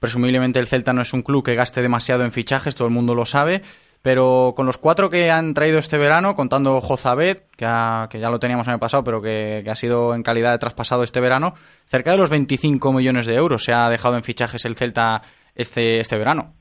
Presumiblemente 0.00 0.58
el 0.58 0.66
Celta 0.66 0.92
no 0.92 1.02
es 1.02 1.12
un 1.12 1.22
club 1.22 1.44
que 1.44 1.54
gaste 1.54 1.80
demasiado 1.80 2.24
en 2.24 2.32
fichajes, 2.32 2.74
todo 2.74 2.88
el 2.88 2.92
mundo 2.92 3.14
lo 3.14 3.24
sabe, 3.24 3.62
pero 4.04 4.52
con 4.54 4.66
los 4.66 4.76
cuatro 4.76 5.08
que 5.08 5.30
han 5.30 5.54
traído 5.54 5.78
este 5.78 5.96
verano, 5.96 6.34
contando 6.34 6.78
Jozabed, 6.82 7.38
que, 7.56 7.66
que 8.10 8.20
ya 8.20 8.28
lo 8.28 8.38
teníamos 8.38 8.68
en 8.68 8.74
el 8.74 8.78
pasado, 8.78 9.02
pero 9.02 9.22
que, 9.22 9.64
ha 9.66 9.74
sido 9.74 10.14
en 10.14 10.22
calidad 10.22 10.52
de 10.52 10.58
traspasado 10.58 11.04
este 11.04 11.22
verano, 11.22 11.54
cerca 11.86 12.10
de 12.10 12.18
los 12.18 12.28
25 12.28 12.92
millones 12.92 13.24
de 13.24 13.34
euros 13.34 13.64
se 13.64 13.72
ha 13.72 13.88
dejado 13.88 14.16
en 14.16 14.22
fichajes 14.22 14.66
el 14.66 14.76
Celta 14.76 15.22
este, 15.54 16.00
este 16.00 16.18
verano. 16.18 16.52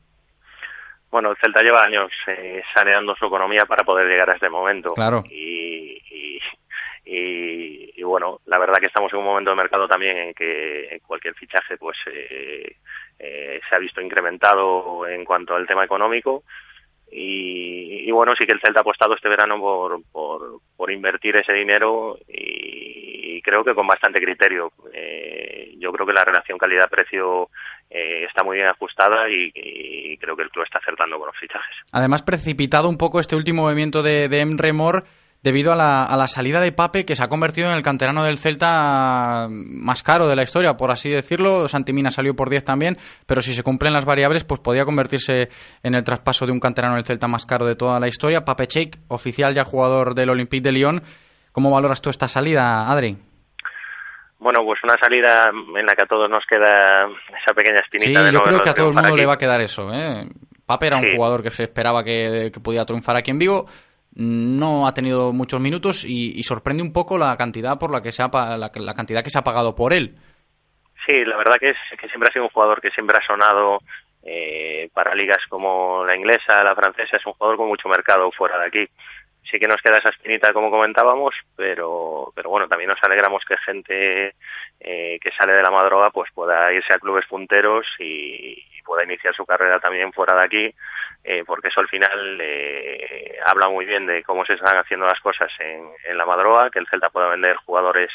Bueno, 1.11 1.31
el 1.31 1.37
Celta 1.37 1.61
lleva 1.61 1.83
años 1.83 2.09
eh, 2.27 2.63
saneando 2.73 3.13
su 3.13 3.25
economía 3.25 3.65
para 3.67 3.83
poder 3.83 4.07
llegar 4.07 4.29
a 4.29 4.35
este 4.35 4.49
momento. 4.49 4.93
Claro. 4.93 5.25
Y, 5.29 6.01
y, 7.03 8.01
bueno, 8.03 8.39
la 8.45 8.57
verdad 8.57 8.77
que 8.79 8.87
estamos 8.87 9.11
en 9.11 9.19
un 9.19 9.25
momento 9.25 9.49
de 9.49 9.57
mercado 9.57 9.85
también 9.89 10.15
en 10.17 10.33
que 10.33 11.01
cualquier 11.05 11.33
fichaje 11.33 11.75
pues 11.77 11.97
eh, 12.05 12.77
eh, 13.19 13.59
se 13.67 13.75
ha 13.75 13.79
visto 13.79 13.99
incrementado 13.99 15.05
en 15.07 15.25
cuanto 15.25 15.55
al 15.55 15.67
tema 15.67 15.83
económico 15.83 16.43
y, 17.15 18.11
bueno, 18.11 18.33
sí 18.37 18.45
que 18.45 18.53
el 18.53 18.59
Celta 18.59 18.79
ha 18.79 18.81
apostado 18.81 19.13
este 19.13 19.29
verano 19.29 19.59
por, 19.59 20.01
por, 20.11 20.91
invertir 20.91 21.35
ese 21.37 21.53
dinero 21.53 22.17
y, 22.27 23.41
creo 23.41 23.63
que 23.63 23.75
con 23.75 23.85
bastante 23.85 24.21
criterio. 24.21 24.71
Eh, 24.93 25.73
yo 25.77 25.91
creo 25.91 26.07
que 26.07 26.13
la 26.13 26.23
relación 26.23 26.57
calidad-precio 26.57 27.49
eh, 27.89 28.25
está 28.25 28.43
muy 28.43 28.57
bien 28.57 28.67
ajustada 28.67 29.29
y, 29.29 30.17
creo 30.17 30.35
que 30.35 30.43
el 30.43 30.49
club 30.49 30.63
está 30.63 30.79
acertando 30.79 31.17
con 31.17 31.27
los 31.27 31.37
fichajes. 31.37 31.75
Además, 31.91 32.23
precipitado 32.23 32.89
un 32.89 32.97
poco 32.97 33.19
este 33.19 33.35
último 33.35 33.63
movimiento 33.63 34.01
de, 34.01 34.29
de 34.29 34.39
Emre 34.39 34.71
debido 35.43 35.73
a 35.73 35.75
la, 35.75 36.03
a 36.03 36.15
la, 36.15 36.27
salida 36.27 36.61
de 36.61 36.71
Pape, 36.71 37.05
que 37.05 37.17
se 37.17 37.23
ha 37.23 37.27
convertido 37.27 37.69
en 37.69 37.75
el 37.75 37.83
canterano 37.83 38.23
del 38.23 38.37
Celta 38.37 39.47
más 39.49 40.01
caro 40.01 40.27
de 40.27 40.37
la 40.37 40.43
historia, 40.43 40.75
por 40.77 40.89
así 40.89 41.09
decirlo. 41.09 41.67
Santimina 41.67 42.11
salió 42.11 42.33
por 42.33 42.49
10 42.49 42.63
también, 42.63 42.97
pero 43.27 43.41
si 43.41 43.53
se 43.53 43.61
cumplen 43.61 43.91
las 43.91 44.05
variables, 44.05 44.45
pues 44.45 44.61
podía 44.61 44.85
convertirse 44.85 45.49
en 45.83 45.95
el 45.95 46.03
traspaso 46.03 46.45
de 46.45 46.53
un 46.53 46.61
canterano 46.61 46.95
del 46.95 47.03
Celta 47.03 47.27
más 47.27 47.45
caro 47.45 47.65
de 47.65 47.75
toda 47.75 47.99
la 47.99 48.07
historia. 48.07 48.45
Pape 48.45 48.67
Cheik, 48.67 48.97
oficial 49.09 49.53
ya 49.53 49.65
jugador 49.65 50.15
del 50.15 50.29
Olympique 50.29 50.63
de 50.63 50.71
Lyon. 50.71 51.03
¿Cómo 51.51 51.69
valoras 51.69 52.01
tú 52.01 52.09
esta 52.09 52.29
salida, 52.29 52.89
Adri? 52.89 53.17
Bueno, 54.39 54.59
pues 54.65 54.79
una 54.83 54.97
salida 54.97 55.49
en 55.49 55.85
la 55.85 55.93
que 55.93 56.03
a 56.03 56.07
todos 56.07 56.29
nos 56.29 56.45
queda 56.45 57.05
esa 57.05 57.53
pequeña 57.53 57.79
espinita. 57.79 58.27
Sí, 58.27 58.33
yo 58.33 58.41
creo 58.41 58.61
que 58.61 58.69
a 58.69 58.73
todo 58.73 58.89
el 58.89 58.93
mundo 58.93 59.15
le 59.15 59.25
va 59.25 59.33
a 59.33 59.37
quedar 59.37 59.59
eso. 59.61 59.89
¿eh? 59.93 60.25
Pape 60.65 60.87
era 60.87 60.97
un 60.97 61.15
jugador 61.15 61.43
que 61.43 61.49
se 61.49 61.63
esperaba 61.63 62.03
que, 62.03 62.49
que 62.53 62.59
podía 62.61 62.85
triunfar 62.85 63.17
aquí 63.17 63.31
en 63.31 63.39
Vigo 63.39 63.67
no 64.15 64.87
ha 64.87 64.93
tenido 64.93 65.33
muchos 65.33 65.59
minutos 65.59 66.05
y, 66.05 66.41
sorprende 66.43 66.83
un 66.83 66.93
poco 66.93 67.17
la 67.17 67.35
cantidad 67.37 67.79
por 67.79 67.91
la 67.91 68.01
que 68.01 68.11
se 68.11 68.23
ha 68.23 68.29
la, 68.57 68.93
cantidad 68.93 69.23
que 69.23 69.29
se 69.29 69.39
ha 69.39 69.43
pagado 69.43 69.75
por 69.75 69.93
él. 69.93 70.15
Sí, 71.05 71.25
la 71.25 71.37
verdad 71.37 71.57
que, 71.59 71.69
es, 71.69 71.77
que 71.99 72.07
siempre 72.07 72.29
ha 72.29 72.33
sido 72.33 72.45
un 72.45 72.51
jugador 72.51 72.79
que 72.79 72.91
siempre 72.91 73.17
ha 73.17 73.25
sonado 73.25 73.79
eh, 74.23 74.89
para 74.93 75.15
ligas 75.15 75.45
como 75.49 76.05
la 76.05 76.15
inglesa, 76.15 76.63
la 76.63 76.75
francesa, 76.75 77.17
es 77.17 77.25
un 77.25 77.33
jugador 77.33 77.57
con 77.57 77.67
mucho 77.67 77.89
mercado 77.89 78.31
fuera 78.31 78.57
de 78.59 78.67
aquí 78.67 78.87
sí 79.43 79.59
que 79.59 79.67
nos 79.67 79.81
queda 79.81 79.97
esa 79.97 80.09
espinita 80.09 80.53
como 80.53 80.71
comentábamos, 80.71 81.35
pero, 81.55 82.31
pero 82.35 82.49
bueno, 82.49 82.67
también 82.67 82.89
nos 82.89 83.03
alegramos 83.03 83.43
que 83.45 83.57
gente 83.57 84.35
eh, 84.79 85.19
que 85.21 85.31
sale 85.31 85.53
de 85.53 85.61
la 85.61 85.71
madroga 85.71 86.11
pues 86.11 86.31
pueda 86.33 86.71
irse 86.73 86.93
a 86.93 86.99
clubes 86.99 87.25
punteros 87.27 87.85
y, 87.99 88.63
pueda 88.85 89.05
iniciar 89.05 89.33
su 89.33 89.45
carrera 89.45 89.79
también 89.79 90.11
fuera 90.11 90.35
de 90.35 90.43
aquí, 90.43 90.75
eh, 91.23 91.45
porque 91.47 91.69
eso 91.69 91.79
al 91.79 91.87
final 91.87 92.37
eh, 92.41 93.37
habla 93.47 93.69
muy 93.69 93.85
bien 93.85 94.05
de 94.05 94.21
cómo 94.23 94.43
se 94.43 94.55
están 94.55 94.75
haciendo 94.75 95.05
las 95.05 95.21
cosas 95.21 95.49
en, 95.59 95.89
en 96.03 96.17
la 96.17 96.25
madroga, 96.25 96.69
que 96.69 96.79
el 96.79 96.87
Celta 96.89 97.09
pueda 97.09 97.29
vender 97.29 97.55
jugadores, 97.65 98.11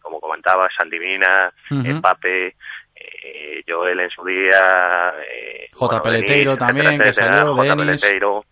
como 0.00 0.20
comentaba, 0.20 0.68
Sandivina, 0.76 1.52
uh 1.70 2.00
Pape, 2.00 2.56
Joel 3.68 4.00
en 4.00 4.10
su 4.10 4.24
día, 4.24 5.14
J. 5.72 6.02
Peleteiro 6.02 6.56
también, 6.56 7.00
que 7.00 7.12
salió, 7.12 7.54
J. 7.54 7.76
Peleteiro, 7.76 8.44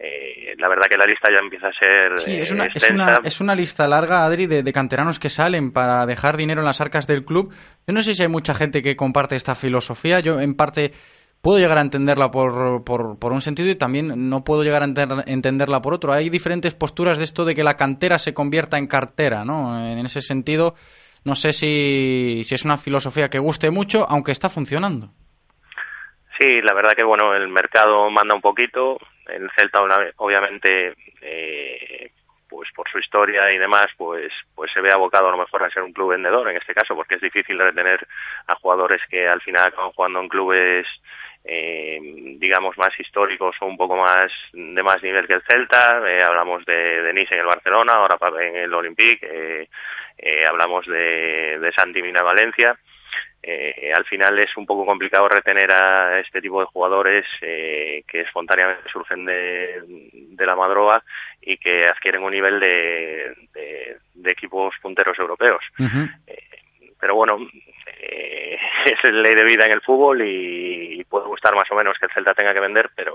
eh, 0.00 0.54
la 0.58 0.68
verdad 0.68 0.86
que 0.88 0.96
la 0.96 1.06
lista 1.06 1.28
ya 1.28 1.38
empieza 1.42 1.66
a 1.66 1.72
ser 1.72 2.20
sí, 2.20 2.36
es, 2.36 2.52
una, 2.52 2.66
es, 2.66 2.88
una, 2.88 3.20
es, 3.24 3.40
una, 3.40 3.54
lista 3.56 3.88
larga, 3.88 4.24
Adri, 4.24 4.46
de, 4.46 4.72
canteranos 4.72 5.18
que 5.18 5.28
salen 5.28 5.72
para 5.72 6.06
dejar 6.06 6.36
dinero 6.36 6.60
en 6.60 6.66
las 6.66 6.80
arcas 6.80 7.08
del 7.08 7.24
club. 7.24 7.52
Yo 7.84 7.92
no 7.92 8.02
sé 8.02 8.14
si 8.14 8.22
hay 8.22 8.28
mucha 8.28 8.54
gente 8.54 8.80
que 8.80 8.94
comparte 8.94 9.34
esta 9.34 9.56
filosofía. 9.56 10.20
Yo, 10.20 10.40
en 10.40 10.54
parte, 10.54 10.92
puedo 11.42 11.58
llegar 11.58 11.78
a 11.78 11.80
entenderla 11.80 12.30
por, 12.30 12.84
por, 12.84 13.18
por 13.18 13.32
un 13.32 13.40
sentido 13.40 13.68
y 13.70 13.74
también 13.74 14.28
no 14.28 14.44
puedo 14.44 14.62
llegar 14.62 14.84
a 14.84 15.24
entenderla 15.26 15.80
por 15.80 15.94
otro. 15.94 16.12
Hay 16.12 16.30
diferentes 16.30 16.74
posturas 16.74 17.18
de 17.18 17.24
esto 17.24 17.44
de 17.44 17.56
que 17.56 17.64
la 17.64 17.76
cantera 17.76 18.18
se 18.18 18.32
convierta 18.34 18.78
en 18.78 18.86
cartera, 18.86 19.44
¿no? 19.44 19.84
En 19.84 20.06
ese 20.06 20.20
sentido, 20.20 20.76
no 21.24 21.34
sé 21.34 21.52
si, 21.52 22.42
si 22.44 22.54
es 22.54 22.64
una 22.64 22.78
filosofía 22.78 23.30
que 23.30 23.40
guste 23.40 23.72
mucho, 23.72 24.06
aunque 24.08 24.30
está 24.30 24.48
funcionando. 24.48 25.12
Sí, 26.38 26.62
la 26.62 26.72
verdad 26.72 26.94
que 26.94 27.02
bueno, 27.02 27.34
el 27.34 27.48
mercado 27.48 28.08
manda 28.10 28.34
un 28.34 28.40
poquito. 28.40 28.98
El 29.26 29.50
Celta 29.56 29.82
obviamente, 30.16 30.94
eh, 31.20 32.12
pues 32.48 32.70
por 32.72 32.88
su 32.88 32.98
historia 32.98 33.50
y 33.52 33.58
demás, 33.58 33.86
pues 33.96 34.32
pues 34.54 34.70
se 34.72 34.80
ve 34.80 34.92
abocado 34.92 35.28
a 35.28 35.32
lo 35.32 35.38
mejor 35.38 35.64
a 35.64 35.70
ser 35.70 35.82
un 35.82 35.92
club 35.92 36.10
vendedor 36.10 36.48
en 36.48 36.56
este 36.56 36.74
caso, 36.74 36.94
porque 36.94 37.16
es 37.16 37.20
difícil 37.20 37.58
retener 37.58 38.06
a 38.46 38.54
jugadores 38.54 39.02
que 39.10 39.26
al 39.26 39.40
final 39.40 39.66
acaban 39.66 39.90
jugando 39.90 40.20
en 40.20 40.28
clubes 40.28 40.86
eh, 41.44 41.98
digamos 42.38 42.76
más 42.78 42.98
históricos 43.00 43.56
o 43.60 43.66
un 43.66 43.76
poco 43.76 43.96
más 43.96 44.30
de 44.52 44.82
más 44.82 45.02
nivel 45.02 45.26
que 45.26 45.34
el 45.34 45.42
Celta. 45.42 46.02
Eh, 46.08 46.22
hablamos 46.22 46.64
de, 46.66 47.02
de 47.02 47.12
Nice 47.12 47.34
en 47.34 47.40
el 47.40 47.46
Barcelona, 47.46 47.94
ahora 47.94 48.18
en 48.40 48.56
el 48.56 48.74
Olympique. 48.74 49.68
Eh, 50.18 50.46
hablamos 50.46 50.86
de, 50.86 51.58
de 51.58 51.72
Santi 51.72 52.02
Mina 52.02 52.22
Valencia 52.22 52.78
eh, 53.42 53.92
al 53.94 54.04
final 54.04 54.38
es 54.40 54.56
un 54.56 54.66
poco 54.66 54.84
complicado 54.84 55.28
retener 55.28 55.70
a 55.72 56.18
este 56.20 56.40
tipo 56.40 56.60
de 56.60 56.66
jugadores 56.66 57.24
eh, 57.40 58.02
que 58.06 58.20
espontáneamente 58.20 58.90
surgen 58.90 59.24
de, 59.24 59.82
la 60.38 60.56
madroga 60.56 61.02
y 61.40 61.56
que 61.56 61.86
adquieren 61.86 62.22
un 62.22 62.32
nivel 62.32 62.60
de, 62.60 63.36
equipos 64.24 64.74
punteros 64.82 65.18
europeos. 65.18 65.64
Eh, 66.26 66.42
pero 67.00 67.14
bueno, 67.14 67.38
es 67.98 69.12
ley 69.12 69.34
de 69.34 69.44
vida 69.44 69.64
en 69.66 69.72
el 69.72 69.82
fútbol 69.82 70.22
y, 70.22 71.04
puede 71.08 71.26
gustar 71.26 71.54
más 71.54 71.70
o 71.70 71.74
menos 71.74 71.96
que 71.98 72.04
el 72.04 72.12
Celta 72.12 72.34
tenga 72.34 72.52
que 72.52 72.60
vender, 72.60 72.90
pero, 72.94 73.14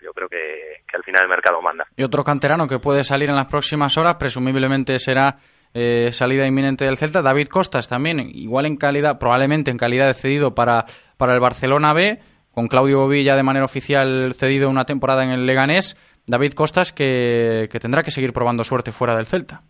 yo 0.00 0.12
creo 0.14 0.26
que, 0.26 0.84
que 0.88 0.96
al 0.96 1.04
final 1.04 1.24
el 1.24 1.28
mercado 1.28 1.60
manda. 1.60 1.86
Y 1.96 2.02
otro 2.02 2.24
canterano 2.24 2.66
que 2.66 2.78
puede 2.78 3.04
salir 3.04 3.28
en 3.28 3.36
las 3.36 3.46
próximas 3.46 3.98
horas, 3.98 4.14
presumiblemente 4.14 4.98
será 4.98 5.36
eh, 5.74 6.10
salida 6.12 6.46
inminente 6.46 6.84
del 6.84 6.96
Celta. 6.96 7.22
David 7.22 7.48
Costas 7.48 7.88
también, 7.88 8.20
igual 8.20 8.66
en 8.66 8.76
calidad, 8.76 9.18
probablemente 9.18 9.70
en 9.70 9.78
calidad 9.78 10.06
de 10.06 10.14
cedido 10.14 10.54
para, 10.54 10.86
para 11.16 11.34
el 11.34 11.40
Barcelona 11.40 11.92
B, 11.92 12.18
con 12.52 12.68
Claudio 12.68 12.98
Bobilla 12.98 13.36
de 13.36 13.42
manera 13.42 13.64
oficial 13.64 14.34
cedido 14.34 14.68
una 14.68 14.84
temporada 14.84 15.22
en 15.24 15.30
el 15.30 15.46
Leganés. 15.46 15.96
David 16.26 16.52
Costas 16.52 16.92
que, 16.92 17.68
tendrá 17.80 18.02
que 18.02 18.10
seguir 18.10 18.32
probando 18.32 18.64
suerte 18.64 18.92
fuera 18.92 19.14
del 19.14 19.26
Celta. 19.26 19.62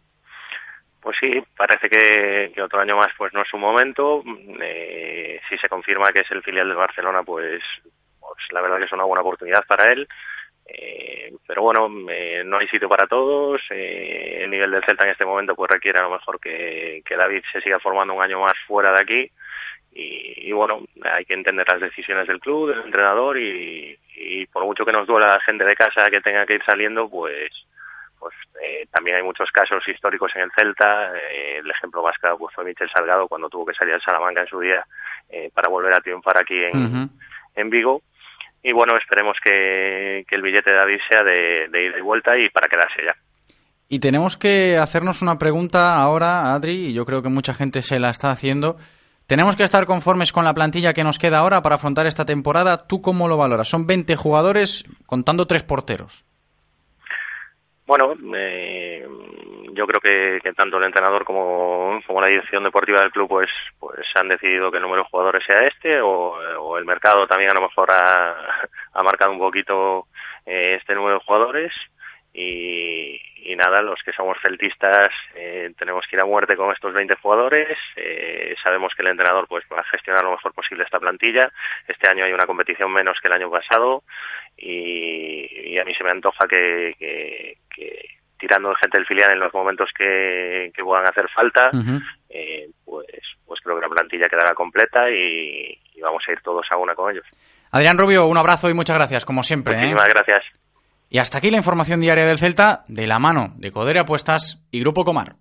Pues 1.00 1.16
sí, 1.18 1.42
parece 1.56 1.88
que, 1.88 2.62
otro 2.62 2.80
año 2.80 2.96
más 2.96 3.08
pues 3.16 3.32
no 3.32 3.42
es 3.42 3.48
su 3.48 3.56
momento. 3.56 4.22
Eh, 4.60 5.40
si 5.48 5.56
se 5.56 5.68
confirma 5.68 6.08
que 6.12 6.20
es 6.20 6.30
el 6.30 6.42
filial 6.42 6.68
del 6.68 6.76
Barcelona, 6.76 7.22
pues, 7.22 7.62
pues 8.20 8.38
la 8.52 8.60
verdad 8.60 8.78
que 8.78 8.84
es 8.84 8.92
una 8.92 9.04
buena 9.04 9.22
oportunidad 9.22 9.64
para 9.66 9.90
él. 9.92 10.06
Eh, 10.72 11.32
pero 11.46 11.62
bueno, 11.62 11.90
eh, 12.08 12.42
no 12.44 12.58
hay 12.58 12.68
sitio 12.68 12.88
para 12.88 13.06
todos. 13.06 13.60
Eh, 13.70 14.42
el 14.44 14.50
nivel 14.50 14.70
del 14.70 14.84
Celta 14.84 15.04
en 15.04 15.10
este 15.10 15.24
momento 15.24 15.56
pues 15.56 15.70
requiere 15.70 15.98
a 15.98 16.02
lo 16.02 16.10
mejor 16.10 16.38
que, 16.38 17.02
David 17.08 17.42
se 17.52 17.60
siga 17.60 17.80
formando 17.80 18.14
un 18.14 18.22
año 18.22 18.40
más 18.40 18.54
fuera 18.66 18.92
de 18.92 19.02
aquí. 19.02 19.32
Y, 19.92 20.52
bueno, 20.52 20.84
hay 21.02 21.24
que 21.24 21.34
entender 21.34 21.68
las 21.68 21.80
decisiones 21.80 22.26
del 22.28 22.38
club, 22.38 22.70
del 22.70 22.84
entrenador 22.84 23.36
y, 23.38 23.98
por 24.52 24.64
mucho 24.64 24.84
que 24.84 24.92
nos 24.92 25.06
duela 25.06 25.26
la 25.26 25.40
gente 25.40 25.64
de 25.64 25.74
casa 25.74 26.10
que 26.10 26.20
tenga 26.20 26.46
que 26.46 26.54
ir 26.54 26.64
saliendo, 26.64 27.08
pues 27.08 27.50
pues 28.18 28.34
también 28.90 29.16
hay 29.16 29.22
muchos 29.22 29.50
casos 29.50 29.86
históricos 29.88 30.30
en 30.36 30.42
el 30.42 30.52
Celta. 30.52 31.10
el 31.30 31.68
ejemplo 31.70 32.02
más 32.02 32.18
claro 32.18 32.36
pues, 32.36 32.54
fue 32.54 32.64
Michel 32.64 32.90
Salgado 32.90 33.26
cuando 33.28 33.48
tuvo 33.48 33.66
que 33.66 33.74
salir 33.74 33.94
al 33.94 34.02
Salamanca 34.02 34.42
en 34.42 34.46
su 34.46 34.60
día 34.60 34.86
para 35.54 35.70
volver 35.70 35.94
a 35.94 36.00
triunfar 36.00 36.38
aquí 36.38 36.62
en, 36.62 37.10
en 37.54 37.70
Vigo 37.70 38.02
y 38.62 38.72
bueno, 38.72 38.96
esperemos 38.96 39.38
que, 39.42 40.24
el 40.28 40.42
billete 40.42 40.70
de 40.70 40.76
David 40.76 41.00
sea 41.08 41.22
de, 41.24 41.68
de 41.68 41.84
ida 41.86 41.98
y 41.98 42.02
vuelta 42.02 42.38
y 42.38 42.48
para 42.50 42.68
quedarse 42.68 43.04
ya. 43.04 43.16
Y 43.88 43.98
tenemos 43.98 44.36
que 44.36 44.78
hacernos 44.78 45.20
una 45.20 45.38
pregunta 45.38 45.96
ahora, 45.96 46.54
Adri, 46.54 46.86
y 46.86 46.92
yo 46.92 47.04
creo 47.04 47.22
que 47.22 47.28
mucha 47.28 47.54
gente 47.54 47.82
se 47.82 47.98
la 47.98 48.10
está 48.10 48.30
haciendo. 48.30 48.76
¿Tenemos 49.26 49.56
que 49.56 49.62
estar 49.62 49.86
conformes 49.86 50.32
con 50.32 50.44
la 50.44 50.54
plantilla 50.54 50.92
que 50.92 51.04
nos 51.04 51.18
queda 51.18 51.38
ahora 51.38 51.62
para 51.62 51.76
afrontar 51.76 52.06
esta 52.06 52.24
temporada? 52.24 52.86
¿Tú 52.88 53.00
cómo 53.00 53.28
lo 53.28 53.36
valoras? 53.36 53.68
Son 53.68 53.86
20 53.86 54.16
jugadores 54.16 54.84
contando 55.06 55.46
tres 55.46 55.62
porteros. 55.62 56.24
Bueno, 57.90 58.14
eh, 58.36 59.04
yo 59.72 59.84
creo 59.84 60.00
que, 60.00 60.52
tanto 60.52 60.78
el 60.78 60.84
entrenador 60.84 61.24
como, 61.24 62.00
como, 62.06 62.20
la 62.20 62.28
dirección 62.28 62.62
deportiva 62.62 63.00
del 63.00 63.10
club 63.10 63.28
pues 63.28 63.50
pues 63.80 64.06
han 64.14 64.28
decidido 64.28 64.70
que 64.70 64.76
el 64.76 64.84
número 64.84 65.02
de 65.02 65.08
jugadores 65.10 65.42
sea 65.44 65.66
este 65.66 66.00
o, 66.00 66.78
el 66.78 66.84
mercado 66.84 67.26
también 67.26 67.50
a 67.50 67.54
lo 67.54 67.62
mejor 67.62 67.90
ha, 67.90 68.36
ha 68.92 69.02
marcado 69.02 69.32
un 69.32 69.40
poquito 69.40 70.06
eh, 70.46 70.76
este 70.78 70.94
número 70.94 71.14
de 71.14 71.24
jugadores 71.24 71.72
y, 72.32 73.20
y, 73.36 73.56
nada, 73.56 73.82
los 73.82 74.02
que 74.02 74.12
somos 74.12 74.38
celtistas 74.40 75.08
eh, 75.34 75.72
tenemos 75.78 76.06
que 76.06 76.16
ir 76.16 76.20
a 76.20 76.26
muerte 76.26 76.56
con 76.56 76.72
estos 76.72 76.92
20 76.92 77.16
jugadores. 77.16 77.76
Eh, 77.96 78.54
sabemos 78.62 78.94
que 78.94 79.02
el 79.02 79.08
entrenador 79.08 79.48
pues 79.48 79.64
va 79.72 79.80
a 79.80 79.84
gestionar 79.84 80.24
lo 80.24 80.32
mejor 80.32 80.52
posible 80.52 80.84
esta 80.84 81.00
plantilla. 81.00 81.52
Este 81.88 82.08
año 82.08 82.24
hay 82.24 82.32
una 82.32 82.46
competición 82.46 82.92
menos 82.92 83.20
que 83.20 83.28
el 83.28 83.34
año 83.34 83.50
pasado 83.50 84.04
y, 84.56 85.72
y 85.72 85.78
a 85.78 85.84
mí 85.84 85.94
se 85.94 86.04
me 86.04 86.10
antoja 86.10 86.46
que, 86.46 86.94
que, 86.98 87.58
que 87.74 88.20
tirando 88.40 88.74
gente 88.74 88.98
del 88.98 89.06
filial 89.06 89.30
en 89.32 89.38
los 89.38 89.52
momentos 89.52 89.90
que, 89.96 90.72
puedan 90.82 91.06
hacer 91.06 91.28
falta, 91.28 91.70
eh, 92.30 92.68
pues, 92.84 93.06
pues 93.46 93.60
creo 93.60 93.76
que 93.76 93.82
la 93.82 93.94
plantilla 93.94 94.28
quedará 94.28 94.54
completa 94.54 95.08
y, 95.10 95.78
vamos 96.02 96.24
a 96.26 96.32
ir 96.32 96.40
todos 96.40 96.66
a 96.72 96.78
una 96.78 96.94
con 96.94 97.12
ellos. 97.12 97.26
Adrián 97.70 97.98
Rubio, 97.98 98.26
un 98.26 98.38
abrazo 98.38 98.70
y 98.70 98.74
muchas 98.74 98.96
gracias, 98.96 99.26
como 99.26 99.42
siempre. 99.42 99.74
¿eh? 99.74 99.76
Muchísimas 99.76 100.08
gracias. 100.08 100.44
Y 101.10 101.18
hasta 101.18 101.38
aquí 101.38 101.50
la 101.50 101.56
información 101.56 102.00
diaria 102.00 102.24
del 102.24 102.38
Celta, 102.38 102.84
de 102.86 103.08
la 103.08 103.18
mano 103.18 103.52
de 103.58 103.72
Codere 103.72 103.98
Apuestas 103.98 104.60
y 104.70 104.78
Grupo 104.78 105.04
Comar. 105.04 105.36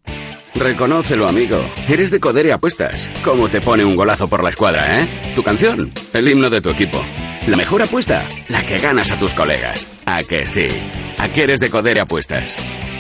Reconócelo, 0.56 1.28
amigo. 1.28 1.64
Eres 1.88 2.10
de 2.10 2.20
Codere 2.20 2.52
Apuestas. 2.52 3.08
¿Cómo 3.24 3.48
te 3.50 3.62
pone 3.62 3.86
un 3.86 3.96
golazo 3.96 4.28
por 4.28 4.44
la 4.44 4.50
escuadra, 4.50 5.00
eh? 5.00 5.08
Tu 5.36 5.44
canción, 5.44 5.92
el 6.14 6.28
himno 6.28 6.50
de 6.50 6.60
tu 6.60 6.72
equipo. 6.72 7.00
La 7.48 7.56
mejor 7.56 7.84
apuesta, 7.84 8.26
la 8.50 8.66
que 8.66 8.80
ganas 8.80 9.12
a 9.12 9.20
tus 9.20 9.34
colegas. 9.34 9.88
¿A 10.06 10.24
que 10.24 10.46
sí? 10.46 10.68
¿A 11.20 11.30
qué 11.30 11.44
eres 11.44 11.60
de 11.60 11.70
Codere 11.70 12.00
Apuestas? 12.02 12.56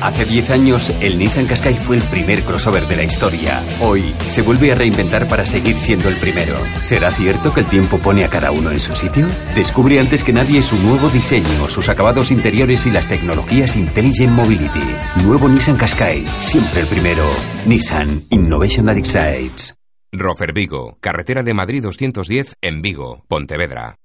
Hace 0.00 0.24
10 0.24 0.50
años, 0.50 0.92
el 1.00 1.18
Nissan 1.18 1.46
Qashqai 1.46 1.74
fue 1.74 1.96
el 1.96 2.02
primer 2.04 2.44
crossover 2.44 2.86
de 2.86 2.96
la 2.96 3.02
historia. 3.02 3.64
Hoy, 3.80 4.14
se 4.28 4.42
vuelve 4.42 4.70
a 4.70 4.76
reinventar 4.76 5.26
para 5.28 5.44
seguir 5.44 5.80
siendo 5.80 6.08
el 6.08 6.14
primero. 6.16 6.54
¿Será 6.82 7.10
cierto 7.10 7.52
que 7.52 7.60
el 7.60 7.68
tiempo 7.68 7.98
pone 7.98 8.24
a 8.24 8.28
cada 8.28 8.52
uno 8.52 8.70
en 8.70 8.78
su 8.78 8.94
sitio? 8.94 9.26
Descubre 9.56 9.98
antes 9.98 10.22
que 10.22 10.32
nadie 10.32 10.62
su 10.62 10.76
nuevo 10.78 11.08
diseño, 11.10 11.68
sus 11.68 11.88
acabados 11.88 12.30
interiores 12.30 12.86
y 12.86 12.90
las 12.90 13.08
tecnologías 13.08 13.74
Intelligent 13.76 14.32
Mobility. 14.32 14.86
Nuevo 15.24 15.48
Nissan 15.48 15.76
Qashqai, 15.76 16.24
siempre 16.40 16.82
el 16.82 16.86
primero. 16.86 17.24
Nissan 17.66 18.22
Innovation 18.30 18.86
that 18.86 18.96
excites. 18.96 19.74
Rofer 20.12 20.52
Vigo, 20.52 20.96
carretera 21.00 21.42
de 21.42 21.54
Madrid 21.54 21.82
210 21.82 22.54
en 22.62 22.82
Vigo, 22.82 23.24
Pontevedra. 23.28 23.96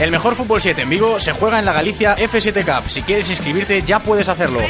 El 0.00 0.10
mejor 0.10 0.34
fútbol 0.34 0.62
7 0.62 0.80
en 0.80 0.88
Vigo 0.88 1.20
se 1.20 1.32
juega 1.32 1.58
en 1.58 1.66
la 1.66 1.74
Galicia 1.74 2.16
F7 2.16 2.64
Cup. 2.64 2.88
Si 2.88 3.02
quieres 3.02 3.28
inscribirte 3.28 3.82
ya 3.82 3.98
puedes 3.98 4.30
hacerlo. 4.30 4.60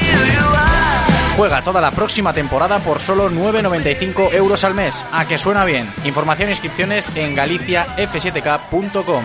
Juega 1.37 1.63
toda 1.63 1.81
la 1.81 1.93
próxima 1.93 2.33
temporada 2.33 2.83
por 2.83 2.99
solo 3.01 3.31
9,95 3.31 4.35
euros 4.35 4.65
al 4.65 4.75
mes. 4.75 5.07
A 5.13 5.27
que 5.27 5.39
suena 5.39 5.65
bien. 5.65 5.95
Información 6.05 6.49
e 6.49 6.53
inscripciones 6.53 7.07
en 7.15 7.37
galiciaf7cup.com. 7.37 9.25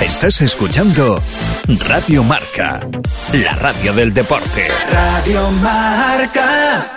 Estás 0.00 0.40
escuchando 0.42 1.22
Radio 1.86 2.24
Marca, 2.24 2.80
la 3.32 3.54
radio 3.54 3.92
del 3.92 4.12
deporte. 4.12 4.66
Radio 4.90 5.50
Marca. 5.52 6.90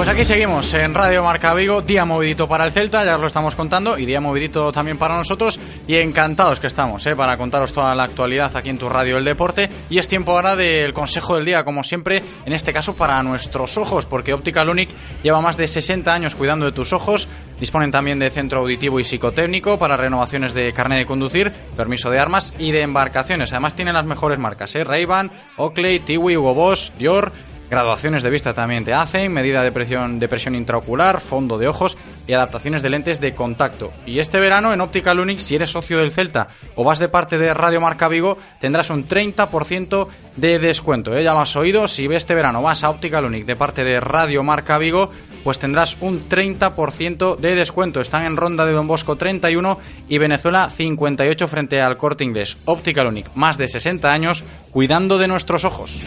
Pues 0.00 0.08
aquí 0.08 0.24
seguimos 0.24 0.72
en 0.72 0.94
Radio 0.94 1.22
Marca 1.22 1.52
Vigo, 1.52 1.82
día 1.82 2.06
movidito 2.06 2.48
para 2.48 2.64
el 2.64 2.72
Celta, 2.72 3.04
ya 3.04 3.16
os 3.16 3.20
lo 3.20 3.26
estamos 3.26 3.54
contando, 3.54 3.98
y 3.98 4.06
día 4.06 4.18
movidito 4.18 4.72
también 4.72 4.96
para 4.96 5.14
nosotros, 5.14 5.60
y 5.86 5.94
encantados 5.96 6.58
que 6.58 6.68
estamos 6.68 7.06
eh, 7.06 7.14
para 7.14 7.36
contaros 7.36 7.70
toda 7.70 7.94
la 7.94 8.04
actualidad 8.04 8.56
aquí 8.56 8.70
en 8.70 8.78
tu 8.78 8.88
radio 8.88 9.18
El 9.18 9.26
Deporte, 9.26 9.68
y 9.90 9.98
es 9.98 10.08
tiempo 10.08 10.32
ahora 10.32 10.56
del 10.56 10.94
consejo 10.94 11.34
del 11.36 11.44
día, 11.44 11.64
como 11.64 11.84
siempre, 11.84 12.22
en 12.46 12.52
este 12.54 12.72
caso 12.72 12.94
para 12.94 13.22
nuestros 13.22 13.76
ojos, 13.76 14.06
porque 14.06 14.32
Optical 14.32 14.70
Unic 14.70 14.88
lleva 15.22 15.42
más 15.42 15.58
de 15.58 15.68
60 15.68 16.10
años 16.10 16.34
cuidando 16.34 16.64
de 16.64 16.72
tus 16.72 16.94
ojos, 16.94 17.28
disponen 17.60 17.90
también 17.90 18.18
de 18.18 18.30
centro 18.30 18.60
auditivo 18.60 19.00
y 19.00 19.04
psicotécnico 19.04 19.78
para 19.78 19.98
renovaciones 19.98 20.54
de 20.54 20.72
carnet 20.72 21.00
de 21.00 21.06
conducir, 21.06 21.52
permiso 21.76 22.08
de 22.08 22.20
armas 22.20 22.54
y 22.58 22.72
de 22.72 22.80
embarcaciones, 22.80 23.52
además 23.52 23.74
tienen 23.74 23.92
las 23.92 24.06
mejores 24.06 24.38
marcas, 24.38 24.74
eh, 24.76 24.82
Ray-Ban, 24.82 25.30
Oakley, 25.58 25.98
Tiwi, 25.98 26.38
Hugo 26.38 26.54
Boss, 26.54 26.90
Dior, 26.98 27.32
Graduaciones 27.70 28.24
de 28.24 28.30
vista 28.30 28.52
también 28.52 28.84
te 28.84 28.92
hacen, 28.92 29.32
medida 29.32 29.62
de 29.62 29.70
presión, 29.70 30.18
de 30.18 30.26
presión 30.26 30.56
intraocular, 30.56 31.20
fondo 31.20 31.56
de 31.56 31.68
ojos 31.68 31.96
y 32.26 32.32
adaptaciones 32.32 32.82
de 32.82 32.90
lentes 32.90 33.20
de 33.20 33.32
contacto. 33.32 33.92
Y 34.06 34.18
este 34.18 34.40
verano 34.40 34.72
en 34.72 34.80
Optical 34.80 35.20
Unique, 35.20 35.40
si 35.40 35.54
eres 35.54 35.70
socio 35.70 35.98
del 35.98 36.10
Celta 36.10 36.48
o 36.74 36.82
vas 36.82 36.98
de 36.98 37.08
parte 37.08 37.38
de 37.38 37.54
Radio 37.54 37.80
Marca 37.80 38.08
Vigo, 38.08 38.38
tendrás 38.58 38.90
un 38.90 39.06
30% 39.06 40.08
de 40.34 40.58
descuento. 40.58 41.14
¿eh? 41.14 41.22
Ya 41.22 41.32
lo 41.32 41.42
has 41.42 41.54
oído, 41.54 41.86
si 41.86 42.06
este 42.06 42.34
verano 42.34 42.60
vas 42.60 42.82
a 42.82 42.90
Optical 42.90 43.24
Unique 43.24 43.46
de 43.46 43.54
parte 43.54 43.84
de 43.84 44.00
Radio 44.00 44.42
Marca 44.42 44.76
Vigo, 44.76 45.12
pues 45.44 45.60
tendrás 45.60 45.96
un 46.00 46.28
30% 46.28 47.36
de 47.36 47.54
descuento. 47.54 48.00
Están 48.00 48.24
en 48.24 48.36
Ronda 48.36 48.66
de 48.66 48.72
Don 48.72 48.88
Bosco 48.88 49.14
31 49.14 49.78
y 50.08 50.18
Venezuela 50.18 50.68
58 50.68 51.46
frente 51.46 51.80
al 51.80 51.96
Corte 51.96 52.24
Inglés. 52.24 52.58
Optical 52.64 53.06
Unique, 53.06 53.30
más 53.36 53.58
de 53.58 53.68
60 53.68 54.08
años 54.08 54.42
cuidando 54.72 55.18
de 55.18 55.28
nuestros 55.28 55.64
ojos. 55.64 56.02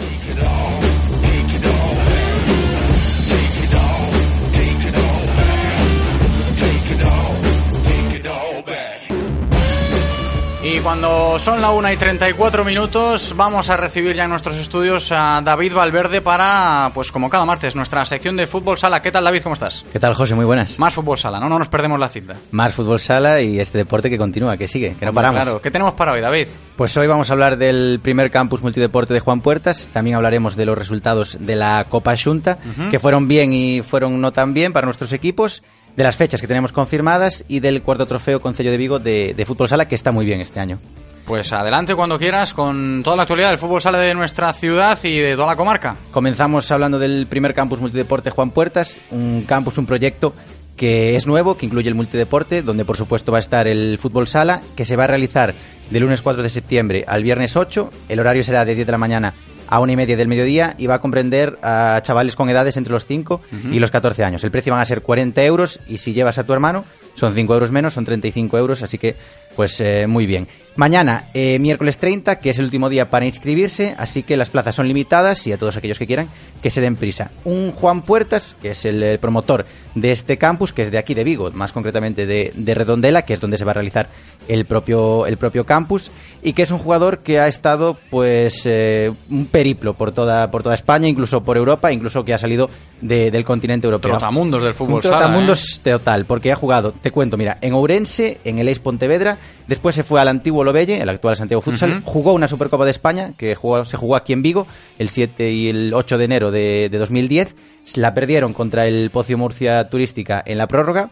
Y 10.74 10.80
cuando 10.80 11.38
son 11.38 11.62
la 11.62 11.70
1 11.70 11.92
y 11.92 11.98
34 11.98 12.66
minutos, 12.66 13.36
vamos 13.38 13.70
a 13.70 13.78
recibir 13.78 14.16
ya 14.16 14.24
en 14.24 14.32
nuestros 14.32 14.56
estudios 14.56 15.12
a 15.12 15.40
David 15.44 15.76
Valverde 15.76 16.20
para, 16.20 16.90
pues 16.96 17.12
como 17.12 17.30
cada 17.30 17.46
martes, 17.46 17.76
nuestra 17.76 18.04
sección 18.06 18.36
de 18.36 18.48
fútbol 18.48 18.80
sala. 18.80 19.00
¿Qué 19.00 19.12
tal, 19.12 19.24
David? 19.24 19.44
¿Cómo 19.44 19.54
estás? 19.54 19.86
¿Qué 19.94 20.00
tal, 20.00 20.16
José? 20.16 20.34
Muy 20.34 20.46
buenas. 20.46 20.80
Más 20.80 20.96
fútbol 20.96 21.20
sala, 21.20 21.40
¿no? 21.40 21.48
No 21.48 21.60
nos 21.60 21.68
perdemos 21.68 22.00
la 22.00 22.10
cita. 22.10 22.38
Más 22.50 22.74
fútbol 22.74 23.00
sala 23.00 23.40
y 23.40 23.60
este 23.60 23.78
deporte 23.78 24.10
que 24.10 24.18
continúa, 24.18 24.58
que 24.58 24.66
sigue, 24.66 24.96
que 25.00 25.06
no 25.06 25.14
paramos. 25.14 25.44
Claro, 25.44 25.62
¿qué 25.62 25.70
tenemos 25.70 25.94
para 25.94 26.14
hoy, 26.14 26.22
David? 26.22 26.48
Pues 26.76 26.98
hoy 26.98 27.06
vamos 27.06 27.30
a 27.30 27.34
hablar 27.34 27.58
del 27.60 28.00
primer 28.02 28.32
campus 28.32 28.64
multideporte 28.64 29.14
de 29.14 29.20
Juan 29.20 29.42
Puertas. 29.42 29.90
También 29.94 30.16
hablaremos 30.16 30.56
de 30.56 30.66
los 30.66 30.76
resultados 30.76 31.38
de 31.40 31.56
la 31.56 31.86
Copa 31.88 32.16
Junta, 32.18 32.58
que 32.90 32.98
fueron 32.98 33.28
bien 33.28 33.54
y 33.54 33.84
fueron 33.84 34.20
no 34.20 34.34
tan 34.34 34.56
bien 34.56 34.74
para 34.74 34.86
nuestros 34.86 35.14
equipos. 35.14 35.62
De 35.96 36.04
las 36.04 36.16
fechas 36.16 36.42
que 36.42 36.48
tenemos 36.48 36.72
confirmadas 36.72 37.46
y 37.48 37.60
del 37.60 37.82
cuarto 37.82 38.06
trofeo 38.06 38.42
Concello 38.42 38.72
de 38.72 38.78
Vigo 38.78 39.00
de, 39.00 39.34
de 39.36 39.46
fútbol 39.46 39.70
sala, 39.70 39.88
que 39.88 39.96
está 39.96 40.12
muy 40.12 40.26
bien 40.26 40.42
este 40.42 40.60
año. 40.60 40.80
Pues 41.26 41.54
adelante 41.54 41.96
cuando 41.96 42.20
quieras 42.20 42.54
con 42.54 43.02
toda 43.02 43.16
la 43.16 43.24
actualidad 43.24 43.50
del 43.50 43.58
fútbol 43.58 43.82
sala 43.82 44.00
de 44.00 44.14
nuestra 44.14 44.52
ciudad 44.52 45.00
y 45.04 45.20
de 45.20 45.36
toda 45.36 45.48
la 45.48 45.56
comarca. 45.56 45.96
Comenzamos 46.12 46.70
hablando 46.72 47.00
del 47.00 47.28
primer 47.28 47.54
campus 47.54 47.80
multideporte 47.80 48.30
Juan 48.30 48.52
Puertas, 48.52 49.00
un 49.10 49.44
campus, 49.48 49.78
un 49.78 49.86
proyecto 49.86 50.34
que 50.76 51.16
es 51.16 51.26
nuevo, 51.26 51.56
que 51.56 51.66
incluye 51.66 51.88
el 51.88 51.96
multideporte, 51.96 52.62
donde 52.62 52.84
por 52.84 52.98
supuesto 52.98 53.32
va 53.32 53.38
a 53.38 53.40
estar 53.40 53.68
el 53.68 53.98
fútbol 54.00 54.28
sala, 54.28 54.62
que 54.76 54.84
se 54.84 54.98
va 54.98 55.06
a 55.06 55.08
realizar 55.08 55.54
del 55.90 56.04
lunes 56.04 56.22
4 56.22 56.44
de 56.44 56.50
septiembre 56.50 57.06
al 57.08 57.24
viernes 57.24 57.56
8. 57.56 57.90
El 58.10 58.20
horario 58.20 58.44
será 58.44 58.66
de 58.66 58.76
10 58.76 58.88
de 58.88 58.92
la 58.92 58.98
mañana 58.98 59.34
a 59.68 59.80
una 59.80 59.94
y 59.94 59.96
media 59.96 60.16
del 60.18 60.28
mediodía 60.28 60.76
y 60.78 60.88
va 60.88 60.96
a 60.96 61.00
comprender 61.00 61.58
a 61.62 62.00
chavales 62.04 62.36
con 62.36 62.50
edades 62.50 62.78
entre 62.78 62.94
los 62.94 63.06
5 63.06 63.36
Ujú. 63.52 63.68
y 63.74 63.80
los 63.80 63.92
14 63.92 64.24
años. 64.24 64.44
El 64.44 64.52
precio 64.52 64.72
van 64.74 64.82
a 64.82 64.86
ser 64.86 65.02
40 65.02 65.44
euros 65.44 65.80
y 65.88 65.98
si 65.98 66.14
llevas 66.14 66.38
a 66.38 66.44
tu 66.46 66.54
hermano 66.54 66.86
son 67.16 67.34
5 67.34 67.54
euros 67.54 67.72
menos, 67.72 67.94
son 67.94 68.06
35 68.06 68.58
euros, 68.58 68.82
así 68.82 68.98
que 68.98 69.16
pues 69.56 69.80
eh, 69.82 70.08
muy 70.08 70.26
bien. 70.26 70.48
Mañana, 70.76 71.26
eh, 71.36 71.60
miércoles 71.60 72.00
30, 72.00 72.40
que 72.40 72.50
es 72.50 72.58
el 72.58 72.66
último 72.66 72.90
día 72.90 73.10
para 73.12 73.26
inscribirse, 73.26 73.94
así 73.98 74.24
que 74.24 74.38
las 74.38 74.50
plazas 74.50 74.74
son 74.74 74.88
limitadas 74.88 75.46
y 75.46 75.52
a 75.52 75.58
todos 75.60 75.78
aquellos 75.78 76.00
que 76.00 76.08
quieran 76.08 76.30
que 76.64 76.72
se 76.72 76.82
den 76.82 76.96
prisa. 76.96 77.30
Un 77.46 77.72
Juan 77.72 78.02
Puertas, 78.02 78.56
que 78.62 78.72
es 78.72 78.84
el 78.86 79.04
eh, 79.04 79.18
promotor 79.20 79.66
de 79.94 80.12
este 80.12 80.38
campus, 80.38 80.74
que 80.74 80.82
es 80.82 80.90
de 80.92 80.98
aquí 80.98 81.14
de 81.14 81.24
Vigo, 81.24 81.52
más 81.52 81.72
concretamente 81.74 82.26
de, 82.26 82.52
de 82.56 82.74
Redondela, 82.74 83.22
que 83.24 83.34
es 83.36 83.40
donde 83.40 83.58
se 83.58 83.66
va 83.66 83.72
a 83.72 83.74
realizar 83.76 84.10
el 84.48 84.66
propio, 84.66 85.28
el 85.28 85.38
propio 85.38 85.66
campus, 85.66 86.10
y 86.42 86.54
que 86.54 86.64
es 86.64 86.72
un 86.72 86.80
jugador 86.80 87.20
que 87.20 87.40
ha 87.40 87.48
estado 87.48 87.98
pues 88.10 88.64
eh, 88.66 89.12
un 89.30 89.46
periplo 89.46 89.94
por 89.94 90.12
toda, 90.12 90.50
por 90.50 90.64
toda 90.64 90.74
España, 90.74 91.08
incluso 91.08 91.44
por 91.44 91.56
Europa, 91.58 91.92
incluso 91.92 92.26
que 92.26 92.34
ha 92.34 92.38
salido 92.40 92.70
de- 93.02 93.30
del 93.30 93.46
continente 93.46 93.86
europeo. 93.86 94.12
Trotamundos 94.14 94.64
del 94.64 94.74
fútbol 94.74 94.96
Un 94.96 95.04
sala, 95.04 95.18
trotamundos 95.20 95.82
total, 95.84 96.26
porque 96.26 96.52
ha 96.52 96.56
jugado, 96.56 96.92
te 96.94 97.12
cuento, 97.12 97.38
mira, 97.38 97.60
en 97.62 97.74
Ourense, 97.74 98.40
en 98.44 98.58
el 98.58 98.70
Ex 98.70 98.80
Pontevedra, 98.80 99.38
después 99.68 99.94
se 99.96 100.04
fue 100.04 100.20
al 100.20 100.28
antiguo 100.30 100.63
El 101.02 101.10
actual 101.10 101.36
Santiago 101.36 101.62
Futsal, 101.62 102.02
jugó 102.06 102.34
una 102.34 102.48
Supercopa 102.48 102.86
de 102.86 102.92
España 102.92 103.34
que 103.38 103.56
jugó- 103.56 103.84
se 103.86 103.98
jugó 103.98 104.16
aquí 104.16 104.32
en 104.34 104.42
Vigo 104.44 104.66
el 104.98 105.10
7 105.10 105.52
y 105.52 105.70
el 105.70 105.94
8 105.94 106.18
de 106.18 106.26
enero 106.26 106.52
de, 106.52 106.90
de 106.92 106.98
2010, 106.98 107.56
la 107.96 108.14
perdieron 108.14 108.54
contra 108.54 108.88
el 108.88 109.10
Pocio 109.10 109.38
Murcia 109.38 109.90
Turística 109.90 110.42
en 110.46 110.58
la 110.58 110.68
prórroga. 110.68 111.10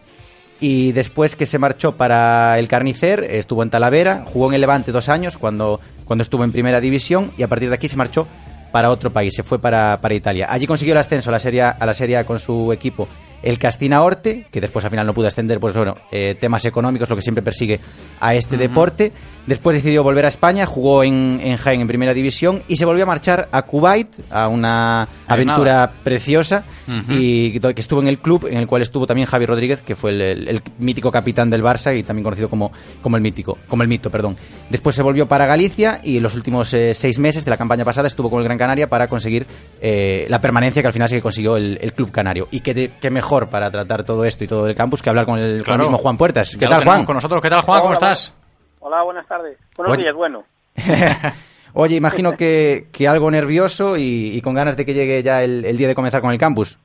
Y 0.60 0.92
después 0.92 1.36
que 1.36 1.48
se 1.48 1.58
marchó 1.58 1.98
para 1.98 2.60
el 2.60 2.68
Carnicer, 2.68 3.24
estuvo 3.24 3.64
en 3.64 3.72
Talavera, 3.72 4.26
jugó 4.32 4.48
en 4.48 4.54
el 4.54 4.62
Levante 4.62 4.92
dos 4.92 5.10
años 5.10 5.38
cuando, 5.40 5.80
cuando 6.06 6.22
estuvo 6.22 6.44
en 6.44 6.52
primera 6.52 6.80
división 6.80 7.32
y 7.36 7.42
a 7.42 7.48
partir 7.48 7.70
de 7.70 7.76
aquí 7.76 7.88
se 7.88 7.98
marchó 7.98 8.28
para 8.72 8.92
otro 8.92 9.12
país, 9.12 9.34
se 9.36 9.42
fue 9.44 9.58
para, 9.60 10.00
para 10.02 10.14
Italia. 10.14 10.46
Allí 10.50 10.68
consiguió 10.68 10.94
el 10.94 11.00
ascenso 11.00 11.30
a 11.30 11.34
la 11.34 11.40
serie, 11.40 11.64
a 11.64 11.84
la 11.86 11.94
serie 11.96 12.18
A 12.18 12.24
con 12.26 12.38
su 12.40 12.72
equipo, 12.72 13.08
el 13.44 13.58
Castina 13.60 14.02
Orte, 14.04 14.46
que 14.52 14.62
después 14.62 14.86
al 14.86 14.92
final 14.92 15.06
no 15.08 15.14
pudo 15.14 15.28
ascender, 15.28 15.60
pues 15.60 15.76
bueno, 15.76 15.96
eh, 16.12 16.36
temas 16.40 16.64
económicos, 16.66 17.10
lo 17.10 17.16
que 17.16 17.22
siempre 17.22 17.42
persigue 17.44 17.80
a 18.20 18.36
este 18.36 18.56
Ujú. 18.56 18.62
deporte. 18.64 19.12
Después 19.48 19.76
decidió 19.76 20.04
volver 20.04 20.26
a 20.26 20.28
España, 20.28 20.68
jugó 20.68 21.04
en, 21.04 21.40
en 21.44 21.58
Jaén 21.58 21.82
en 21.82 21.88
primera 21.88 22.14
división 22.14 22.62
y 22.68 22.76
se 22.76 22.86
volvió 22.86 23.04
a 23.04 23.08
marchar 23.08 23.50
a 23.52 23.64
Kuwait, 23.64 24.08
a 24.30 24.48
una 24.48 25.08
aventura 25.28 25.74
nada. 25.74 25.94
preciosa 26.04 26.64
Ujú. 26.88 27.14
y 27.14 27.60
que 27.60 27.74
que 27.74 27.82
estuvo 27.82 28.02
en 28.02 28.08
el 28.08 28.20
club 28.20 28.46
en 28.50 28.58
el 28.60 28.68
cual 28.68 28.84
estuvo 28.84 29.08
también 29.08 29.28
Javi 29.28 29.46
Rodríguez, 29.48 29.82
que 29.82 29.96
fue 29.96 30.12
el, 30.12 30.22
el- 30.22 30.48
el 30.48 30.62
mítico 30.78 31.12
capitán 31.12 31.50
del 31.50 31.64
Barça 31.64 31.98
y 31.98 32.04
también 32.04 32.24
conocido 32.24 32.50
como, 32.50 32.72
como 33.02 33.16
el 33.16 33.24
mítico, 33.24 33.58
como 33.68 33.82
el 33.82 33.90
mito, 33.90 34.12
perdón. 34.12 34.36
Después 34.70 34.96
se 34.96 35.02
volvió 35.02 35.28
para 35.28 35.48
Galicia 35.48 36.00
y 36.04 36.18
en 36.18 36.24
los 36.24 36.36
últimos 36.36 36.72
eh, 36.76 36.94
seis 36.94 37.18
meses 37.18 37.44
de 37.44 37.50
la 37.50 37.58
campaña 37.58 37.84
pasada 37.86 38.08
estuvo 38.08 38.30
con 38.30 38.40
el 38.40 38.46
Gran 38.46 38.58
Canaria 38.60 38.88
para 38.90 39.08
conseguir 39.08 39.48
eh, 39.82 40.26
la 40.30 40.40
permanencia 40.40 40.82
que 40.84 40.88
al 40.88 40.94
final 40.94 41.10
sí 41.10 41.16
que 41.16 41.22
consiguió 41.22 41.58
el, 41.58 41.80
el 41.82 41.94
club 41.94 42.12
canario. 42.12 42.48
Y 42.52 42.60
qué, 42.60 42.74
de- 42.76 42.92
qué 43.02 43.10
mejor 43.10 43.31
para 43.50 43.72
tratar 43.72 44.04
todo 44.04 44.26
esto 44.26 44.44
y 44.44 44.48
todo 44.48 44.68
el 44.68 44.76
campus 44.76 45.02
que 45.02 45.10
hablar 45.10 45.26
con 45.26 45.40
el, 45.40 45.44
con 45.50 45.58
el 45.60 45.64
Claro. 45.64 45.84
mismo 45.84 45.98
Juan 45.98 46.18
Puertas. 46.18 46.52
¿Qué 46.56 46.66
Ya 46.66 46.70
tal, 46.70 46.84
Juan? 46.86 47.06
Con 47.06 47.16
nosotros, 47.16 47.42
¿qué 47.42 47.50
tal, 47.50 47.62
Juan? 47.62 47.80
¿Cómo 47.80 47.90
Hola, 47.90 47.94
estás? 47.94 48.34
Hola, 48.80 49.04
buenas 49.04 49.28
tardes. 49.28 49.58
Buenos 49.78 49.94
Oye. 49.94 50.04
días, 50.04 50.16
bueno. 50.16 50.44
Oye, 51.74 51.96
imagino 51.96 52.34
que, 52.36 52.88
que 52.92 53.08
algo 53.08 53.32
nervioso 53.32 53.96
y, 53.98 54.32
y 54.36 54.42
con 54.42 54.54
ganas 54.54 54.76
de 54.76 54.86
que 54.86 54.94
llegue 54.94 55.24
ya 55.24 55.44
el, 55.44 55.64
el 55.66 55.78
día 55.78 55.88
de 55.88 55.96
comenzar 55.96 56.22
con 56.22 56.32
el 56.32 56.38
campus. 56.38 56.78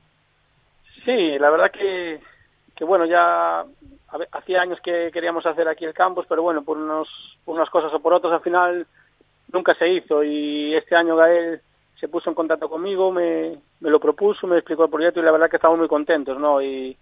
Sí, 1.05 1.37
la 1.39 1.49
verdad 1.49 1.71
que, 1.71 2.19
que 2.75 2.83
bueno, 2.85 3.05
ya 3.05 3.63
ver, 4.17 4.29
hacía 4.31 4.61
años 4.61 4.79
que 4.81 5.09
queríamos 5.11 5.45
hacer 5.45 5.67
aquí 5.67 5.83
el 5.85 5.93
campus, 5.93 6.25
pero 6.27 6.41
bueno, 6.41 6.63
por, 6.63 6.77
unos, 6.77 7.07
por 7.45 7.55
unas 7.55 7.69
cosas 7.69 7.93
o 7.93 7.99
por 7.99 8.13
otras 8.13 8.33
al 8.33 8.41
final 8.41 8.87
nunca 9.51 9.73
se 9.75 9.89
hizo 9.89 10.23
y 10.23 10.73
este 10.75 10.95
año 10.95 11.15
Gael 11.15 11.61
se 11.99 12.07
puso 12.07 12.29
en 12.29 12.35
contacto 12.35 12.69
conmigo, 12.69 13.11
me, 13.11 13.57
me 13.79 13.89
lo 13.89 13.99
propuso, 13.99 14.47
me 14.47 14.57
explicó 14.57 14.85
el 14.85 14.89
proyecto 14.89 15.19
y 15.19 15.23
la 15.23 15.31
verdad 15.31 15.49
que 15.49 15.55
estamos 15.55 15.77
muy 15.77 15.87
contentos, 15.87 16.39
¿no? 16.39 16.61
Y, 16.61 16.95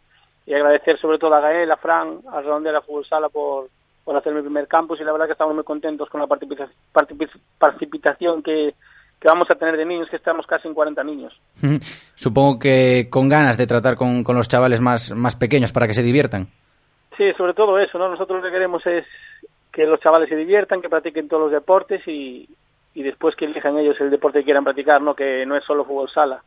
y 0.45 0.53
agradecer 0.53 0.99
sobre 0.99 1.17
todo 1.17 1.33
a 1.35 1.41
Gael, 1.41 1.71
a 1.71 1.77
Fran, 1.77 2.19
a 2.31 2.41
Redondela 2.41 2.81
Fútbol 2.81 3.05
Sala 3.05 3.29
por, 3.29 3.69
por 4.03 4.15
hacer 4.15 4.33
mi 4.33 4.41
primer 4.41 4.67
campus 4.67 5.01
y 5.01 5.03
la 5.03 5.11
verdad 5.11 5.25
que 5.25 5.33
estamos 5.33 5.55
muy 5.55 5.63
contentos 5.63 6.09
con 6.09 6.21
la 6.21 6.27
participación 6.27 8.43
que, 8.43 8.75
que 9.19 9.27
vamos 9.27 9.49
a 9.49 9.55
tener 9.55 9.75
de 9.75 9.85
niños, 9.85 10.09
que 10.09 10.15
estamos 10.15 10.47
casi 10.47 10.67
en 10.67 10.73
40 10.73 11.03
niños. 11.03 11.39
Supongo 12.15 12.59
que 12.59 13.07
con 13.09 13.27
ganas 13.27 13.57
de 13.57 13.67
tratar 13.67 13.95
con, 13.95 14.23
con 14.23 14.35
los 14.35 14.47
chavales 14.47 14.79
más, 14.79 15.11
más 15.11 15.35
pequeños 15.35 15.71
para 15.71 15.87
que 15.87 15.93
se 15.93 16.03
diviertan. 16.03 16.47
Sí, 17.17 17.31
sobre 17.37 17.53
todo 17.53 17.79
eso, 17.79 17.97
¿no? 17.97 18.09
Nosotros 18.09 18.39
lo 18.39 18.45
que 18.45 18.51
queremos 18.51 18.85
es 18.85 19.05
que 19.71 19.85
los 19.85 19.99
chavales 19.99 20.29
se 20.29 20.35
diviertan, 20.35 20.81
que 20.81 20.89
practiquen 20.89 21.27
todos 21.27 21.43
los 21.43 21.51
deportes 21.51 22.07
y, 22.07 22.47
y 22.95 23.03
después 23.03 23.35
que 23.35 23.45
elijan 23.45 23.77
ellos 23.77 23.99
el 23.99 24.09
deporte 24.09 24.39
que 24.39 24.45
quieran 24.45 24.63
practicar, 24.63 25.01
¿no? 25.01 25.13
Que 25.13 25.45
no 25.45 25.55
es 25.55 25.63
solo 25.65 25.85
fútbol 25.85 26.09
sala. 26.09 26.41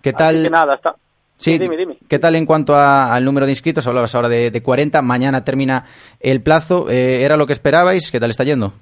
¿Qué 0.00 0.12
tal? 0.12 0.44
que 0.44 0.50
nada, 0.50 0.76
está... 0.76 0.94
Sí, 1.36 1.58
dime, 1.58 1.76
dime. 1.76 1.98
¿Qué 2.08 2.18
tal 2.18 2.34
en 2.34 2.46
cuanto 2.46 2.74
a, 2.74 3.14
al 3.14 3.24
número 3.24 3.46
de 3.46 3.52
inscritos? 3.52 3.86
Hablabas 3.86 4.14
ahora 4.14 4.28
de, 4.28 4.50
de 4.50 4.62
40, 4.62 5.02
mañana 5.02 5.44
termina 5.44 5.84
el 6.18 6.42
plazo. 6.42 6.90
Eh, 6.90 7.22
¿Era 7.22 7.36
lo 7.36 7.46
que 7.46 7.52
esperabais? 7.52 8.10
¿Qué 8.10 8.18
tal 8.18 8.30
está 8.30 8.42
yendo? 8.42 8.72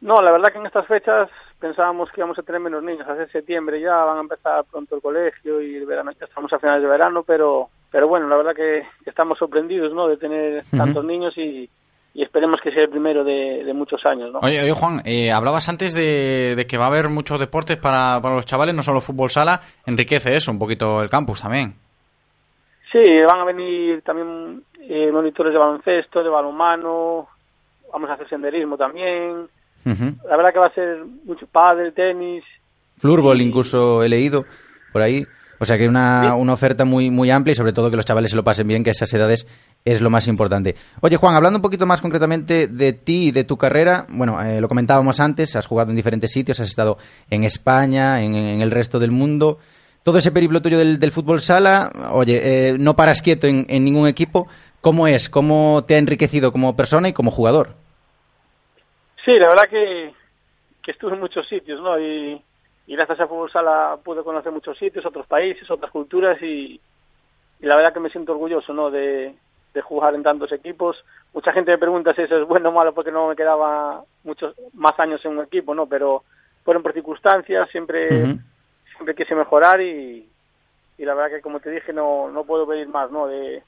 No, 0.00 0.22
la 0.22 0.32
verdad 0.32 0.50
que 0.50 0.58
en 0.58 0.66
estas 0.66 0.86
fechas 0.86 1.28
pensábamos 1.58 2.10
que 2.10 2.20
íbamos 2.20 2.38
a 2.38 2.42
tener 2.42 2.60
menos 2.60 2.82
niños. 2.82 3.06
Hace 3.06 3.26
septiembre 3.28 3.80
ya 3.80 3.96
van 3.96 4.18
a 4.18 4.20
empezar 4.20 4.64
pronto 4.64 4.96
el 4.96 5.02
colegio 5.02 5.60
y 5.60 5.76
el 5.76 5.86
verano, 5.86 6.10
ya 6.12 6.26
estamos 6.26 6.52
a 6.52 6.58
finales 6.58 6.82
de 6.82 6.88
verano, 6.88 7.22
pero, 7.22 7.68
pero 7.90 8.08
bueno, 8.08 8.28
la 8.28 8.36
verdad 8.36 8.54
que, 8.54 8.86
que 9.02 9.10
estamos 9.10 9.38
sorprendidos, 9.38 9.92
¿no? 9.92 10.08
De 10.08 10.16
tener 10.16 10.64
tantos 10.70 11.04
niños 11.04 11.36
y, 11.36 11.68
y 12.14 12.22
esperemos 12.22 12.60
que 12.62 12.70
sea 12.70 12.84
el 12.84 12.90
primero 12.90 13.24
de, 13.24 13.64
de 13.64 13.74
muchos 13.74 14.06
años, 14.06 14.32
¿no? 14.32 14.38
Oye, 14.38 14.62
oye 14.62 14.72
Juan, 14.72 15.02
eh, 15.04 15.32
hablabas 15.32 15.68
antes 15.68 15.94
de, 15.94 16.54
de, 16.56 16.66
que 16.66 16.78
va 16.78 16.84
a 16.84 16.88
haber 16.88 17.08
muchos 17.08 17.40
deportes 17.40 17.76
para, 17.76 18.20
para 18.22 18.36
los 18.36 18.46
chavales, 18.46 18.74
no 18.74 18.84
solo 18.84 19.00
fútbol 19.00 19.30
sala, 19.30 19.60
enriquece 19.84 20.34
eso 20.34 20.52
un 20.52 20.58
poquito 20.58 21.02
el 21.02 21.10
campus 21.10 21.42
también. 21.42 21.74
Sí, 22.92 23.02
van 23.26 23.40
a 23.40 23.44
venir 23.44 24.02
también 24.02 24.62
eh, 24.80 25.10
monitores 25.10 25.52
de 25.52 25.58
baloncesto, 25.58 26.22
de 26.22 26.30
balonmano, 26.30 27.26
vamos 27.92 28.08
a 28.08 28.12
hacer 28.12 28.28
senderismo 28.28 28.76
también. 28.76 29.48
Uh 29.84 29.90
-huh. 29.90 30.14
La 30.30 30.36
verdad 30.36 30.52
que 30.52 30.58
va 30.60 30.66
a 30.66 30.74
ser 30.74 31.04
mucho 31.24 31.46
pádel, 31.48 31.92
tenis. 31.92 32.44
Flurbol 32.98 33.40
y... 33.40 33.44
incluso 33.44 34.04
he 34.04 34.08
leído 34.08 34.44
por 34.92 35.02
ahí. 35.02 35.26
O 35.58 35.64
sea 35.64 35.78
que 35.78 35.86
una, 35.86 36.34
una 36.34 36.52
oferta 36.52 36.84
muy, 36.84 37.10
muy 37.10 37.30
amplia 37.30 37.52
y 37.52 37.54
sobre 37.54 37.72
todo 37.72 37.90
que 37.90 37.96
los 37.96 38.04
chavales 38.04 38.30
se 38.30 38.36
lo 38.36 38.44
pasen 38.44 38.66
bien, 38.66 38.84
que 38.84 38.90
esas 38.90 39.12
edades 39.14 39.46
es 39.84 40.00
lo 40.00 40.08
más 40.08 40.28
importante. 40.28 40.76
Oye, 41.02 41.18
Juan, 41.18 41.34
hablando 41.34 41.58
un 41.58 41.62
poquito 41.62 41.84
más 41.84 42.00
concretamente 42.00 42.68
de 42.68 42.94
ti 42.94 43.28
y 43.28 43.32
de 43.32 43.44
tu 43.44 43.58
carrera, 43.58 44.06
bueno, 44.08 44.40
eh, 44.40 44.58
lo 44.58 44.66
comentábamos 44.66 45.20
antes, 45.20 45.56
has 45.56 45.66
jugado 45.66 45.90
en 45.90 45.96
diferentes 45.96 46.32
sitios, 46.32 46.58
has 46.58 46.68
estado 46.68 46.96
en 47.28 47.44
España, 47.44 48.22
en, 48.22 48.34
el 48.34 48.70
resto 48.70 48.98
del 48.98 49.10
mundo. 49.10 49.58
Todo 50.02 50.18
ese 50.18 50.32
periplo 50.32 50.62
tuyo 50.62 50.78
del, 50.78 51.12
fútbol 51.12 51.42
sala, 51.42 51.92
oye, 52.12 52.40
eh, 52.70 52.76
no 52.78 52.96
paras 52.96 53.20
quieto 53.20 53.46
en, 53.46 53.66
ningún 53.68 54.08
equipo. 54.08 54.48
¿Cómo 54.80 55.06
es? 55.06 55.28
¿Cómo 55.28 55.84
te 55.86 55.96
ha 55.96 55.98
enriquecido 55.98 56.50
como 56.50 56.76
persona 56.76 57.08
y 57.08 57.12
como 57.12 57.30
jugador? 57.30 57.74
Sí, 59.22 59.32
la 59.38 59.48
verdad 59.48 59.68
que, 59.68 60.14
que 60.82 60.92
estuve 60.92 61.12
en 61.12 61.20
muchos 61.20 61.46
sitios, 61.46 61.80
¿no? 61.82 62.00
Y, 62.00 62.42
y 62.86 62.96
gracias 62.96 63.20
a 63.20 63.26
Fútbol 63.26 63.50
Sala 63.50 63.98
pude 64.02 64.22
conocer 64.22 64.50
muchos 64.50 64.78
sitios, 64.78 65.04
otros 65.04 65.26
países, 65.26 65.70
otras 65.70 65.90
culturas 65.90 66.40
y, 66.42 66.80
y 67.60 67.66
la 67.66 67.76
verdad 67.76 67.92
que 67.92 68.00
me 68.00 68.10
siento 68.10 68.32
orgulloso, 68.32 68.72
¿no? 68.72 68.90
De, 68.90 69.34
de 69.74 69.82
jugar 69.82 70.14
en 70.14 70.22
tantos 70.22 70.52
equipos. 70.52 71.04
Mucha 71.34 71.52
gente 71.52 71.72
me 71.72 71.78
pregunta 71.78 72.14
si 72.14 72.22
eso 72.22 72.40
es 72.40 72.48
bueno 72.48 72.70
o 72.70 72.72
malo 72.72 72.94
porque 72.94 73.12
no 73.12 73.28
me 73.28 73.36
quedaba 73.36 74.04
muchos 74.22 74.54
más 74.72 74.98
años 74.98 75.22
en 75.24 75.36
un 75.36 75.44
equipo, 75.44 75.74
¿no? 75.74 75.86
Pero 75.86 76.22
fueron 76.64 76.82
por 76.82 76.92
circunstancias, 76.92 77.68
siempre, 77.70 78.08
uh 78.08 78.26
-huh. 78.26 78.40
siempre 78.94 79.14
quise 79.14 79.34
mejorar 79.34 79.80
y, 79.80 80.28
y 80.96 81.04
la 81.04 81.14
verdad 81.14 81.36
que 81.36 81.42
como 81.42 81.60
te 81.60 81.70
dije 81.70 81.92
no, 81.92 82.30
no 82.30 82.44
puedo 82.44 82.66
pedir 82.66 82.88
más, 82.88 83.10
¿no? 83.10 83.26
De, 83.26 83.62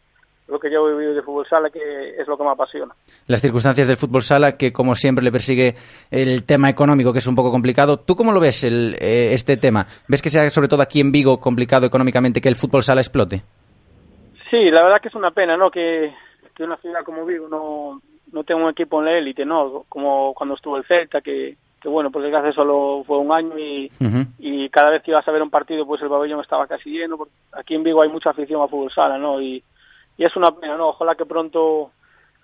lo 0.48 0.60
que 0.60 0.70
yo 0.70 0.88
he 0.88 0.92
vivido 0.92 1.14
de 1.14 1.22
fútbol 1.22 1.46
sala, 1.46 1.70
que 1.70 2.14
es 2.18 2.26
lo 2.28 2.36
que 2.36 2.44
me 2.44 2.50
apasiona. 2.50 2.94
Las 3.26 3.40
circunstancias 3.40 3.88
del 3.88 3.96
fútbol 3.96 4.22
sala, 4.22 4.52
que 4.56 4.72
como 4.72 4.94
siempre 4.94 5.24
le 5.24 5.32
persigue 5.32 5.74
el 6.10 6.44
tema 6.44 6.70
económico, 6.70 7.12
que 7.12 7.18
es 7.18 7.26
un 7.26 7.34
poco 7.34 7.50
complicado. 7.50 7.98
¿Tú 7.98 8.14
cómo 8.14 8.32
lo 8.32 8.40
ves 8.40 8.62
el, 8.64 8.96
eh, 9.00 9.30
este 9.32 9.56
tema? 9.56 9.86
¿Ves 10.06 10.22
que 10.22 10.30
sea 10.30 10.48
sobre 10.50 10.68
todo 10.68 10.82
aquí 10.82 11.00
en 11.00 11.10
Vigo 11.10 11.40
complicado 11.40 11.86
económicamente 11.86 12.40
que 12.40 12.48
el 12.48 12.56
fútbol 12.56 12.84
sala 12.84 13.00
explote? 13.00 13.42
Sí, 14.50 14.70
la 14.70 14.82
verdad 14.82 15.00
que 15.00 15.08
es 15.08 15.14
una 15.14 15.30
pena, 15.30 15.56
¿no? 15.56 15.70
Que, 15.70 16.14
que 16.54 16.64
una 16.64 16.76
ciudad 16.76 17.04
como 17.04 17.24
Vigo 17.24 17.48
no, 17.48 18.00
no 18.32 18.44
tenga 18.44 18.62
un 18.64 18.70
equipo 18.70 19.00
en 19.00 19.06
la 19.06 19.12
élite, 19.12 19.44
¿no? 19.44 19.84
Como 19.88 20.34
cuando 20.34 20.54
estuvo 20.54 20.76
el 20.76 20.84
Celta, 20.84 21.20
que, 21.20 21.56
que 21.80 21.88
bueno, 21.88 22.10
por 22.10 22.22
desgracia 22.22 22.52
solo 22.52 23.02
fue 23.06 23.18
un 23.18 23.32
año 23.32 23.58
y, 23.58 23.90
uh 24.00 24.04
-huh. 24.04 24.26
y 24.38 24.68
cada 24.68 24.90
vez 24.90 25.02
que 25.02 25.10
ibas 25.10 25.26
a 25.26 25.32
ver 25.32 25.42
un 25.42 25.50
partido, 25.50 25.86
pues 25.86 26.00
el 26.02 26.08
pabellón 26.08 26.40
estaba 26.40 26.66
casi 26.66 26.90
lleno. 26.90 27.16
Porque 27.16 27.32
aquí 27.52 27.74
en 27.74 27.82
Vigo 27.82 28.02
hay 28.02 28.08
mucha 28.08 28.30
afición 28.30 28.62
a 28.62 28.68
fútbol 28.68 28.90
sala, 28.90 29.18
¿no? 29.18 29.40
Y, 29.40 29.62
y 30.16 30.24
es 30.24 30.36
una 30.36 30.52
pena, 30.52 30.76
¿no? 30.76 30.88
Ojalá 30.88 31.14
que 31.14 31.26
pronto 31.26 31.90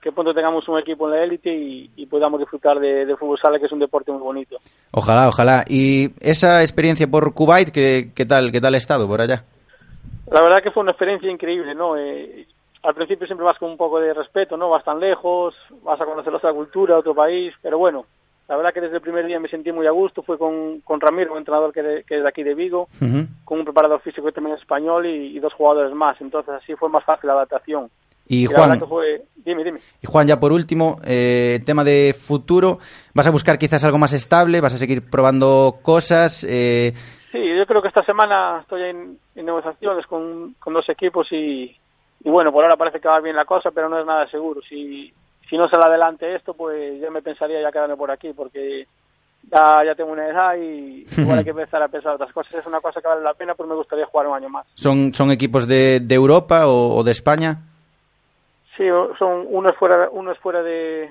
que 0.03 0.11
pronto 0.11 0.35
tengamos 0.35 0.69
un 0.69 0.81
equipo 0.81 1.07
en 1.07 1.15
la 1.15 1.23
élite 1.23 1.55
y, 1.55 1.88
y, 1.95 2.07
podamos 2.07 2.41
disfrutar 2.41 2.81
de, 2.81 3.07
de, 3.07 3.17
fútbol 3.17 3.38
sala, 3.38 3.61
que 3.61 3.67
es 3.67 3.73
un 3.73 3.79
deporte 3.79 4.11
muy 4.11 4.21
bonito. 4.21 4.57
Ojalá, 4.91 5.29
ojalá. 5.29 5.65
¿Y 5.69 6.11
esa 6.19 6.61
experiencia 6.62 7.07
por 7.07 7.33
Kuwait, 7.35 7.71
qué, 7.71 8.11
qué 8.12 8.27
tal, 8.27 8.51
qué 8.51 8.61
tal 8.61 8.75
ha 8.75 8.79
estado 8.79 9.07
por 9.07 9.21
allá? 9.21 9.45
La 10.33 10.40
verdad 10.40 10.62
que 10.62 10.71
fue 10.71 10.83
una 10.83 10.92
experiencia 10.92 11.31
increíble, 11.31 11.75
¿no? 11.75 11.97
Eh, 11.97 12.47
al 12.83 12.95
principio 12.95 13.27
siempre 13.27 13.45
vas 13.45 13.59
con 13.59 13.71
un 13.71 13.77
poco 13.77 14.01
de 14.01 14.14
respeto, 14.14 14.57
¿no? 14.57 14.71
Vas 14.71 14.85
tan 14.85 14.99
lejos, 14.99 15.55
vas 15.83 16.01
a 16.01 16.07
conocer 16.07 16.35
otra 16.35 16.53
cultura, 16.53 16.99
otro 16.99 17.14
país, 17.14 17.53
pero 17.62 17.79
bueno, 17.79 18.07
la 18.49 18.57
verdad 18.57 18.73
que 18.73 18.81
desde 18.81 18.97
el 18.97 19.03
primer 19.03 19.27
día 19.27 19.38
me 19.38 19.49
sentí 19.49 19.73
muy 19.73 19.87
a 19.87 19.90
gusto, 19.90 20.23
fue 20.23 20.38
con, 20.38 20.81
con 20.81 21.01
Ramiro, 21.01 21.33
un 21.33 21.38
entrenador 21.38 21.73
que, 21.73 21.83
de, 21.83 22.05
que 22.05 22.16
es 22.16 22.23
de 22.23 22.29
aquí 22.29 22.42
de 22.42 22.55
Vigo, 22.55 22.88
uh 23.01 23.05
-huh. 23.05 23.27
con 23.45 23.59
un 23.59 23.64
preparador 23.64 24.01
físico 24.01 24.27
que 24.27 24.33
también 24.33 24.57
es 24.57 24.62
español 24.62 25.07
y, 25.07 25.37
y, 25.37 25.38
dos 25.38 25.53
jugadores 25.53 25.95
más, 25.95 26.21
entonces 26.21 26.55
así 26.55 26.75
fue 26.77 26.88
más 26.88 27.05
fácil 27.05 27.29
la 27.29 27.35
adaptación. 27.35 27.90
Y, 28.27 28.45
y 28.45 28.47
Juan, 28.47 28.81
fue... 28.88 29.23
dime, 29.45 29.64
dime. 29.64 29.81
Y 30.01 30.07
Juan, 30.07 30.27
ya 30.27 30.40
por 30.40 30.53
último, 30.53 30.97
eh, 31.05 31.61
tema 31.66 31.85
de 31.85 32.14
futuro, 32.18 32.79
¿vas 33.14 33.27
a 33.27 33.31
buscar 33.31 33.59
quizás 33.59 33.85
algo 33.85 33.99
más 33.99 34.12
estable? 34.12 34.61
¿Vas 34.61 34.75
a 34.75 34.79
seguir 34.79 35.09
probando 35.09 35.79
cosas? 35.83 36.45
Eh... 36.49 36.95
Sí, 37.33 37.57
yo 37.57 37.66
creo 37.66 37.81
que 37.81 37.88
esta 37.88 38.05
semana 38.05 38.59
estoy 38.61 38.83
en, 38.83 39.18
en 39.35 39.47
negociaciones 39.47 40.07
con, 40.07 40.55
con, 40.59 40.75
dos 40.75 40.87
equipos 40.90 41.33
y, 41.33 41.75
y, 42.23 42.31
bueno, 42.31 42.53
por 42.53 42.62
ahora 42.62 42.77
parece 42.77 43.01
que 43.01 43.09
va 43.09 43.21
bien 43.21 43.35
la 43.35 43.47
cosa, 43.47 43.71
pero 43.71 43.88
no 43.88 43.99
es 43.99 44.05
nada 44.05 44.29
seguro. 44.29 44.61
Si, 44.61 45.11
si 45.49 45.57
no 45.57 45.66
sale 45.66 45.85
adelante 45.87 46.35
esto, 46.35 46.53
pues 46.53 47.01
yo 47.01 47.11
me 47.11 47.23
pensaría 47.23 47.62
ya 47.62 47.73
quedarme 47.73 47.97
por 47.97 48.11
aquí, 48.11 48.35
porque 48.35 48.87
ya, 49.51 49.83
ya 49.83 49.95
tengo 49.95 50.12
una 50.12 50.29
edad 50.29 50.57
y 50.57 51.07
igual 51.16 51.38
hay 51.38 51.45
que 51.45 51.51
empezar 51.57 51.83
a 51.83 51.88
pensar 51.88 52.14
otras 52.14 52.33
cosas. 52.35 52.53
Es 52.53 52.66
una 52.66 52.83
cosa 52.83 53.01
que 53.01 53.09
vale 53.09 53.23
la 53.23 53.33
pena, 53.33 53.55
pero 53.55 53.66
me 53.66 53.77
gustaría 53.77 54.05
jugar 54.05 54.27
un 54.27 54.37
año 54.37 54.51
más. 54.51 54.66
¿Son, 54.75 55.14
son 55.14 55.31
equipos 55.31 55.66
de, 55.66 56.01
de 56.01 56.14
Europa 56.14 56.66
o, 56.66 56.97
o, 56.97 57.03
de 57.03 57.12
España? 57.12 57.62
Sí, 58.77 58.85
son 59.18 59.47
uno 59.49 59.71
es 59.71 59.77
fuera, 59.77 60.11
uno 60.11 60.33
es 60.33 60.38
fuera 60.38 60.62
de... 60.62 61.11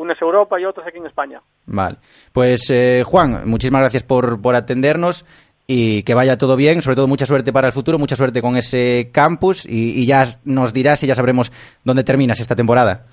Uno 0.00 0.14
es 0.14 0.22
Europa 0.22 0.58
y 0.58 0.64
otro 0.64 0.82
es 0.82 0.88
aquí 0.88 0.96
en 0.96 1.04
España. 1.04 1.42
Vale. 1.66 1.98
Pues 2.32 2.70
eh, 2.70 3.02
Juan, 3.04 3.42
muchísimas 3.44 3.82
gracias 3.82 4.02
por, 4.02 4.40
por 4.40 4.54
atendernos 4.54 5.26
y 5.66 6.04
que 6.04 6.14
vaya 6.14 6.38
todo 6.38 6.56
bien, 6.56 6.80
sobre 6.80 6.96
todo 6.96 7.06
mucha 7.06 7.26
suerte 7.26 7.52
para 7.52 7.66
el 7.66 7.74
futuro, 7.74 7.98
mucha 7.98 8.16
suerte 8.16 8.40
con 8.40 8.56
ese 8.56 9.10
campus 9.12 9.66
y, 9.66 10.00
y 10.00 10.06
ya 10.06 10.24
nos 10.44 10.72
dirás 10.72 11.02
y 11.02 11.06
ya 11.06 11.14
sabremos 11.14 11.52
dónde 11.84 12.02
terminas 12.02 12.40
esta 12.40 12.56
temporada. 12.56 13.04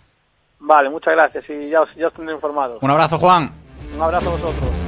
Vale, 0.60 0.89
muchas 0.89 1.13
gracias 1.13 1.43
y 1.50 1.69
ya 1.69 1.82
os, 1.82 1.93
ya 1.95 2.08
os 2.08 2.13
tendré 2.13 2.34
informado. 2.34 2.80
Un 2.82 2.89
abrazo, 2.89 3.17
Juan. 3.17 3.52
Un 3.93 4.02
abrazo 4.02 4.30
a 4.30 4.32
vosotros. 4.32 4.87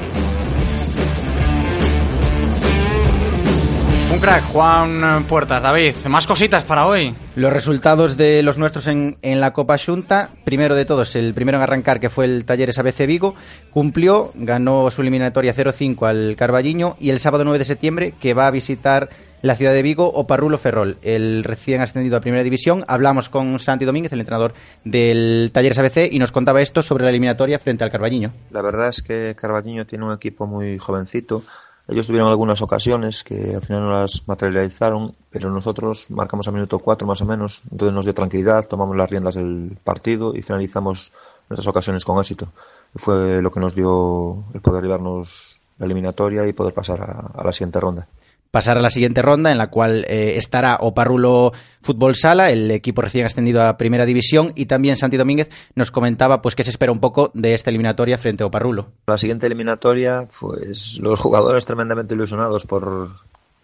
Un 4.12 4.20
crack, 4.20 4.44
Juan 4.46 5.24
Puertas. 5.26 5.62
David, 5.62 5.94
más 6.10 6.26
cositas 6.26 6.64
para 6.64 6.88
hoy. 6.88 7.14
Los 7.36 7.54
resultados 7.54 8.18
de 8.18 8.42
los 8.42 8.58
nuestros 8.58 8.88
en, 8.88 9.18
en, 9.22 9.40
la 9.40 9.54
Copa 9.54 9.78
Junta. 9.78 10.32
Primero 10.44 10.74
de 10.74 10.86
todos, 10.86 11.16
el 11.16 11.36
primero 11.36 11.60
en 11.60 11.64
arrancar, 11.64 12.00
que 12.00 12.10
fue 12.10 12.26
el 12.26 12.44
Talleres 12.44 12.80
ABC 12.80 13.06
Vigo, 13.06 13.36
cumplió, 13.70 14.32
ganó 14.34 14.90
su 14.90 15.02
eliminatoria 15.02 15.54
0-5 15.54 16.08
al 16.08 16.36
Carballiño 16.36 16.96
y 17.00 17.12
el 17.12 17.20
sábado 17.20 17.44
9 17.44 17.60
de 17.60 17.66
septiembre, 17.66 18.14
que 18.20 18.34
va 18.34 18.48
a 18.48 18.52
visitar 18.52 19.10
la 19.42 19.56
ciudad 19.56 19.74
de 19.74 19.84
Vigo 19.84 20.12
o 20.12 20.28
Parrulo 20.28 20.58
Ferrol, 20.58 20.98
el 21.02 21.44
recién 21.44 21.82
ascendido 21.82 22.18
a 22.18 22.22
Primera 22.22 22.44
División. 22.44 22.84
Hablamos 22.88 23.30
con 23.30 23.60
Santi 23.60 23.86
Domínguez, 23.86 24.12
el 24.12 24.20
entrenador 24.20 24.54
del 24.84 25.52
Talleres 25.54 25.80
ABC, 25.80 26.12
y 26.12 26.20
nos 26.20 26.32
contaba 26.32 26.62
esto 26.62 26.82
sobre 26.82 27.04
la 27.04 27.12
eliminatoria 27.12 27.60
frente 27.60 27.84
al 27.84 27.92
Carballiño. 27.92 28.34
La 28.50 28.62
verdad 28.64 28.90
es 28.90 29.02
que 29.02 29.36
Carballiño 29.40 29.86
tiene 29.86 30.06
un 30.06 30.14
equipo 30.14 30.48
muy 30.48 30.78
jovencito. 30.80 31.44
Ellos 31.92 32.06
tuvieron 32.06 32.30
algunas 32.30 32.62
ocasiones 32.62 33.24
que 33.24 33.56
al 33.56 33.62
final 33.62 33.84
no 33.84 33.92
las 33.94 34.28
materializaron, 34.28 35.16
pero 35.32 35.50
nosotros 35.50 36.06
marcamos 36.10 36.48
a 36.48 36.52
minuto 36.52 36.78
4 36.78 37.08
más 37.08 37.20
o 37.22 37.26
menos, 37.26 37.64
entonces 37.72 37.96
nos 37.96 38.06
dio 38.06 38.14
tranquilidad, 38.14 38.68
tomamos 38.68 38.96
las 38.96 39.10
riendas 39.10 39.34
del 39.34 39.76
partido 39.84 40.36
y 40.36 40.44
finalizamos 40.44 41.12
nuestras 41.50 41.68
ocasiones 41.68 42.06
con 42.06 42.20
éxito. 42.20 42.50
Fue 42.96 43.42
lo 43.42 43.52
que 43.52 43.60
nos 43.60 43.74
dio 43.74 44.44
el 44.54 44.62
poder 44.62 44.84
llevarnos 44.84 45.60
la 45.80 45.86
eliminatoria 45.88 46.46
y 46.46 46.54
poder 46.54 46.76
pasar 46.76 47.02
a 47.02 47.44
la 47.44 47.52
siguiente 47.52 47.80
ronda. 47.80 48.08
Pasar 48.52 48.78
a 48.78 48.82
la 48.82 48.90
siguiente 48.90 49.22
ronda, 49.22 49.52
en 49.52 49.58
la 49.58 49.70
cual 49.70 50.06
eh, 50.08 50.38
estará 50.38 50.78
Oparrulo 50.82 51.54
Fútbol 51.82 52.16
Sala, 52.16 52.50
el 52.50 52.72
equipo 52.72 53.02
recién 53.02 53.26
ascendido 53.26 53.62
a 53.64 53.78
Primera 53.78 54.06
División, 54.06 54.52
y 54.56 54.66
también 54.66 54.96
Santi 54.96 55.18
Domínguez 55.18 55.50
nos 55.76 55.92
comentaba 55.92 56.42
pues 56.42 56.56
que 56.56 56.64
se 56.64 56.72
espera 56.72 56.92
un 56.92 57.00
poco 57.00 57.32
de 57.34 57.54
esta 57.54 57.70
eliminatoria 57.70 58.18
frente 58.18 58.44
a 58.44 58.48
Oparrulo. 58.48 58.88
La 59.08 59.18
siguiente 59.18 59.46
eliminatoria, 59.46 60.28
pues 60.40 61.00
los 61.00 61.20
jugadores 61.20 61.66
tremendamente 61.66 62.16
ilusionados 62.16 62.66
por 62.66 63.10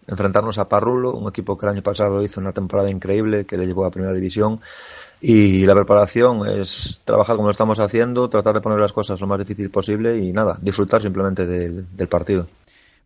enfrentarnos 0.08 0.58
a 0.58 0.68
Parrulo, 0.68 1.14
un 1.14 1.28
equipo 1.28 1.58
que 1.58 1.66
el 1.66 1.72
año 1.72 1.82
pasado 1.82 2.22
hizo 2.22 2.40
una 2.40 2.52
temporada 2.52 2.90
increíble, 2.90 3.44
que 3.44 3.56
le 3.56 3.66
llevó 3.66 3.84
a 3.84 3.90
Primera 3.90 4.14
División, 4.14 4.60
y 5.20 5.66
la 5.66 5.74
preparación 5.74 6.46
es 6.46 7.00
trabajar 7.04 7.36
como 7.36 7.48
lo 7.48 7.50
estamos 7.50 7.80
haciendo, 7.80 8.28
tratar 8.28 8.54
de 8.54 8.60
poner 8.60 8.78
las 8.78 8.92
cosas 8.92 9.20
lo 9.20 9.26
más 9.26 9.38
difícil 9.38 9.70
posible 9.70 10.18
y 10.18 10.32
nada, 10.32 10.58
disfrutar 10.60 11.02
simplemente 11.02 11.46
del 11.46 12.08
partido. 12.08 12.46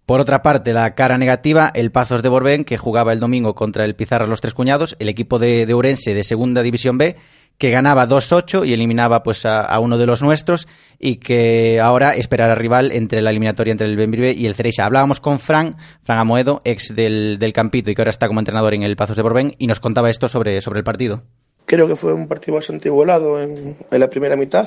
Por 0.06 0.20
otra 0.20 0.42
parte, 0.42 0.72
la 0.72 0.94
cara 0.94 1.18
negativa, 1.18 1.70
el 1.74 1.92
Pazos 1.92 2.22
de 2.22 2.28
Borbén, 2.28 2.64
que 2.64 2.78
jugaba 2.78 3.12
el 3.12 3.20
domingo 3.20 3.54
contra 3.54 3.84
el 3.84 3.94
Pizarra 3.94 4.26
Los 4.26 4.40
Tres 4.40 4.54
Cuñados, 4.54 4.96
el 4.98 5.08
equipo 5.08 5.38
de, 5.38 5.66
de 5.66 5.74
Urense 5.74 6.14
de 6.14 6.22
Segunda 6.24 6.62
División 6.62 6.98
B, 6.98 7.16
que 7.60 7.70
ganaba 7.70 8.08
2-8 8.08 8.66
y 8.66 8.72
eliminaba 8.72 9.22
pues 9.22 9.44
a, 9.44 9.78
uno 9.80 9.98
de 9.98 10.06
los 10.06 10.22
nuestros 10.22 10.66
y 10.98 11.16
que 11.16 11.78
ahora 11.78 12.16
esperará 12.16 12.54
rival 12.54 12.90
entre 12.90 13.20
la 13.20 13.28
eliminatoria 13.28 13.70
entre 13.70 13.86
el 13.86 13.98
Benbrive 13.98 14.32
y 14.32 14.46
el 14.46 14.54
Cereixa. 14.54 14.86
Hablábamos 14.86 15.20
con 15.20 15.38
Fran, 15.38 15.76
Fran 16.02 16.18
Amoedo, 16.18 16.62
ex 16.64 16.94
del, 16.96 17.36
del 17.38 17.52
Campito 17.52 17.90
y 17.90 17.94
que 17.94 18.00
ahora 18.00 18.10
está 18.10 18.28
como 18.28 18.40
entrenador 18.40 18.72
en 18.72 18.82
el 18.82 18.96
Pazos 18.96 19.16
de 19.16 19.22
Borbén 19.22 19.56
y 19.58 19.66
nos 19.66 19.78
contaba 19.78 20.08
esto 20.08 20.26
sobre, 20.26 20.62
sobre 20.62 20.78
el 20.78 20.84
partido. 20.84 21.22
Creo 21.66 21.86
que 21.86 21.96
fue 21.96 22.14
un 22.14 22.28
partido 22.28 22.54
bastante 22.54 22.88
en, 22.88 23.76
en 23.90 24.00
la 24.00 24.08
primera 24.08 24.36
mitad 24.36 24.66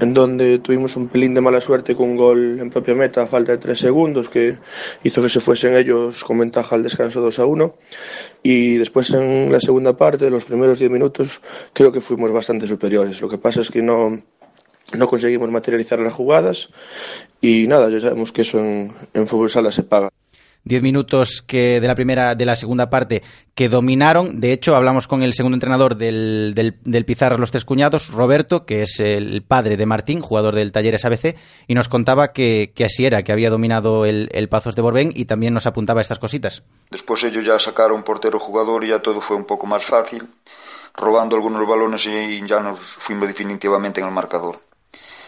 en 0.00 0.14
donde 0.14 0.58
tuvimos 0.58 0.96
un 0.96 1.08
pelín 1.08 1.34
de 1.34 1.40
mala 1.40 1.60
suerte 1.60 1.94
con 1.94 2.10
un 2.10 2.16
gol 2.16 2.58
en 2.58 2.70
propia 2.70 2.94
meta 2.94 3.26
falta 3.26 3.52
de 3.52 3.58
tres 3.58 3.78
segundos 3.78 4.28
que 4.28 4.56
hizo 5.04 5.22
que 5.22 5.28
se 5.28 5.40
fuesen 5.40 5.74
ellos 5.74 6.24
con 6.24 6.38
ventaja 6.38 6.74
al 6.74 6.82
descanso 6.82 7.20
2 7.20 7.38
a 7.38 7.46
1 7.46 7.74
y 8.42 8.76
después 8.76 9.10
en 9.10 9.52
la 9.52 9.60
segunda 9.60 9.96
parte, 9.96 10.30
los 10.30 10.46
primeros 10.46 10.78
10 10.78 10.90
minutos, 10.90 11.42
creo 11.72 11.92
que 11.92 12.00
fuimos 12.00 12.32
bastante 12.32 12.66
superiores. 12.66 13.20
Lo 13.20 13.28
que 13.28 13.38
pasa 13.38 13.60
es 13.60 13.70
que 13.70 13.82
no, 13.82 14.22
no 14.92 15.06
conseguimos 15.06 15.50
materializar 15.50 16.00
las 16.00 16.14
jugadas 16.14 16.70
y 17.40 17.66
nada, 17.66 17.90
ya 17.90 18.00
sabemos 18.00 18.32
que 18.32 18.42
eso 18.42 18.58
en, 18.58 18.92
en 19.12 19.26
fútbol 19.26 19.50
sala 19.50 19.70
se 19.70 19.82
paga. 19.82 20.10
10 20.64 20.82
minutos 20.82 21.42
que 21.42 21.80
de 21.80 21.86
la 21.86 21.94
primera 21.94 22.34
de 22.34 22.44
la 22.44 22.56
segunda 22.56 22.90
parte 22.90 23.22
que 23.54 23.68
dominaron. 23.68 24.40
De 24.40 24.52
hecho, 24.52 24.76
hablamos 24.76 25.06
con 25.06 25.22
el 25.22 25.32
segundo 25.32 25.56
entrenador 25.56 25.96
del, 25.96 26.54
del, 26.54 27.04
Pizarro 27.04 27.38
Los 27.38 27.50
Tres 27.50 27.64
Cuñados, 27.64 28.08
Roberto, 28.08 28.66
que 28.66 28.82
es 28.82 29.00
el 29.00 29.42
padre 29.42 29.76
de 29.76 29.86
Martín, 29.86 30.20
jugador 30.20 30.54
del 30.54 30.72
Talleres 30.72 31.04
ABC, 31.04 31.36
y 31.66 31.74
nos 31.74 31.88
contaba 31.88 32.32
que, 32.32 32.72
que 32.74 32.84
así 32.84 33.06
era, 33.06 33.22
que 33.22 33.32
había 33.32 33.50
dominado 33.50 34.04
el, 34.06 34.28
el, 34.32 34.48
Pazos 34.48 34.76
de 34.76 34.82
Borbén 34.82 35.12
y 35.14 35.24
también 35.24 35.54
nos 35.54 35.66
apuntaba 35.66 36.00
estas 36.00 36.18
cositas. 36.18 36.62
Después 36.90 37.22
ellos 37.24 37.44
ya 37.44 37.58
sacaron 37.58 38.02
portero 38.02 38.38
jugador 38.38 38.84
y 38.84 38.88
ya 38.88 39.00
todo 39.00 39.20
fue 39.20 39.36
un 39.36 39.44
poco 39.44 39.66
más 39.66 39.84
fácil, 39.84 40.28
robando 40.94 41.36
algunos 41.36 41.66
balones 41.66 42.06
y 42.06 42.46
ya 42.46 42.60
nos 42.60 42.80
fuimos 42.80 43.28
definitivamente 43.28 44.00
en 44.00 44.06
el 44.06 44.12
marcador. 44.12 44.60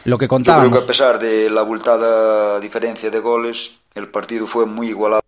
Lo 0.04 0.18
que 0.18 0.28
contábamos. 0.28 0.64
Yo 0.64 0.70
creo 0.70 0.80
que 0.80 0.84
a 0.84 0.88
pesar 0.88 1.18
de 1.18 1.50
la 1.50 1.60
abultada 1.60 2.58
diferencia 2.60 3.10
de 3.10 3.20
goles, 3.20 3.72
el 3.94 4.08
partido 4.08 4.46
fue 4.46 4.66
muy 4.66 4.88
igualado 4.88 5.22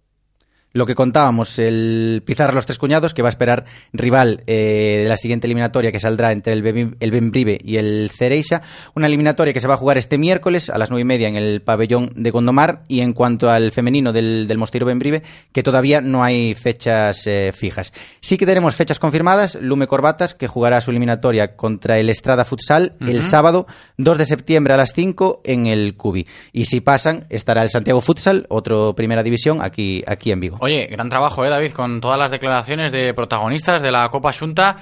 lo 0.75 0.87
que 0.87 0.97
contábamos, 0.97 1.59
el 1.61 2.23
Pizarra 2.27 2.53
Los 2.53 2.67
Tres 2.67 2.79
Cuñados, 2.79 3.15
que 3.15 3.23
va 3.23 3.29
a 3.29 3.31
esperar 3.31 3.65
rival 3.93 4.43
eh, 4.49 5.03
de 5.05 5.09
la 5.09 5.17
siguiente 5.17 5.47
eliminatoria 5.47 5.93
que 5.93 6.01
saldrá 6.01 6.33
entre 6.33 6.53
el, 6.53 6.63
Bem, 6.63 6.97
el 6.99 7.13
Benbrive 7.13 7.59
y 7.63 7.77
el 7.77 8.11
Cereixa. 8.13 8.61
Una 8.95 9.07
eliminatoria 9.07 9.53
que 9.53 9.61
se 9.61 9.69
va 9.69 9.75
a 9.75 9.77
jugar 9.77 9.99
este 9.99 10.19
miércoles 10.19 10.71
a 10.71 10.77
las 10.77 10.91
nueve 10.91 11.03
y 11.03 11.05
media 11.05 11.29
en 11.29 11.37
el 11.37 11.63
pabellón 11.63 12.13
de 12.17 12.31
Gondomar. 12.33 12.83
Y 12.89 13.01
en 13.01 13.13
cuanto 13.13 13.51
al 13.51 13.71
femenino 13.71 14.13
del, 14.13 14.49
del 14.49 14.59
Mosteiro 14.59 14.85
Benbrive, 14.85 15.23
que 15.53 15.63
todavía 15.63 16.01
no 16.01 16.25
hay 16.25 16.57
fechas 16.57 17.25
eh, 17.27 17.53
fijas. 17.55 17.93
Sí 18.21 18.37
que 18.37 18.45
tenemos 18.45 18.75
fechas 18.75 18.99
confirmadas. 18.99 19.57
Lume 19.61 19.87
Corbatas, 19.87 20.35
que 20.35 20.49
jugará 20.49 20.81
su 20.81 20.91
eliminatoria 20.91 21.55
contra 21.55 22.01
el 22.01 22.11
Estrada 22.11 22.45
Futsal 22.45 22.95
uh 23.01 23.05
-huh. 23.05 23.11
el 23.11 23.23
sábado 23.23 23.69
2 23.99 24.19
de 24.19 24.27
septiembre 24.27 24.75
a 24.75 24.77
las 24.77 24.93
5 24.93 25.43
en 25.45 25.67
el 25.67 25.95
Cubi. 25.97 26.27
Y 26.53 26.65
si 26.65 26.81
pasan, 26.81 27.27
estará 27.31 27.63
el 27.63 27.71
Santiago 27.71 28.01
Futsal, 28.01 28.47
otro 28.49 28.97
primera 28.97 29.23
división, 29.23 29.63
aquí, 29.63 30.03
aquí 30.09 30.33
en 30.33 30.41
Vigo. 30.41 30.64
Oye, 30.65 30.87
gran 30.87 31.11
trabajo, 31.11 31.45
¿eh, 31.45 31.51
David? 31.51 31.73
Con 31.73 32.01
todas 32.01 32.19
las 32.19 32.31
declaraciones 32.31 32.91
de 32.91 33.13
protagonistas 33.13 33.83
de 33.83 33.93
la 33.93 34.09
Copa 34.09 34.33
Junta. 34.33 34.77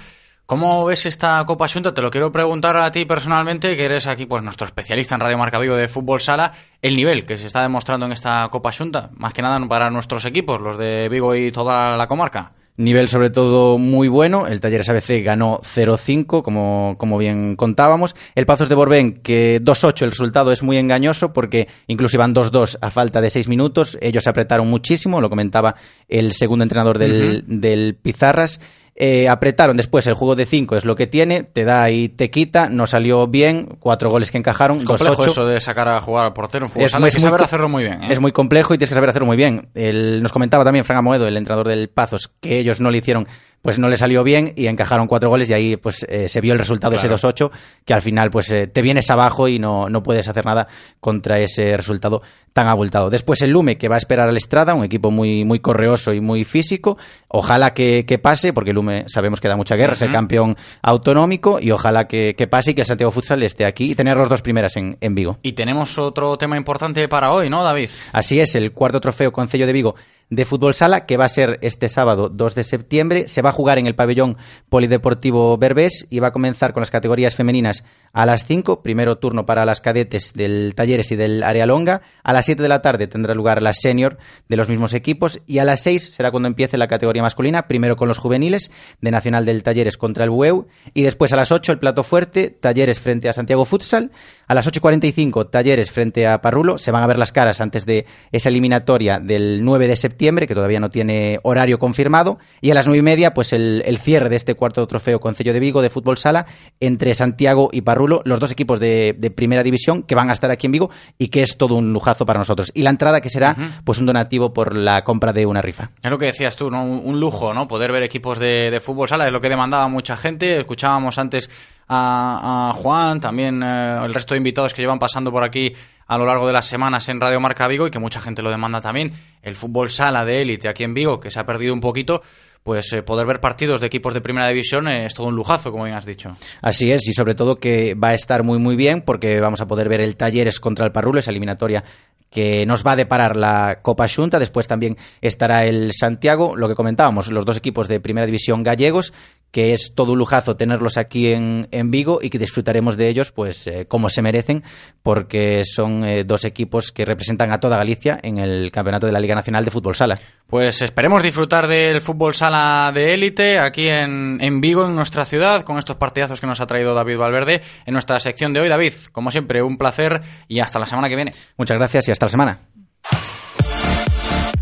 ¿Cómo 0.46 0.84
ves 0.84 1.06
esta 1.06 1.42
Copa 1.44 1.66
Junta? 1.66 1.92
Te 1.92 2.00
lo 2.00 2.08
quiero 2.08 2.30
preguntar 2.30 2.76
a 2.76 2.92
ti 2.92 3.04
personalmente, 3.04 3.76
que 3.76 3.84
eres 3.84 4.06
aquí 4.06 4.26
pues 4.26 4.44
nuestro 4.44 4.64
especialista 4.64 5.16
en 5.16 5.22
Radio 5.22 5.38
Marca 5.38 5.58
Vigo 5.58 5.74
de 5.74 5.88
fútbol 5.88 6.20
sala, 6.20 6.52
el 6.80 6.94
nivel 6.94 7.24
que 7.26 7.36
se 7.36 7.48
está 7.48 7.62
demostrando 7.62 8.06
en 8.06 8.12
esta 8.12 8.48
Copa 8.48 8.70
Junta, 8.70 9.10
más 9.16 9.32
que 9.32 9.42
nada 9.42 9.58
para 9.66 9.90
nuestros 9.90 10.24
equipos, 10.24 10.60
los 10.60 10.78
de 10.78 11.08
Vigo 11.08 11.34
y 11.34 11.50
toda 11.50 11.96
la 11.96 12.06
comarca. 12.06 12.52
Nivel 12.76 13.08
sobre 13.08 13.28
todo 13.28 13.76
muy 13.76 14.08
bueno. 14.08 14.46
El 14.46 14.60
Talleres 14.60 14.88
ABC 14.88 15.22
ganó 15.22 15.60
0-5, 15.60 16.42
como, 16.42 16.96
como 16.98 17.18
bien 17.18 17.54
contábamos. 17.54 18.16
El 18.34 18.46
Pazos 18.46 18.68
de 18.70 18.74
Borbén, 18.74 19.20
que 19.22 19.60
2-8, 19.62 20.02
el 20.02 20.10
resultado 20.10 20.52
es 20.52 20.62
muy 20.62 20.78
engañoso 20.78 21.32
porque 21.34 21.68
incluso 21.86 22.16
iban 22.16 22.34
2-2 22.34 22.78
a 22.80 22.90
falta 22.90 23.20
de 23.20 23.28
6 23.28 23.48
minutos. 23.48 23.98
Ellos 24.00 24.24
se 24.24 24.30
apretaron 24.30 24.68
muchísimo, 24.68 25.20
lo 25.20 25.28
comentaba 25.28 25.74
el 26.08 26.32
segundo 26.32 26.62
entrenador 26.62 26.98
del, 26.98 27.12
uh 27.12 27.52
-huh. 27.52 27.60
del 27.60 27.94
Pizarras. 27.94 28.58
Eh, 28.94 29.26
apretaron 29.26 29.76
después 29.76 30.06
el 30.06 30.12
juego 30.12 30.36
de 30.36 30.44
5 30.44 30.76
es 30.76 30.84
lo 30.84 30.94
que 30.94 31.06
tiene, 31.06 31.44
te 31.44 31.64
da 31.64 31.90
y 31.90 32.10
te 32.10 32.30
quita, 32.30 32.68
no 32.68 32.86
salió 32.86 33.26
bien, 33.26 33.76
cuatro 33.80 34.10
goles 34.10 34.30
que 34.30 34.36
encajaron. 34.36 34.78
Es 34.78 34.84
complejo 34.84 35.24
eso 35.24 35.46
de 35.46 35.60
sacar 35.60 35.88
a 35.88 36.00
jugar 36.02 36.26
al 36.26 36.34
portero 36.34 36.66
en 36.66 36.70
fútbol 36.70 36.84
es, 36.84 36.92
sala, 36.92 37.06
hay 37.06 37.12
que 37.12 37.18
saber 37.18 37.40
hacerlo 37.40 37.70
muy 37.70 37.84
bien. 37.84 38.04
¿eh? 38.04 38.08
Es 38.10 38.20
muy 38.20 38.32
complejo 38.32 38.74
y 38.74 38.78
tienes 38.78 38.90
que 38.90 38.94
saber 38.94 39.08
hacerlo 39.08 39.26
muy 39.26 39.38
bien. 39.38 39.70
El, 39.74 40.22
nos 40.22 40.30
comentaba 40.30 40.62
también 40.62 40.84
Fran 40.84 40.98
Amoedo, 40.98 41.26
el 41.26 41.38
entrenador 41.38 41.68
del 41.68 41.88
Pazos, 41.88 42.30
que 42.40 42.58
ellos 42.58 42.80
no 42.80 42.90
le 42.90 42.98
hicieron 42.98 43.26
pues 43.62 43.78
no 43.78 43.88
le 43.88 43.96
salió 43.96 44.24
bien 44.24 44.52
y 44.56 44.66
encajaron 44.66 45.06
cuatro 45.06 45.30
goles 45.30 45.48
y 45.48 45.54
ahí 45.54 45.76
pues 45.76 46.04
eh, 46.08 46.28
se 46.28 46.40
vio 46.40 46.52
el 46.52 46.58
resultado 46.58 46.94
claro. 46.96 47.14
ese 47.14 47.26
2-8 47.28 47.50
que 47.84 47.94
al 47.94 48.02
final 48.02 48.30
pues 48.30 48.50
eh, 48.50 48.66
te 48.66 48.82
vienes 48.82 49.08
abajo 49.10 49.48
y 49.48 49.58
no, 49.58 49.88
no 49.88 50.02
puedes 50.02 50.28
hacer 50.28 50.44
nada 50.44 50.66
contra 51.00 51.38
ese 51.38 51.76
resultado 51.76 52.22
tan 52.52 52.66
abultado. 52.66 53.08
Después 53.08 53.40
el 53.42 53.50
Lume 53.50 53.78
que 53.78 53.88
va 53.88 53.94
a 53.94 53.98
esperar 53.98 54.28
al 54.28 54.36
Estrada, 54.36 54.74
un 54.74 54.84
equipo 54.84 55.10
muy, 55.10 55.44
muy 55.44 55.60
correoso 55.60 56.12
y 56.12 56.20
muy 56.20 56.44
físico. 56.44 56.98
Ojalá 57.28 57.72
que, 57.72 58.04
que 58.06 58.18
pase, 58.18 58.52
porque 58.52 58.70
el 58.70 58.76
Lume 58.76 59.04
sabemos 59.06 59.40
que 59.40 59.48
da 59.48 59.56
mucha 59.56 59.76
guerra, 59.76 59.92
uh 59.92 59.94
-huh. 59.94 59.96
es 59.96 60.02
el 60.02 60.12
campeón 60.12 60.56
autonómico 60.82 61.58
y 61.60 61.70
ojalá 61.70 62.06
que, 62.06 62.34
que, 62.36 62.46
pase 62.46 62.72
y 62.72 62.74
que 62.74 62.82
el 62.82 62.86
Santiago 62.86 63.10
Futsal 63.10 63.42
esté 63.42 63.64
aquí 63.64 63.92
y 63.92 63.94
tener 63.94 64.16
los 64.16 64.28
dos 64.28 64.42
primeras 64.42 64.76
en, 64.76 64.98
en 65.00 65.14
Vigo. 65.14 65.38
Y 65.42 65.52
tenemos 65.52 65.98
otro 65.98 66.36
tema 66.36 66.56
importante 66.56 67.08
para 67.08 67.32
hoy, 67.32 67.48
¿no, 67.48 67.62
David? 67.62 67.88
Así 68.12 68.40
es, 68.40 68.54
el 68.54 68.72
cuarto 68.72 69.00
trofeo 69.00 69.32
Concello 69.32 69.66
de 69.66 69.72
Vigo 69.72 69.94
de 70.32 70.46
fútbol 70.46 70.72
sala 70.72 71.04
que 71.04 71.18
va 71.18 71.26
a 71.26 71.28
ser 71.28 71.58
este 71.60 71.90
sábado 71.90 72.30
2 72.30 72.54
de 72.54 72.64
septiembre. 72.64 73.28
Se 73.28 73.42
va 73.42 73.50
a 73.50 73.52
jugar 73.52 73.78
en 73.78 73.86
el 73.86 73.94
pabellón 73.94 74.38
polideportivo 74.70 75.58
Berbés 75.58 76.06
y 76.08 76.20
va 76.20 76.28
a 76.28 76.32
comenzar 76.32 76.72
con 76.72 76.80
las 76.80 76.90
categorías 76.90 77.34
femeninas 77.34 77.84
a 78.12 78.26
las 78.26 78.46
5, 78.46 78.82
primero 78.82 79.16
turno 79.16 79.46
para 79.46 79.64
las 79.64 79.80
cadetes 79.80 80.32
del 80.34 80.74
Talleres 80.74 81.10
y 81.12 81.16
del 81.16 81.42
Área 81.42 81.66
Longa. 81.66 82.02
A 82.22 82.32
las 82.32 82.46
7 82.46 82.62
de 82.62 82.68
la 82.68 82.82
tarde 82.82 83.06
tendrá 83.06 83.34
lugar 83.34 83.62
la 83.62 83.72
senior 83.72 84.18
de 84.48 84.56
los 84.56 84.68
mismos 84.68 84.94
equipos 84.94 85.40
y 85.46 85.58
a 85.58 85.64
las 85.64 85.80
6 85.82 86.14
será 86.14 86.30
cuando 86.30 86.48
empiece 86.48 86.76
la 86.76 86.88
categoría 86.88 87.22
masculina, 87.22 87.68
primero 87.68 87.96
con 87.96 88.08
los 88.08 88.18
juveniles 88.18 88.70
de 89.00 89.10
Nacional 89.10 89.44
del 89.44 89.62
Talleres 89.62 89.96
contra 89.96 90.24
el 90.24 90.30
Bueu 90.30 90.66
y 90.94 91.02
después 91.02 91.32
a 91.32 91.36
las 91.36 91.52
8 91.52 91.72
el 91.72 91.78
plato 91.78 92.02
fuerte, 92.02 92.50
Talleres 92.50 93.00
frente 93.00 93.28
a 93.28 93.32
Santiago 93.32 93.64
Futsal. 93.64 94.10
A 94.52 94.54
las 94.54 94.70
8.45 94.70 95.48
Talleres 95.48 95.90
frente 95.90 96.26
a 96.26 96.42
Parrulo. 96.42 96.76
Se 96.76 96.90
van 96.90 97.02
a 97.02 97.06
ver 97.06 97.16
las 97.16 97.32
caras 97.32 97.62
antes 97.62 97.86
de 97.86 98.04
esa 98.32 98.50
eliminatoria 98.50 99.18
del 99.18 99.64
9 99.64 99.88
de 99.88 99.96
septiembre, 99.96 100.46
que 100.46 100.54
todavía 100.54 100.78
no 100.78 100.90
tiene 100.90 101.38
horario 101.42 101.78
confirmado. 101.78 102.38
Y 102.60 102.70
a 102.70 102.74
las 102.74 102.86
9 102.86 102.98
y 102.98 103.02
media, 103.02 103.32
pues 103.32 103.54
el, 103.54 103.82
el 103.86 103.96
cierre 103.96 104.28
de 104.28 104.36
este 104.36 104.54
cuarto 104.54 104.86
trofeo 104.86 105.20
Concello 105.20 105.54
de 105.54 105.60
Vigo 105.60 105.80
de 105.80 105.88
fútbol 105.88 106.18
sala 106.18 106.44
entre 106.80 107.14
Santiago 107.14 107.70
y 107.72 107.80
Parrulo, 107.80 108.01
los 108.06 108.40
dos 108.40 108.50
equipos 108.52 108.80
de, 108.80 109.14
de, 109.18 109.30
primera 109.30 109.62
división 109.62 110.02
que 110.02 110.14
van 110.14 110.28
a 110.28 110.32
estar 110.32 110.50
aquí 110.50 110.66
en 110.66 110.72
Vigo 110.72 110.90
y 111.18 111.28
que 111.28 111.42
es 111.42 111.56
todo 111.56 111.74
un 111.74 111.92
lujazo 111.92 112.26
para 112.26 112.38
nosotros. 112.38 112.70
Y 112.74 112.82
la 112.82 112.90
entrada 112.90 113.20
que 113.20 113.28
será, 113.28 113.56
uh 113.58 113.60
-huh. 113.60 113.70
pues 113.84 113.98
un 113.98 114.06
donativo 114.06 114.52
por 114.52 114.74
la 114.74 115.02
compra 115.04 115.32
de 115.32 115.46
una 115.46 115.62
rifa. 115.62 115.90
Es 116.02 116.10
lo 116.10 116.18
que 116.18 116.26
decías 116.26 116.56
tú, 116.56 116.70
¿no? 116.70 116.84
Un, 116.84 117.02
un 117.04 117.20
lujo, 117.20 117.52
¿no? 117.54 117.66
Poder 117.68 117.92
ver 117.92 118.02
equipos 118.02 118.38
de, 118.38 118.70
de 118.70 118.80
fútbol 118.80 119.08
sala, 119.08 119.26
es 119.26 119.32
lo 119.32 119.40
que 119.40 119.48
demandaba 119.48 119.88
mucha 119.88 120.16
gente. 120.16 120.58
Escuchábamos 120.58 121.18
antes 121.18 121.48
a, 121.88 122.70
a 122.70 122.72
Juan, 122.74 123.20
también 123.20 123.62
eh, 123.62 124.00
el 124.04 124.14
resto 124.14 124.34
de 124.34 124.38
invitados 124.38 124.72
que 124.72 124.82
llevan 124.82 124.98
pasando 124.98 125.30
por 125.30 125.44
aquí 125.44 125.72
a 126.06 126.18
lo 126.18 126.26
largo 126.26 126.46
de 126.46 126.52
las 126.52 126.66
semanas 126.66 127.08
en 127.08 127.20
Radio 127.20 127.40
Marca 127.40 127.66
Vigo 127.68 127.86
y 127.86 127.90
que 127.90 127.98
mucha 127.98 128.20
gente 128.20 128.42
lo 128.42 128.50
demanda 128.50 128.80
también. 128.80 129.12
El 129.42 129.56
fútbol 129.56 129.90
sala 129.90 130.24
de 130.24 130.42
élite 130.42 130.68
aquí 130.68 130.84
en 130.84 130.94
Vigo, 130.94 131.20
que 131.20 131.30
se 131.30 131.40
ha 131.40 131.46
perdido 131.46 131.72
un 131.72 131.80
poquito, 131.80 132.22
pues 132.62 132.92
eh, 132.92 133.02
poder 133.02 133.26
ver 133.26 133.40
partidos 133.40 133.80
de 133.80 133.86
equipos 133.86 134.14
de 134.14 134.20
primera 134.20 134.48
división 134.48 134.88
es 134.88 135.14
todo 135.14 135.28
un 135.28 135.34
lujazo, 135.34 135.72
como 135.72 135.84
bien 135.84 135.96
has 135.96 136.06
dicho. 136.06 136.36
Así 136.60 136.92
es, 136.92 137.06
y 137.08 137.12
sobre 137.12 137.34
todo 137.34 137.56
que 137.56 137.94
va 137.94 138.08
a 138.08 138.14
estar 138.14 138.42
muy 138.44 138.58
muy 138.58 138.76
bien 138.76 139.02
porque 139.02 139.40
vamos 139.40 139.60
a 139.60 139.66
poder 139.66 139.88
ver 139.88 140.00
el 140.00 140.16
Talleres 140.16 140.60
contra 140.60 140.86
el 140.86 140.92
Parrulo, 140.92 141.18
esa 141.18 141.30
eliminatoria 141.30 141.84
que 142.30 142.64
nos 142.64 142.84
va 142.84 142.92
a 142.92 142.96
deparar 142.96 143.36
la 143.36 143.80
Copa 143.82 144.08
Junta. 144.08 144.38
Después 144.38 144.66
también 144.66 144.96
estará 145.20 145.66
el 145.66 145.92
Santiago, 145.92 146.56
lo 146.56 146.66
que 146.66 146.74
comentábamos, 146.74 147.30
los 147.30 147.44
dos 147.44 147.58
equipos 147.58 147.88
de 147.88 148.00
primera 148.00 148.26
división 148.26 148.62
gallegos 148.62 149.12
que 149.52 149.74
es 149.74 149.94
todo 149.94 150.12
un 150.12 150.18
lujazo 150.18 150.56
tenerlos 150.56 150.96
aquí 150.96 151.32
en, 151.32 151.68
en 151.70 151.90
Vigo 151.90 152.18
y 152.20 152.30
que 152.30 152.38
disfrutaremos 152.38 152.96
de 152.96 153.08
ellos 153.08 153.30
pues 153.30 153.66
eh, 153.66 153.86
como 153.86 154.08
se 154.08 154.22
merecen 154.22 154.64
porque 155.02 155.62
son 155.64 156.04
eh, 156.04 156.24
dos 156.24 156.44
equipos 156.44 156.90
que 156.90 157.04
representan 157.04 157.52
a 157.52 157.60
toda 157.60 157.76
Galicia 157.76 158.18
en 158.22 158.38
el 158.38 158.72
campeonato 158.72 159.06
de 159.06 159.12
la 159.12 159.20
Liga 159.20 159.34
Nacional 159.34 159.64
de 159.64 159.70
Fútbol 159.70 159.94
Sala. 159.94 160.18
Pues 160.46 160.82
esperemos 160.82 161.22
disfrutar 161.22 161.66
del 161.66 162.00
fútbol 162.00 162.34
sala 162.34 162.90
de 162.94 163.14
élite 163.14 163.58
aquí 163.58 163.88
en, 163.88 164.38
en 164.40 164.60
Vigo, 164.60 164.86
en 164.86 164.94
nuestra 164.94 165.24
ciudad, 165.24 165.62
con 165.62 165.78
estos 165.78 165.96
partidazos 165.96 166.40
que 166.40 166.46
nos 166.46 166.60
ha 166.60 166.66
traído 166.66 166.94
David 166.94 167.18
Valverde 167.18 167.62
en 167.86 167.92
nuestra 167.92 168.18
sección 168.20 168.52
de 168.52 168.60
hoy. 168.60 168.68
David, 168.68 168.92
como 169.12 169.30
siempre, 169.30 169.62
un 169.62 169.78
placer 169.78 170.20
y 170.48 170.60
hasta 170.60 170.78
la 170.78 170.86
semana 170.86 171.08
que 171.08 171.16
viene. 171.16 171.32
Muchas 171.56 171.76
gracias 171.78 172.08
y 172.08 172.10
hasta 172.10 172.26
la 172.26 172.30
semana. 172.30 172.58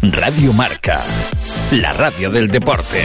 Radio 0.02 0.52
Marca, 0.52 1.00
la 1.72 1.92
radio 1.92 2.30
del 2.30 2.48
deporte. 2.48 3.04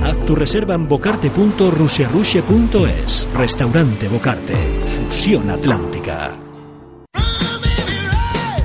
Haz 0.00 0.18
tu 0.26 0.34
reserva 0.34 0.74
en 0.74 0.88
bocarte.rusiarushe.es. 0.88 3.28
Restaurante 3.34 4.08
Bocarte. 4.08 4.56
Fusión 4.86 5.50
Atlántica. 5.50 6.41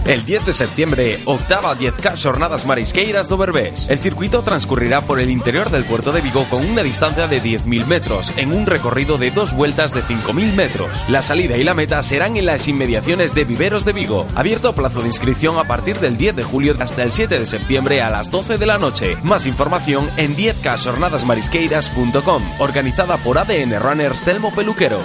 El 0.08 0.24
10 0.24 0.45
de 0.45 0.53
septiembre, 0.53 1.20
octava 1.26 1.78
10K 1.78 2.16
Jornadas 2.16 2.66
Marisqueiras 2.66 3.28
do 3.28 3.36
Berbés. 3.36 3.88
El 3.89 3.99
circuito 3.99 4.41
transcurrirá 4.41 5.01
por 5.01 5.20
el 5.20 5.30
interior 5.30 5.70
del 5.70 5.84
puerto 5.84 6.14
de 6.14 6.22
Vigo 6.22 6.45
con 6.49 6.66
una 6.66 6.82
distancia 6.82 7.28
de 7.28 7.43
10.000 7.43 7.86
metros, 7.88 8.32
en 8.38 8.53
un 8.53 8.66
recorrido 8.66 9.18
de 9.18 9.32
dos 9.32 9.51
vueltas 9.51 9.93
de 9.93 10.01
5.000 10.03 10.53
metros. 10.53 11.03
La 11.10 11.22
salida 11.22 11.58
y 11.58 11.66
la 11.66 11.74
meta 11.74 12.01
serán 12.03 12.38
en 12.38 12.45
las 12.45 12.70
inmediaciones 12.70 13.36
de 13.36 13.43
Viveros 13.43 13.84
de 13.84 13.91
Vigo. 13.91 14.26
Abierto 14.34 14.72
plazo 14.72 15.01
de 15.01 15.08
inscripción 15.08 15.58
a 15.58 15.66
partir 15.66 15.99
del 15.99 16.16
10 16.16 16.38
de 16.38 16.43
julio 16.43 16.78
hasta 16.80 17.03
el 17.03 17.12
7 17.12 17.38
de 17.38 17.45
septiembre 17.45 18.01
a 18.01 18.10
las 18.10 18.32
12 18.32 18.58
de 18.58 18.66
la 18.66 18.78
noche. 18.78 19.18
Más 19.24 19.45
información 19.45 20.10
en 20.16 20.38
10kjornadasmarisqueiras.com. 20.38 22.43
Organizada 22.60 23.18
por 23.18 23.39
ADN 23.39 23.78
Runners 23.78 24.24
Telmo 24.24 24.55
Peluqueros. 24.55 25.03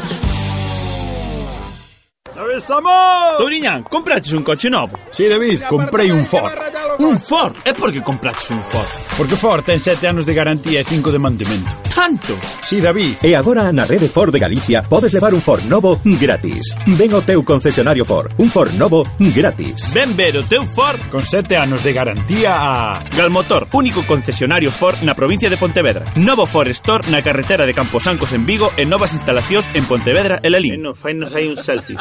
Estamos! 2.57 3.39
Touriñán, 3.39 3.83
compraches 3.85 4.33
un 4.33 4.43
coche 4.43 4.71
novo? 4.71 4.99
Si, 5.11 5.25
sí, 5.25 5.29
David, 5.29 5.63
comprei 5.69 6.11
un 6.11 6.25
Ford. 6.25 6.51
Un 6.99 7.21
Ford? 7.21 7.57
É 7.65 7.73
por 7.73 7.93
que 7.93 8.03
compraches 8.03 8.51
un 8.51 8.63
Ford? 8.63 8.89
Porque 9.17 9.37
Ford 9.37 9.65
ten 9.65 9.81
sete 9.81 10.09
anos 10.09 10.25
de 10.25 10.33
garantía 10.33 10.81
e 10.81 10.85
cinco 10.85 11.13
de 11.13 11.19
mantemento. 11.19 11.69
Tanto? 11.93 12.33
Si, 12.63 12.77
sí, 12.77 12.81
David. 12.81 13.21
E 13.21 13.37
agora 13.37 13.69
na 13.73 13.85
rede 13.85 14.09
Ford 14.09 14.33
de 14.33 14.41
Galicia 14.41 14.83
podes 14.83 15.13
levar 15.13 15.35
un 15.35 15.41
Ford 15.41 15.65
novo 15.69 16.01
gratis. 16.05 16.73
Ven 16.87 17.13
ao 17.13 17.21
teu 17.21 17.45
concesionario 17.45 18.05
Ford. 18.05 18.33
Un 18.41 18.49
Ford 18.49 18.73
novo 18.81 19.05
gratis. 19.19 19.93
Ven 19.93 20.17
ver 20.17 20.41
o 20.41 20.45
teu 20.45 20.65
Ford 20.65 21.01
con 21.13 21.21
sete 21.21 21.57
anos 21.57 21.85
de 21.85 21.93
garantía 21.93 22.57
a... 22.57 23.05
Galmotor, 23.17 23.69
único 23.73 24.01
concesionario 24.09 24.73
Ford 24.73 24.97
na 25.05 25.13
provincia 25.13 25.53
de 25.53 25.61
Pontevedra. 25.61 26.09
Novo 26.17 26.49
Ford 26.49 26.69
Store 26.73 27.05
na 27.13 27.21
carretera 27.21 27.69
de 27.69 27.77
Camposancos 27.77 28.33
en 28.33 28.49
Vigo 28.49 28.73
e 28.81 28.89
novas 28.89 29.13
instalacións 29.13 29.69
en 29.77 29.85
Pontevedra 29.85 30.41
e 30.41 30.49
Lelín. 30.49 30.81
No, 30.81 30.97
fainos 30.97 31.29
hai 31.37 31.53
un 31.53 31.61
selfie. 31.61 32.01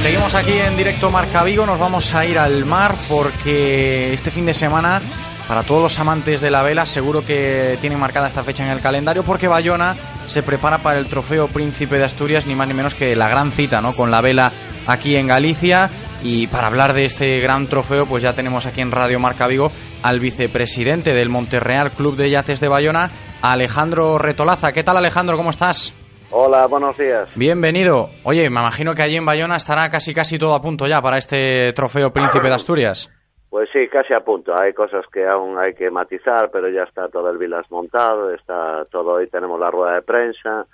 Seguimos 0.00 0.34
aquí 0.34 0.52
en 0.52 0.78
directo 0.78 1.10
Marca 1.10 1.44
Vigo, 1.44 1.66
nos 1.66 1.78
vamos 1.78 2.14
a 2.14 2.24
ir 2.24 2.38
al 2.38 2.64
mar 2.64 2.94
porque 3.06 4.14
este 4.14 4.30
fin 4.30 4.46
de 4.46 4.54
semana, 4.54 5.02
para 5.46 5.62
todos 5.62 5.82
los 5.82 5.98
amantes 5.98 6.40
de 6.40 6.50
la 6.50 6.62
vela, 6.62 6.86
seguro 6.86 7.22
que 7.22 7.76
tienen 7.82 7.98
marcada 7.98 8.26
esta 8.26 8.42
fecha 8.42 8.64
en 8.64 8.70
el 8.70 8.80
calendario 8.80 9.24
porque 9.24 9.46
Bayona 9.46 9.94
se 10.24 10.42
prepara 10.42 10.78
para 10.78 10.98
el 10.98 11.06
trofeo 11.06 11.48
Príncipe 11.48 11.98
de 11.98 12.06
Asturias, 12.06 12.46
ni 12.46 12.54
más 12.54 12.66
ni 12.66 12.72
menos 12.72 12.94
que 12.94 13.14
la 13.14 13.28
gran 13.28 13.52
cita, 13.52 13.82
¿no? 13.82 13.94
Con 13.94 14.10
la 14.10 14.22
vela 14.22 14.50
aquí 14.86 15.16
en 15.16 15.26
Galicia. 15.26 15.90
Y 16.22 16.46
para 16.46 16.68
hablar 16.68 16.94
de 16.94 17.04
este 17.04 17.38
gran 17.38 17.66
trofeo, 17.66 18.06
pues 18.06 18.22
ya 18.22 18.32
tenemos 18.32 18.64
aquí 18.64 18.80
en 18.80 18.92
Radio 18.92 19.18
Marca 19.18 19.46
Vigo 19.46 19.70
al 20.02 20.18
vicepresidente 20.18 21.12
del 21.12 21.28
Monterreal 21.28 21.92
Club 21.92 22.16
de 22.16 22.30
Yates 22.30 22.60
de 22.60 22.68
Bayona, 22.68 23.10
Alejandro 23.42 24.16
Retolaza. 24.16 24.72
¿Qué 24.72 24.82
tal 24.82 24.96
Alejandro? 24.96 25.36
¿Cómo 25.36 25.50
estás? 25.50 25.92
Hola, 26.32 26.66
buenos 26.66 26.96
días. 26.96 27.28
Bienvenido. 27.34 28.10
Oye, 28.22 28.42
me 28.50 28.60
imagino 28.60 28.94
que 28.94 29.02
allí 29.02 29.16
en 29.16 29.24
Bayona 29.26 29.56
estará 29.56 29.90
casi 29.90 30.14
casi 30.14 30.38
todo 30.38 30.54
a 30.54 30.62
punto 30.62 30.86
ya 30.86 31.02
para 31.02 31.18
este 31.18 31.72
trofeo 31.72 32.12
Príncipe 32.12 32.46
de 32.48 32.54
Asturias. 32.54 33.10
Pues 33.48 33.68
sí, 33.72 33.88
casi 33.88 34.14
a 34.14 34.20
punto. 34.20 34.52
Hay 34.56 34.72
cosas 34.72 35.04
que 35.12 35.26
aún 35.26 35.58
hay 35.58 35.74
que 35.74 35.90
matizar, 35.90 36.50
pero 36.52 36.68
ya 36.68 36.84
está 36.84 37.08
todo 37.08 37.28
el 37.30 37.38
vilas 37.38 37.66
montado, 37.70 38.32
está 38.32 38.84
todo, 38.92 39.14
hoy 39.14 39.28
tenemos 39.28 39.58
la 39.58 39.70
rueda 39.72 39.94
de 39.96 40.02
prensa. 40.02 40.66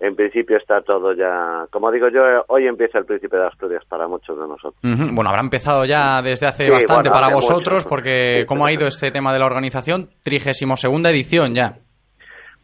En 0.00 0.14
principio 0.16 0.58
está 0.58 0.82
todo 0.82 1.14
ya, 1.14 1.66
como 1.70 1.90
digo 1.90 2.08
yo, 2.08 2.20
hoy 2.48 2.66
empieza 2.66 2.98
el 2.98 3.06
Príncipe 3.06 3.36
de 3.38 3.46
Asturias 3.46 3.82
para 3.88 4.06
muchos 4.08 4.36
de 4.38 4.46
nosotros. 4.46 4.74
Bueno, 4.82 5.30
habrá 5.30 5.40
empezado 5.40 5.84
ya 5.86 6.20
desde 6.20 6.46
hace 6.46 6.66
Sí, 6.66 6.70
bastante 6.70 7.08
bueno, 7.08 7.10
para 7.12 7.26
hace 7.28 7.34
vosotros, 7.36 7.76
mucho. 7.84 7.88
porque 7.88 8.40
Sí, 8.40 8.46
¿cómo 8.46 8.66
ha 8.66 8.72
ido 8.72 8.86
este 8.88 9.10
tema 9.10 9.32
de 9.32 9.38
la 9.38 9.46
organización? 9.46 10.10
Trigésimo 10.22 10.76
segunda 10.76 11.10
edición 11.10 11.54
ya. 11.54 11.78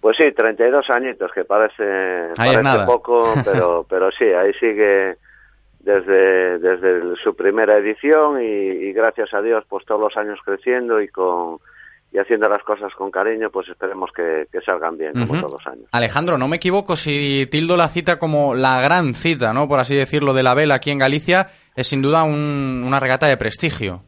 Pues 0.02 0.16
sí, 0.18 0.32
32 0.32 0.90
añitos, 0.90 1.30
que 1.32 1.44
parece, 1.44 2.34
parece 2.36 2.62
nada. 2.62 2.84
poco, 2.84 3.32
pero, 3.44 3.86
pero 3.88 4.10
sí, 4.10 4.24
ahí 4.24 4.52
sigue 4.60 5.16
desde, 5.80 6.58
desde 6.58 7.16
su 7.22 7.34
primera 7.34 7.78
edición 7.78 8.42
y, 8.42 8.44
y 8.46 8.92
gracias 8.92 9.32
a 9.32 9.40
Dios, 9.40 9.64
pues 9.68 9.84
todos 9.86 10.00
los 10.00 10.16
años 10.16 10.38
creciendo 10.44 11.00
y 11.00 11.08
con 11.08 11.58
y 12.14 12.18
haciendo 12.18 12.46
las 12.46 12.62
cosas 12.62 12.92
con 12.94 13.10
cariño, 13.10 13.48
pues 13.48 13.70
esperemos 13.70 14.10
que, 14.14 14.46
que 14.52 14.60
salgan 14.60 14.98
bien, 14.98 15.12
como 15.12 15.40
todos 15.40 15.52
los 15.52 15.66
años. 15.66 15.86
Alejandro, 15.92 16.36
no 16.36 16.46
me 16.46 16.56
equivoco 16.56 16.94
si 16.94 17.48
tildo 17.50 17.74
la 17.74 17.88
cita 17.88 18.18
como 18.18 18.54
la 18.54 18.82
gran 18.82 19.14
cita, 19.14 19.54
¿no? 19.54 19.66
Por 19.66 19.80
así 19.80 19.96
decirlo, 19.96 20.34
de 20.34 20.42
la 20.42 20.54
vela 20.54 20.74
aquí 20.74 20.90
en 20.90 20.98
Galicia, 20.98 21.48
es 21.74 21.86
sin 21.86 22.02
duda 22.02 22.22
un- 22.24 22.84
una 22.86 23.00
regata 23.00 23.26
de 23.28 23.38
prestigio. 23.38 24.02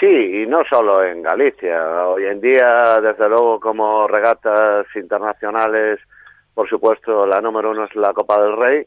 Sí, 0.00 0.06
y 0.06 0.46
no 0.46 0.64
solo 0.64 1.04
en 1.04 1.22
Galicia. 1.22 2.06
Hoy 2.06 2.24
en 2.24 2.40
día, 2.40 3.02
desde 3.02 3.28
luego, 3.28 3.60
como 3.60 4.08
regatas 4.08 4.86
internacionales, 4.96 6.00
por 6.54 6.66
supuesto, 6.70 7.26
la 7.26 7.42
número 7.42 7.72
uno 7.72 7.84
es 7.84 7.94
la 7.94 8.14
Copa 8.14 8.42
del 8.42 8.56
Rey. 8.56 8.86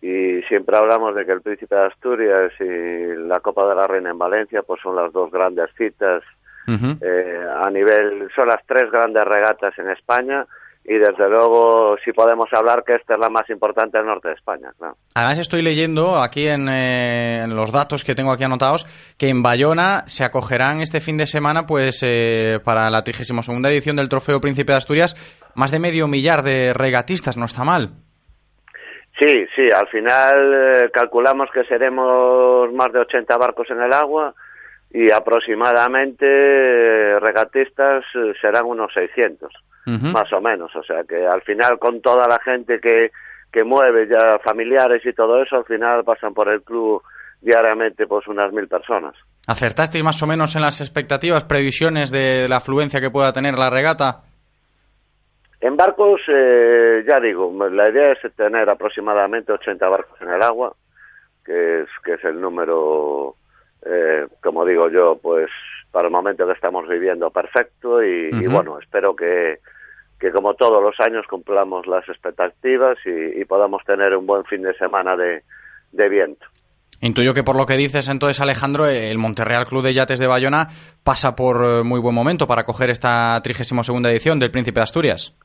Y 0.00 0.42
siempre 0.42 0.76
hablamos 0.76 1.16
de 1.16 1.26
que 1.26 1.32
el 1.32 1.42
Príncipe 1.42 1.74
de 1.74 1.86
Asturias 1.86 2.52
y 2.60 3.16
la 3.26 3.40
Copa 3.40 3.68
de 3.68 3.74
la 3.74 3.88
Reina 3.88 4.10
en 4.10 4.18
Valencia, 4.18 4.62
pues 4.62 4.80
son 4.80 4.94
las 4.94 5.12
dos 5.12 5.32
grandes 5.32 5.68
citas 5.76 6.22
eh, 6.68 7.46
a 7.60 7.68
nivel, 7.70 8.28
son 8.34 8.46
las 8.46 8.64
tres 8.66 8.88
grandes 8.92 9.24
regatas 9.24 9.76
en 9.78 9.90
España. 9.90 10.46
Y 10.88 10.98
desde 10.98 11.28
luego, 11.28 11.96
si 12.04 12.12
podemos 12.12 12.46
hablar 12.52 12.84
que 12.86 12.94
esta 12.94 13.14
es 13.14 13.20
la 13.20 13.28
más 13.28 13.50
importante 13.50 13.98
del 13.98 14.06
norte 14.06 14.28
de 14.28 14.34
España, 14.34 14.70
claro. 14.78 14.94
Además 15.16 15.40
estoy 15.40 15.60
leyendo 15.62 16.22
aquí 16.22 16.46
en, 16.46 16.68
eh, 16.68 17.42
en 17.42 17.56
los 17.56 17.72
datos 17.72 18.04
que 18.04 18.14
tengo 18.14 18.30
aquí 18.30 18.44
anotados 18.44 18.86
que 19.18 19.28
en 19.28 19.42
Bayona 19.42 20.04
se 20.06 20.24
acogerán 20.24 20.80
este 20.80 21.00
fin 21.00 21.16
de 21.16 21.26
semana 21.26 21.66
pues 21.66 22.04
eh, 22.06 22.60
para 22.64 22.88
la 22.88 23.02
32 23.02 23.48
edición 23.64 23.96
del 23.96 24.08
Trofeo 24.08 24.40
Príncipe 24.40 24.72
de 24.72 24.78
Asturias 24.78 25.16
más 25.56 25.72
de 25.72 25.80
medio 25.80 26.06
millar 26.06 26.42
de 26.42 26.72
regatistas, 26.72 27.36
no 27.36 27.46
está 27.46 27.64
mal. 27.64 27.90
Sí, 29.18 29.46
sí, 29.56 29.68
al 29.74 29.88
final 29.88 30.54
eh, 30.54 30.90
calculamos 30.92 31.48
que 31.52 31.64
seremos 31.64 32.70
más 32.72 32.92
de 32.92 33.00
80 33.00 33.36
barcos 33.38 33.70
en 33.70 33.80
el 33.80 33.92
agua 33.92 34.34
y 34.90 35.10
aproximadamente 35.10 36.26
eh, 36.26 37.20
regatistas 37.20 38.04
eh, 38.14 38.32
serán 38.40 38.66
unos 38.66 38.92
600, 38.94 39.52
más 39.86 40.32
o 40.32 40.40
menos. 40.40 40.74
O 40.74 40.82
sea 40.82 41.02
que 41.08 41.26
al 41.26 41.42
final 41.42 41.78
con 41.78 42.00
toda 42.00 42.26
la 42.26 42.38
gente 42.44 42.80
que, 42.80 43.10
que 43.52 43.64
mueve, 43.64 44.08
ya 44.08 44.38
familiares 44.38 45.04
y 45.04 45.12
todo 45.12 45.42
eso, 45.42 45.56
al 45.56 45.64
final 45.64 46.04
pasan 46.04 46.34
por 46.34 46.48
el 46.48 46.62
club 46.62 47.02
diariamente 47.40 48.06
pues 48.06 48.26
unas 48.26 48.52
mil 48.52 48.68
personas. 48.68 49.14
¿Acertasteis 49.46 50.02
más 50.02 50.20
o 50.22 50.26
menos 50.26 50.56
en 50.56 50.62
las 50.62 50.80
expectativas, 50.80 51.44
previsiones 51.44 52.10
de 52.10 52.48
la 52.48 52.56
afluencia 52.56 53.00
que 53.00 53.10
pueda 53.10 53.32
tener 53.32 53.56
la 53.56 53.70
regata? 53.70 54.22
En 55.60 55.76
barcos, 55.76 56.20
eh, 56.28 57.04
ya 57.08 57.20
digo, 57.20 57.52
la 57.70 57.88
idea 57.88 58.12
es 58.12 58.34
tener 58.34 58.68
aproximadamente 58.68 59.52
80 59.52 59.88
barcos 59.88 60.20
en 60.20 60.30
el 60.30 60.42
agua, 60.42 60.74
que 61.44 61.82
es, 61.82 61.88
que 62.04 62.14
es 62.14 62.24
el 62.24 62.40
número, 62.40 63.36
eh, 63.84 64.26
como 64.42 64.64
digo 64.64 64.88
yo, 64.88 65.18
pues 65.20 65.50
para 65.90 66.08
el 66.08 66.12
momento 66.12 66.46
que 66.46 66.52
estamos 66.52 66.86
viviendo 66.88 67.30
perfecto 67.30 68.02
y, 68.02 68.30
y 68.32 68.46
bueno, 68.46 68.78
espero 68.78 69.16
que, 69.16 69.58
que 70.20 70.30
como 70.30 70.54
todos 70.54 70.82
los 70.82 70.98
años 71.00 71.26
cumplamos 71.28 71.86
las 71.86 72.08
expectativas 72.08 72.98
y, 73.06 73.40
y 73.40 73.44
podamos 73.44 73.82
tener 73.84 74.16
un 74.16 74.26
buen 74.26 74.44
fin 74.44 74.62
de 74.62 74.74
semana 74.74 75.16
de, 75.16 75.42
de 75.92 76.08
viento. 76.08 76.46
Intuyo 77.00 77.34
que 77.34 77.42
por 77.42 77.56
lo 77.56 77.66
que 77.66 77.76
dices 77.76 78.08
entonces, 78.08 78.40
Alejandro, 78.40 78.86
el 78.86 79.18
Monterreal 79.18 79.66
Club 79.66 79.82
de 79.82 79.94
Yates 79.94 80.18
de 80.18 80.26
Bayona 80.26 80.68
pasa 81.04 81.36
por 81.36 81.64
eh, 81.64 81.82
muy 81.84 82.00
buen 82.00 82.14
momento 82.14 82.46
para 82.46 82.64
coger 82.64 82.90
esta 82.90 83.40
32 83.42 83.88
edición 84.06 84.38
del 84.38 84.50
Príncipe 84.50 84.80
de 84.80 84.84
Asturias. 84.84 85.36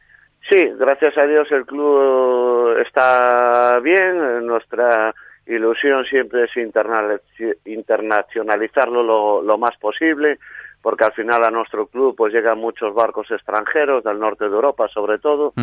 Sí, 0.50 0.58
gracias 0.80 1.18
a 1.18 1.28
Dios 1.28 1.52
el 1.52 1.66
club 1.66 2.78
está 2.80 3.80
bien. 3.84 4.46
Nuestra 4.46 5.14
ilusión 5.46 6.06
siempre 6.06 6.46
es 6.46 6.52
internacionalizarlo 7.66 9.04
lo, 9.04 9.42
lo 9.42 9.58
más 9.58 9.76
posible, 9.78 10.39
porque 10.82 11.04
al 11.04 11.14
final 11.14 11.44
a 11.44 11.52
nuestro 11.52 11.88
club 11.88 12.16
pues 12.16 12.34
llegan 12.34 12.58
muchos 12.58 12.94
barcos 12.94 13.30
extranjeros 13.32 14.04
del 14.04 14.20
norte 14.20 14.46
de 14.46 14.56
Europa, 14.56 14.88
sobre 14.88 15.20
todo, 15.20 15.54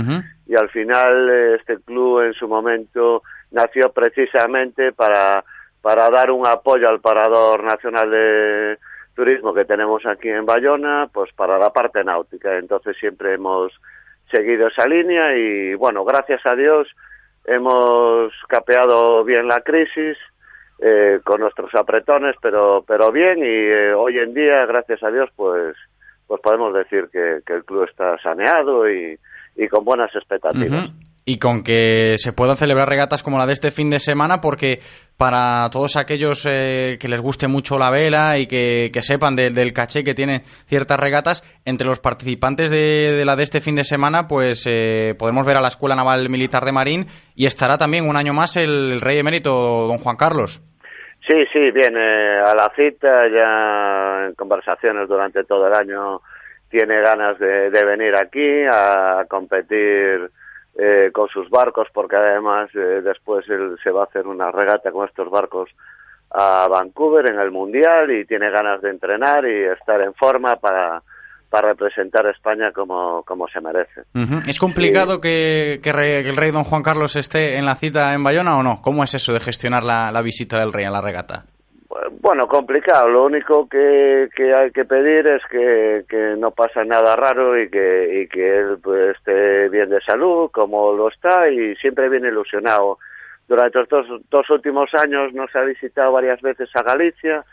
y 0.46 0.54
al 0.54 0.68
final 0.70 1.28
eh, 1.30 1.56
este 1.56 1.78
club 1.80 2.20
en 2.22 2.32
su 2.34 2.46
momento 2.48 3.22
nació 3.50 3.92
precisamente 3.92 4.92
para 4.92 5.44
para 5.80 6.10
dar 6.10 6.30
un 6.30 6.46
apoyo 6.46 6.88
al 6.88 7.00
parador 7.00 7.62
nacional 7.62 8.10
de 8.10 8.78
turismo 9.14 9.54
que 9.54 9.64
tenemos 9.64 10.04
aquí 10.06 10.28
en 10.28 10.44
Bayona, 10.44 11.08
pues 11.12 11.32
para 11.32 11.58
la 11.58 11.72
parte 11.72 12.04
náutica. 12.04 12.58
Entonces 12.58 12.96
siempre 12.98 13.34
hemos 13.34 13.72
seguido 14.30 14.68
esa 14.68 14.86
línea 14.86 15.36
y 15.36 15.74
bueno, 15.74 16.04
gracias 16.04 16.44
a 16.44 16.54
Dios 16.54 16.94
hemos 17.48 18.32
capeado 18.48 19.24
bien 19.24 19.48
la 19.48 19.60
crisis 19.60 20.16
eh, 20.80 21.20
con 21.24 21.40
nuestros 21.40 21.74
apretones, 21.74 22.36
pero 22.40 22.84
pero 22.86 23.10
bien 23.10 23.38
y 23.38 23.48
eh, 23.48 23.94
hoy 23.94 24.18
en 24.18 24.34
día, 24.34 24.64
gracias 24.66 25.02
a 25.02 25.10
Dios, 25.10 25.28
pues 25.34 25.74
pues 26.26 26.40
podemos 26.42 26.74
decir 26.74 27.08
que, 27.10 27.40
el 27.52 27.64
club 27.64 27.84
está 27.84 28.18
saneado 28.18 28.88
y, 28.88 29.18
con 29.70 29.84
buenas 29.84 30.14
expectativas. 30.14 30.90
Y 31.24 31.38
con 31.38 31.62
que 31.62 32.16
se 32.18 32.32
puedan 32.32 32.56
celebrar 32.56 32.88
regatas 32.88 33.22
como 33.22 33.38
la 33.38 33.46
de 33.46 33.54
este 33.54 33.70
fin 33.70 33.90
de 33.90 33.98
semana, 33.98 34.40
porque 34.40 34.80
para 35.18 35.68
todos 35.70 35.96
aquellos 35.96 36.46
eh, 36.48 36.96
que 37.00 37.08
les 37.08 37.20
guste 37.20 37.48
mucho 37.48 37.76
la 37.76 37.90
vela 37.90 38.38
y 38.38 38.46
que, 38.46 38.90
sepan 39.02 39.34
de- 39.34 39.50
del 39.50 39.72
caché 39.72 40.04
que 40.04 40.14
tienen 40.14 40.42
ciertas 40.66 40.98
regatas, 40.98 41.42
entre 41.64 41.88
los 41.88 41.98
participantes 41.98 42.70
de, 42.70 43.24
la 43.26 43.34
de 43.34 43.42
este 43.42 43.60
fin 43.60 43.74
de 43.74 43.82
semana, 43.82 44.28
pues 44.28 44.64
eh, 44.66 45.16
podemos 45.18 45.44
ver 45.44 45.56
a 45.56 45.60
la 45.60 45.68
Escuela 45.68 45.96
Naval 45.96 46.28
Militar 46.30 46.64
de 46.64 46.70
Marín 46.72 47.06
y 47.34 47.46
estará 47.46 47.76
también 47.76 48.08
un 48.08 48.16
año 48.16 48.32
más 48.32 48.56
el 48.56 49.00
rey 49.00 49.18
emérito 49.18 49.50
don 49.88 49.98
Juan 49.98 50.16
Carlos. 50.16 50.62
Sí, 51.26 51.34
sí, 51.52 51.72
viene 51.72 52.38
a 52.38 52.54
la 52.54 52.70
cita, 52.76 53.26
ya 53.28 54.26
en 54.28 54.34
conversaciones 54.34 55.08
durante 55.08 55.42
todo 55.42 55.66
el 55.66 55.74
año 55.74 56.20
tiene 56.70 57.00
ganas 57.00 57.36
de 57.40 57.84
venir 57.84 58.14
aquí 58.14 58.62
a 58.70 59.24
competir 59.28 60.30
eh, 60.78 61.10
con 61.12 61.28
sus 61.28 61.50
barcos, 61.50 61.88
porque 61.92 62.16
además 62.16 62.70
eh, 62.74 63.02
después 63.02 63.44
él 63.50 63.76
se 63.82 63.90
va 63.90 64.02
a 64.02 64.04
hacer 64.04 64.26
una 64.26 64.50
regata 64.52 64.90
con 64.92 65.06
estos 65.08 65.28
barcos 65.30 65.68
a 66.30 66.68
Vancouver 66.68 67.28
en 67.30 67.38
el 67.40 67.50
Mundial 67.50 68.10
y 68.10 68.24
tiene 68.26 68.50
ganas 68.50 68.80
de 68.80 68.90
entrenar 68.90 69.44
y 69.46 69.64
estar 69.64 70.00
en 70.02 70.14
forma 70.14 70.56
para, 70.56 71.02
para 71.50 71.68
representar 71.70 72.26
a 72.26 72.30
España 72.30 72.70
como, 72.72 73.22
como 73.24 73.48
se 73.48 73.60
merece. 73.60 74.02
¿Es 74.46 74.58
complicado 74.60 75.20
que, 75.20 75.80
que 75.82 75.92
re- 75.92 76.22
que 76.22 76.28
el 76.30 76.36
rey 76.36 76.50
don 76.52 76.64
Juan 76.64 76.82
Carlos 76.82 77.16
esté 77.16 77.56
en 77.56 77.64
la 77.66 77.74
cita 77.74 78.14
en 78.14 78.22
Bayona 78.22 78.56
o 78.58 78.62
no? 78.62 78.80
¿Cómo 78.82 79.02
es 79.02 79.14
eso 79.14 79.32
de 79.32 79.40
gestionar 79.40 79.82
la, 79.82 80.12
la 80.12 80.22
visita 80.22 80.58
del 80.60 80.72
rey 80.72 80.84
a 80.84 80.90
la 80.90 81.00
regata? 81.00 81.44
Bueno, 82.20 82.46
complicado. 82.46 83.08
Lo 83.08 83.24
único 83.24 83.66
que, 83.68 84.28
que 84.36 84.54
hay 84.54 84.70
que 84.72 84.84
pedir 84.84 85.26
es 85.26 85.42
que, 85.46 86.04
que 86.08 86.34
no 86.36 86.50
pasa 86.50 86.84
nada 86.84 87.16
raro 87.16 87.58
y 87.58 87.70
que, 87.70 88.22
y 88.22 88.28
que 88.28 88.58
él 88.58 88.78
pues, 88.82 89.16
esté 89.16 89.68
bien 89.70 89.88
de 89.88 90.00
salud, 90.02 90.50
como 90.50 90.92
lo 90.92 91.08
está, 91.08 91.48
y 91.48 91.74
siempre 91.76 92.10
viene 92.10 92.28
ilusionado. 92.28 92.98
Durante 93.46 93.80
estos 93.80 94.06
dos 94.28 94.50
últimos 94.50 94.92
años 94.94 95.32
nos 95.32 95.54
ha 95.56 95.62
visitado 95.62 96.12
varias 96.12 96.42
veces 96.42 96.70
a 96.76 96.82
Galicia, 96.82 97.44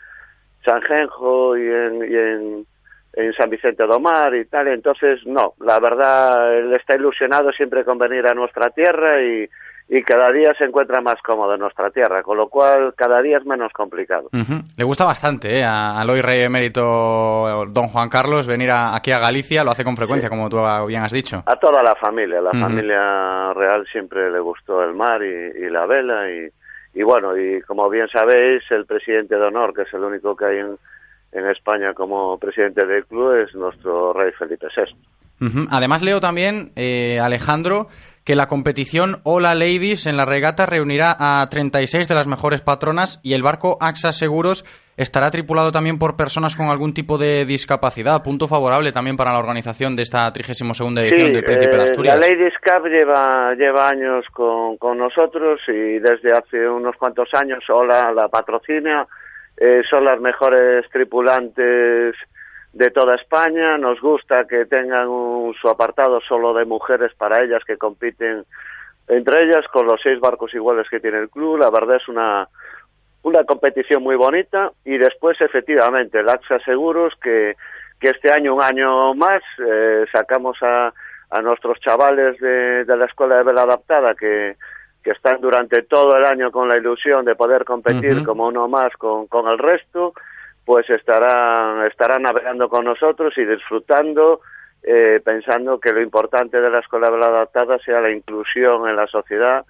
San 0.62 0.82
Genjo 0.82 1.56
y 1.56 1.66
en, 1.66 1.94
y 2.02 2.16
en, 2.16 2.66
en 3.14 3.32
San 3.32 3.48
Vicente 3.48 3.86
do 3.86 3.98
Mar 3.98 4.34
y 4.34 4.44
tal. 4.44 4.68
Entonces, 4.68 5.26
no, 5.26 5.54
la 5.60 5.80
verdad, 5.80 6.58
él 6.58 6.74
está 6.74 6.94
ilusionado 6.94 7.50
siempre 7.52 7.84
con 7.84 7.96
venir 7.96 8.26
a 8.26 8.34
nuestra 8.34 8.68
tierra 8.68 9.22
y, 9.22 9.48
y 9.88 10.02
cada 10.02 10.32
día 10.32 10.52
se 10.58 10.64
encuentra 10.64 11.00
más 11.00 11.22
cómodo 11.22 11.54
en 11.54 11.60
nuestra 11.60 11.90
tierra, 11.90 12.22
con 12.24 12.36
lo 12.36 12.48
cual 12.48 12.92
cada 12.96 13.22
día 13.22 13.38
es 13.38 13.46
menos 13.46 13.72
complicado. 13.72 14.28
Le 14.76 14.84
gusta 14.84 15.04
bastante 15.04 15.58
¿eh? 15.60 15.64
a- 15.64 16.00
al 16.00 16.10
hoy 16.10 16.20
rey 16.22 16.42
emérito 16.42 17.64
don 17.68 17.88
Juan 17.88 18.08
Carlos 18.08 18.46
venir 18.46 18.70
a- 18.70 18.94
aquí 18.96 19.12
a 19.12 19.18
Galicia, 19.18 19.62
lo 19.64 19.70
hace 19.70 19.84
con 19.84 19.96
frecuencia, 19.96 20.28
como 20.28 20.48
tú 20.48 20.58
bien 20.86 21.02
has 21.02 21.12
dicho. 21.12 21.42
A 21.46 21.56
toda 21.56 21.82
la 21.82 21.94
familia, 21.94 22.40
la 22.40 22.50
familia 22.52 23.52
real 23.54 23.86
siempre 23.90 24.30
le 24.30 24.40
gustó 24.40 24.82
el 24.82 24.94
mar 24.94 25.22
y, 25.22 25.26
y 25.66 25.70
la 25.70 25.86
vela 25.86 26.30
y, 26.30 26.48
y 26.98 27.02
bueno, 27.02 27.36
y 27.36 27.60
como 27.62 27.88
bien 27.88 28.08
sabéis, 28.08 28.62
el 28.70 28.86
presidente 28.86 29.36
de 29.36 29.42
honor, 29.42 29.72
que 29.74 29.82
es 29.82 29.94
el 29.94 30.02
único 30.02 30.34
que 30.36 30.44
hay 30.46 30.58
en, 30.58 30.76
en 31.32 31.46
España 31.50 31.94
como 31.94 32.38
presidente 32.38 32.84
del 32.86 33.04
club, 33.06 33.34
es 33.34 33.54
nuestro 33.54 34.12
rey 34.12 34.32
Felipe 34.38 34.66
VI. 34.74 34.96
Ujú. 35.46 35.66
Además 35.70 36.02
leo 36.02 36.20
también, 36.20 36.72
eh, 36.76 37.18
Alejandro, 37.20 37.88
que 38.26 38.34
la 38.34 38.48
competición 38.48 39.20
Hola 39.22 39.54
Ladies 39.54 40.06
en 40.06 40.16
la 40.16 40.26
regata 40.26 40.66
reunirá 40.66 41.14
a 41.16 41.48
36 41.48 42.08
de 42.08 42.14
las 42.14 42.26
mejores 42.26 42.60
patronas 42.60 43.20
y 43.22 43.34
el 43.34 43.42
barco 43.44 43.78
AXA 43.80 44.10
Seguros 44.10 44.64
estará 44.96 45.30
tripulado 45.30 45.70
también 45.70 45.96
por 45.96 46.16
personas 46.16 46.56
con 46.56 46.66
algún 46.66 46.92
tipo 46.92 47.18
de 47.18 47.44
discapacidad. 47.44 48.24
Punto 48.24 48.48
favorable 48.48 48.90
también 48.90 49.16
para 49.16 49.32
la 49.32 49.38
organización 49.38 49.94
de 49.94 50.02
esta 50.02 50.32
32 50.32 50.80
edición 50.98 51.32
del 51.32 51.44
Príncipe 51.44 51.76
de 51.76 51.82
eh, 51.82 51.84
Asturias. 51.84 52.18
la 52.18 52.26
Ladies 52.26 52.54
Cup 52.58 52.88
lleva, 52.88 53.54
lleva 53.54 53.88
años 53.88 54.26
con, 54.32 54.76
con 54.76 54.98
nosotros 54.98 55.60
y 55.68 56.00
desde 56.00 56.32
hace 56.32 56.68
unos 56.68 56.96
cuantos 56.96 57.32
años 57.32 57.62
Ola 57.70 58.12
la 58.12 58.26
patrocina. 58.26 59.06
Eh, 59.56 59.82
son 59.88 60.04
las 60.04 60.20
mejores 60.20 60.84
tripulantes 60.90 62.16
de 62.76 62.90
toda 62.90 63.14
España. 63.14 63.78
Nos 63.78 64.00
gusta 64.00 64.46
que 64.46 64.66
tengan 64.66 65.08
un- 65.08 65.54
su 65.54 65.68
apartado 65.68 66.20
solo 66.20 66.52
de 66.54 66.64
mujeres 66.64 67.12
para 67.14 67.42
ellas 67.42 67.64
que 67.64 67.76
compiten 67.78 68.44
entre 69.08 69.44
ellas 69.44 69.66
con 69.68 69.86
los 69.86 70.00
seis 70.02 70.18
barcos 70.18 70.52
iguales 70.52 70.88
que 70.90 70.98
tiene 71.00 71.18
el 71.18 71.30
club. 71.30 71.58
La 71.58 71.70
verdad 71.70 71.96
es 71.96 72.08
una, 72.08 72.48
una 73.22 73.44
competición 73.44 74.02
muy 74.02 74.16
bonita 74.16 74.72
y 74.84 74.98
después 74.98 75.40
efectivamente 75.40 76.18
el 76.18 76.28
AXA 76.28 76.58
Seguros 76.60 77.14
que, 77.22 77.54
que 78.00 78.08
este 78.10 78.32
año, 78.32 78.54
un 78.56 78.62
año 78.62 79.14
más, 79.14 79.42
eh, 79.64 80.06
sacamos 80.10 80.60
a, 80.62 80.92
a 81.30 81.40
nuestros 81.40 81.78
chavales 81.80 82.36
de, 82.40 82.84
de 82.84 82.96
la 82.96 83.04
Escuela 83.06 83.36
de 83.36 83.44
Vela 83.44 83.62
Adaptada 83.62 84.14
que, 84.16 84.56
que 85.04 85.12
están 85.12 85.40
durante 85.40 85.82
todo 85.82 86.16
el 86.16 86.24
año 86.26 86.50
con 86.50 86.68
la 86.68 86.76
ilusión 86.76 87.24
de 87.24 87.36
poder 87.36 87.64
competir 87.64 88.24
como 88.24 88.48
uno 88.48 88.66
más 88.66 88.92
con, 88.96 89.28
con 89.28 89.46
el 89.46 89.56
resto, 89.58 90.14
pues 90.66 90.90
estarán, 90.90 91.86
estarán 91.86 92.22
navegando 92.22 92.68
con 92.68 92.84
nosotros 92.84 93.32
y 93.38 93.44
disfrutando, 93.46 94.40
eh, 94.82 95.20
pensando 95.24 95.78
que 95.78 95.92
lo 95.92 96.02
importante 96.02 96.60
de 96.60 96.68
la 96.68 96.80
Escuela 96.80 97.06
Adaptada 97.06 97.78
sea 97.78 98.00
la 98.00 98.10
inclusión 98.10 98.88
en 98.88 98.96
la 98.96 99.06
sociedad 99.06 99.64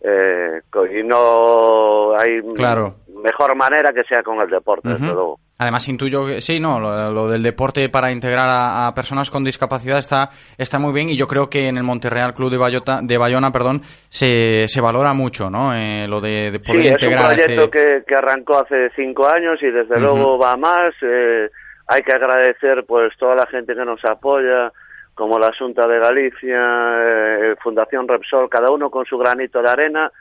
eh, 0.00 0.62
y 0.90 1.02
no 1.02 2.18
hay 2.18 2.40
Claro. 2.54 2.94
mejor 3.22 3.54
manera 3.56 3.92
que 3.92 4.04
sea 4.04 4.22
con 4.22 4.40
el 4.40 4.48
deporte, 4.48 4.88
desde 4.88 5.04
Ujú. 5.04 5.14
luego. 5.14 5.40
Además, 5.60 5.88
intuyo 5.88 6.24
que 6.24 6.40
sí, 6.40 6.60
no, 6.60 6.78
lo, 6.78 7.10
lo 7.10 7.28
del 7.28 7.42
deporte 7.42 7.88
para 7.88 8.12
integrar 8.12 8.48
a, 8.48 8.86
a 8.86 8.94
personas 8.94 9.28
con 9.28 9.42
discapacidad 9.42 9.98
está, 9.98 10.30
está 10.56 10.78
muy 10.78 10.92
bien 10.92 11.08
y 11.08 11.16
yo 11.16 11.26
creo 11.26 11.50
que 11.50 11.66
en 11.66 11.76
el 11.76 11.82
Monterreal 11.82 12.32
Club 12.32 12.50
de, 12.52 12.58
Bayota, 12.58 13.00
de 13.02 13.18
Bayona 13.18 13.50
perdón, 13.50 13.80
se, 14.08 14.68
se 14.68 14.80
valora 14.80 15.14
mucho 15.14 15.50
¿no? 15.50 15.74
Eh, 15.74 16.06
lo 16.06 16.20
de, 16.20 16.52
de 16.52 16.60
poder 16.60 16.80
Sí, 17.00 17.06
es 17.06 17.12
un 17.12 17.18
a 17.18 17.26
proyecto 17.26 17.64
este- 17.64 17.70
que, 17.70 18.04
que 18.06 18.14
arrancó 18.14 18.58
hace 18.60 18.90
cinco 18.94 19.26
años 19.26 19.60
y 19.60 19.66
desde 19.66 19.98
luego 19.98 20.38
va 20.38 20.56
más. 20.56 20.94
eh, 21.02 21.50
hay 21.88 22.02
que 22.02 22.12
agradecer 22.12 22.84
pues 22.86 23.16
toda 23.18 23.34
la 23.34 23.46
gente 23.46 23.74
que 23.74 23.84
nos 23.84 24.04
apoya, 24.04 24.70
como 25.14 25.40
la 25.40 25.50
Junta 25.58 25.88
de 25.88 25.98
Galicia, 25.98 26.60
eh, 26.60 27.56
Fundación 27.60 28.06
Repsol, 28.06 28.48
cada 28.48 28.70
uno 28.70 28.90
con 28.90 29.04
su 29.06 29.18
granito 29.18 29.60
de 29.60 29.70
arena. 29.70 30.12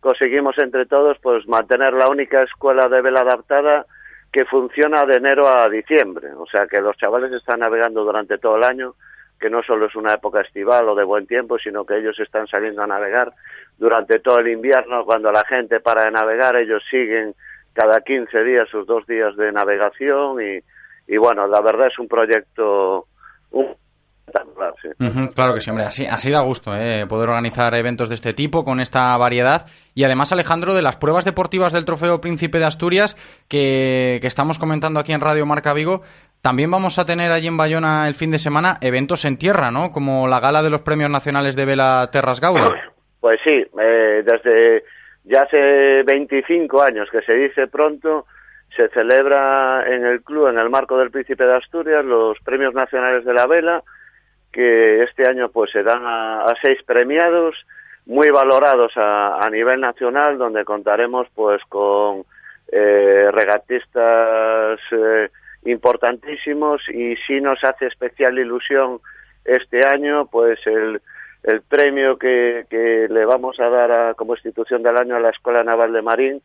Conseguimos 0.00 0.56
entre 0.58 0.86
todos 0.86 1.18
pues 1.22 1.46
mantener 1.48 1.92
la 1.92 2.08
única 2.08 2.42
escuela 2.44 2.88
de 2.88 3.02
vela 3.02 3.20
adaptada 3.20 3.84
que 4.36 4.44
funciona 4.44 5.06
de 5.06 5.16
enero 5.16 5.48
a 5.48 5.66
diciembre. 5.66 6.34
O 6.34 6.44
sea 6.44 6.66
que 6.66 6.78
los 6.78 6.94
chavales 6.98 7.32
están 7.32 7.60
navegando 7.60 8.04
durante 8.04 8.36
todo 8.36 8.58
el 8.58 8.64
año, 8.64 8.94
que 9.40 9.48
no 9.48 9.62
solo 9.62 9.86
es 9.86 9.96
una 9.96 10.12
época 10.12 10.42
estival 10.42 10.86
o 10.90 10.94
de 10.94 11.04
buen 11.04 11.26
tiempo, 11.26 11.58
sino 11.58 11.86
que 11.86 11.96
ellos 11.96 12.20
están 12.20 12.46
saliendo 12.46 12.82
a 12.82 12.86
navegar 12.86 13.32
durante 13.78 14.18
todo 14.18 14.40
el 14.40 14.48
invierno. 14.48 15.06
Cuando 15.06 15.32
la 15.32 15.42
gente 15.46 15.80
para 15.80 16.04
de 16.04 16.10
navegar, 16.10 16.54
ellos 16.56 16.84
siguen 16.90 17.34
cada 17.72 18.02
15 18.02 18.44
días 18.44 18.68
sus 18.68 18.86
dos 18.86 19.06
días 19.06 19.34
de 19.36 19.52
navegación 19.52 20.36
y, 20.42 20.60
y 21.10 21.16
bueno, 21.16 21.46
la 21.46 21.62
verdad 21.62 21.86
es 21.86 21.98
un 21.98 22.06
proyecto 22.06 23.06
un 23.52 23.74
espectacular, 24.26 24.74
sí. 24.80 24.88
Ujú, 24.98 25.32
claro 25.34 25.54
que 25.54 25.60
sí, 25.60 25.70
hombre, 25.70 25.86
así, 25.86 26.06
así 26.06 26.30
da 26.30 26.40
gusto 26.40 26.74
¿eh? 26.74 27.06
poder 27.08 27.28
organizar 27.28 27.74
eventos 27.74 28.08
de 28.08 28.14
este 28.14 28.32
tipo 28.32 28.64
con 28.64 28.80
esta 28.80 29.16
variedad. 29.16 29.66
Y 29.94 30.04
además, 30.04 30.32
Alejandro, 30.32 30.74
de 30.74 30.82
las 30.82 30.96
pruebas 30.96 31.24
deportivas 31.24 31.72
del 31.72 31.84
Trofeo 31.84 32.20
Príncipe 32.20 32.58
de 32.58 32.64
Asturias 32.64 33.16
que, 33.48 34.18
que 34.20 34.26
estamos 34.26 34.58
comentando 34.58 35.00
aquí 35.00 35.12
en 35.12 35.20
Radio 35.20 35.46
Marca 35.46 35.72
Vigo, 35.72 36.02
también 36.42 36.70
vamos 36.70 36.98
a 36.98 37.06
tener 37.06 37.32
allí 37.32 37.48
en 37.48 37.56
Bayona 37.56 38.06
el 38.06 38.14
fin 38.14 38.30
de 38.30 38.38
semana 38.38 38.78
eventos 38.80 39.24
en 39.24 39.36
tierra, 39.36 39.70
¿no? 39.70 39.90
Como 39.90 40.28
la 40.28 40.40
gala 40.40 40.62
de 40.62 40.70
los 40.70 40.82
premios 40.82 41.10
nacionales 41.10 41.56
de 41.56 41.64
Vela 41.64 42.08
Terras 42.12 42.40
Gauda. 42.40 42.72
Pues 43.20 43.38
sí, 43.42 43.66
eh, 43.80 44.22
desde 44.24 44.84
ya 45.24 45.42
hace 45.42 46.04
25 46.04 46.82
años, 46.82 47.10
que 47.10 47.22
se 47.22 47.34
dice 47.34 47.66
pronto, 47.66 48.26
se 48.76 48.88
celebra 48.90 49.84
en 49.86 50.04
el 50.04 50.22
club, 50.22 50.48
en 50.48 50.58
el 50.58 50.70
marco 50.70 50.96
del 50.98 51.10
Príncipe 51.10 51.44
de 51.44 51.56
Asturias, 51.56 52.04
los 52.04 52.38
premios 52.40 52.74
nacionales 52.74 53.24
de 53.24 53.34
la 53.34 53.46
vela, 53.46 53.82
que 54.56 55.02
este 55.02 55.28
año 55.28 55.50
pues 55.50 55.70
se 55.70 55.82
dan 55.82 56.02
a, 56.06 56.46
seis 56.62 56.82
premiados, 56.82 57.66
muy 58.06 58.30
valorados 58.30 58.96
a, 58.96 59.44
a 59.44 59.50
nivel 59.50 59.80
nacional, 59.82 60.38
donde 60.38 60.64
contaremos 60.64 61.28
pues 61.34 61.62
con 61.68 62.24
eh, 62.72 63.28
regatistas 63.30 64.80
eh, 64.92 65.28
importantísimos. 65.66 66.88
Y 66.88 67.16
sí 67.26 67.40
nos 67.42 67.62
hace 67.64 67.86
especial 67.86 68.38
ilusión 68.38 69.00
este 69.44 69.84
año 69.86 70.26
pues 70.26 70.66
el, 70.66 71.02
el 71.42 71.60
premio 71.60 72.16
que, 72.16 72.64
que 72.70 73.08
le 73.10 73.24
vamos 73.26 73.60
a 73.60 73.68
dar 73.68 73.92
a- 73.92 74.14
como 74.14 74.32
institución 74.34 74.82
del 74.82 74.96
año 74.96 75.16
a 75.16 75.20
la 75.20 75.30
Escuela 75.30 75.62
Naval 75.62 75.92
de 75.92 76.00
Marín 76.02 76.42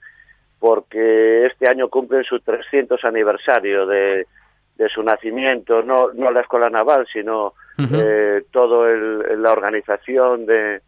porque 0.60 1.46
este 1.48 1.68
año 1.70 1.88
cumplen 1.90 2.24
su 2.26 2.40
300 2.42 3.04
aniversario 3.06 3.88
de, 3.88 4.28
de 4.76 4.90
su 4.90 5.02
nacimiento, 5.02 5.82
no, 5.82 6.12
no 6.14 6.30
la 6.30 6.42
Escuela 6.42 6.70
Naval, 6.70 7.08
sino 7.12 7.54
Eh, 7.78 8.44
todo 8.52 8.88
el, 8.88 9.42
la 9.42 9.52
organización 9.52 10.46
de, 10.46 10.82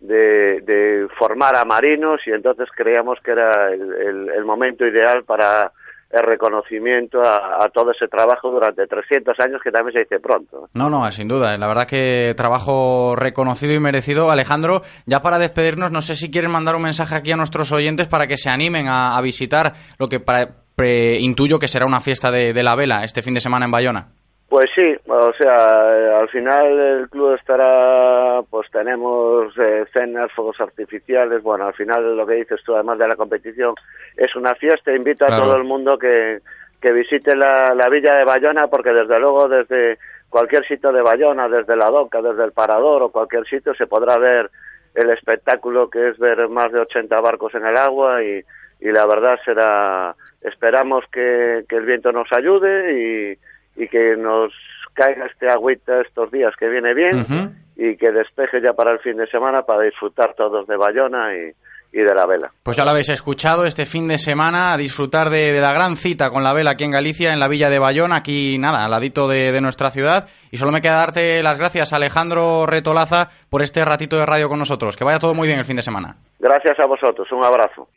de, 0.00 0.60
de 0.62 1.08
formar 1.18 1.56
a 1.56 1.64
marinos 1.64 2.20
y 2.26 2.30
entonces 2.30 2.68
creíamos 2.74 3.18
que 3.24 3.32
era 3.32 3.70
el, 3.72 3.80
el- 3.94 4.30
el 4.30 4.44
momento 4.44 4.86
ideal 4.86 5.24
para 5.24 5.72
el 6.10 6.22
reconocimiento 6.22 7.20
a, 7.22 7.62
a 7.62 7.68
todo 7.68 7.90
ese 7.90 8.08
trabajo 8.08 8.50
durante 8.50 8.86
300 8.86 9.38
años 9.40 9.60
que 9.62 9.70
también 9.70 9.92
se 9.92 9.98
dice 10.00 10.20
pronto. 10.20 10.68
No, 10.72 10.88
no, 10.88 11.10
sin 11.12 11.28
duda. 11.28 11.58
La 11.58 11.66
verdad 11.68 11.86
que 11.86 12.32
trabajo 12.34 13.14
reconocido 13.14 13.74
y 13.74 13.80
merecido. 13.80 14.30
Alejandro, 14.30 14.80
ya 15.04 15.20
para 15.20 15.38
despedirnos, 15.38 15.90
no 15.90 16.00
sé 16.00 16.14
si 16.14 16.30
quieres 16.30 16.50
mandar 16.50 16.76
un 16.76 16.82
mensaje 16.82 17.14
aquí 17.14 17.32
a 17.32 17.36
nuestros 17.36 17.72
oyentes 17.72 18.08
para 18.08 18.26
que 18.26 18.38
se 18.38 18.48
animen 18.48 18.88
a, 18.88 19.18
a 19.18 19.20
visitar 19.20 19.74
lo 19.98 20.08
que 20.08 20.18
para- 20.20 20.48
pre- 20.74 21.18
intuyo 21.18 21.58
que 21.58 21.68
será 21.68 21.84
una 21.84 22.00
fiesta 22.00 22.30
de, 22.30 22.54
de 22.54 22.62
la 22.62 22.74
vela 22.74 23.04
este 23.04 23.20
fin 23.20 23.34
de 23.34 23.40
semana 23.40 23.66
en 23.66 23.70
Bayona. 23.72 24.06
Pues 24.48 24.70
sí, 24.74 24.96
o 25.06 25.32
sea, 25.34 25.98
eh, 25.98 26.14
al 26.22 26.28
final 26.30 26.78
el 26.80 27.10
club 27.10 27.34
estará, 27.34 28.40
pues 28.48 28.70
tenemos 28.70 29.52
eh, 29.58 29.84
cenas, 29.92 30.32
fuegos 30.32 30.58
artificiales, 30.58 31.42
bueno, 31.42 31.66
al 31.66 31.74
final 31.74 32.16
lo 32.16 32.26
que 32.26 32.36
dices 32.36 32.62
tú, 32.64 32.74
además 32.74 32.98
de 32.98 33.08
la 33.08 33.16
competición, 33.16 33.74
es 34.16 34.34
una 34.36 34.54
fiesta, 34.54 34.94
invito 34.94 35.26
a 35.26 35.36
todo 35.36 35.54
el 35.54 35.64
mundo 35.64 35.98
que, 35.98 36.38
que 36.80 36.92
visite 36.92 37.36
la, 37.36 37.74
la 37.74 37.90
villa 37.90 38.14
de 38.14 38.24
Bayona, 38.24 38.68
porque 38.68 38.90
desde 38.94 39.20
luego 39.20 39.48
desde 39.48 39.98
cualquier 40.30 40.64
sitio 40.64 40.92
de 40.92 41.02
Bayona, 41.02 41.46
desde 41.50 41.76
la 41.76 41.90
doca, 41.90 42.22
desde 42.22 42.44
el 42.44 42.52
parador 42.52 43.02
o 43.02 43.10
cualquier 43.10 43.46
sitio, 43.46 43.74
se 43.74 43.86
podrá 43.86 44.16
ver 44.16 44.50
el 44.94 45.10
espectáculo 45.10 45.90
que 45.90 46.08
es 46.08 46.18
ver 46.18 46.48
más 46.48 46.72
de 46.72 46.80
80 46.80 47.20
barcos 47.20 47.54
en 47.54 47.66
el 47.66 47.76
agua 47.76 48.24
y, 48.24 48.42
y 48.80 48.92
la 48.92 49.04
verdad 49.04 49.38
será, 49.44 50.16
esperamos 50.40 51.04
que, 51.12 51.66
que 51.68 51.76
el 51.76 51.84
viento 51.84 52.12
nos 52.12 52.32
ayude 52.32 52.98
y, 52.98 53.38
y 53.88 53.90
que 53.90 54.16
nos 54.16 54.52
caiga 54.94 55.26
este 55.26 55.48
agüita 55.48 56.00
estos 56.00 56.30
días 56.30 56.54
que 56.58 56.68
viene 56.68 56.94
bien 56.94 57.54
y 57.76 57.96
que 57.96 58.10
despeje 58.10 58.60
ya 58.60 58.72
para 58.72 58.92
el 58.92 58.98
fin 58.98 59.16
de 59.16 59.26
semana 59.26 59.62
para 59.62 59.84
disfrutar 59.84 60.34
todos 60.34 60.66
de 60.66 60.76
Bayona 60.76 61.32
y, 61.34 61.52
y 61.96 62.02
de 62.02 62.14
la 62.14 62.26
vela. 62.26 62.50
Pues 62.64 62.76
ya 62.76 62.84
lo 62.84 62.90
habéis 62.90 63.08
escuchado 63.08 63.64
este 63.64 63.86
fin 63.86 64.08
de 64.08 64.18
semana, 64.18 64.72
a 64.72 64.76
disfrutar 64.76 65.30
de, 65.30 65.52
de 65.52 65.60
la 65.60 65.72
gran 65.72 65.96
cita 65.96 66.30
con 66.30 66.42
la 66.42 66.52
vela 66.52 66.72
aquí 66.72 66.84
en 66.84 66.90
Galicia, 66.90 67.32
en 67.32 67.38
la 67.38 67.48
villa 67.48 67.70
de 67.70 67.78
Bayona, 67.78 68.16
aquí 68.16 68.58
nada, 68.58 68.84
al 68.84 68.90
ladito 68.90 69.28
de, 69.28 69.52
de 69.52 69.60
nuestra 69.60 69.90
ciudad. 69.90 70.28
Y 70.50 70.56
solo 70.56 70.72
me 70.72 70.80
queda 70.80 70.96
darte 70.96 71.42
las 71.42 71.58
gracias, 71.58 71.92
Alejandro 71.92 72.66
Retolaza, 72.66 73.28
por 73.48 73.62
este 73.62 73.84
ratito 73.84 74.16
de 74.18 74.26
radio 74.26 74.48
con 74.48 74.58
nosotros. 74.58 74.96
Que 74.96 75.04
vaya 75.04 75.20
todo 75.20 75.34
muy 75.34 75.46
bien 75.46 75.60
el 75.60 75.64
fin 75.64 75.76
de 75.76 75.82
semana. 75.82 76.16
Gracias 76.40 76.78
a 76.80 76.86
vosotros, 76.86 77.30
un 77.30 77.44
abrazo. 77.44 77.88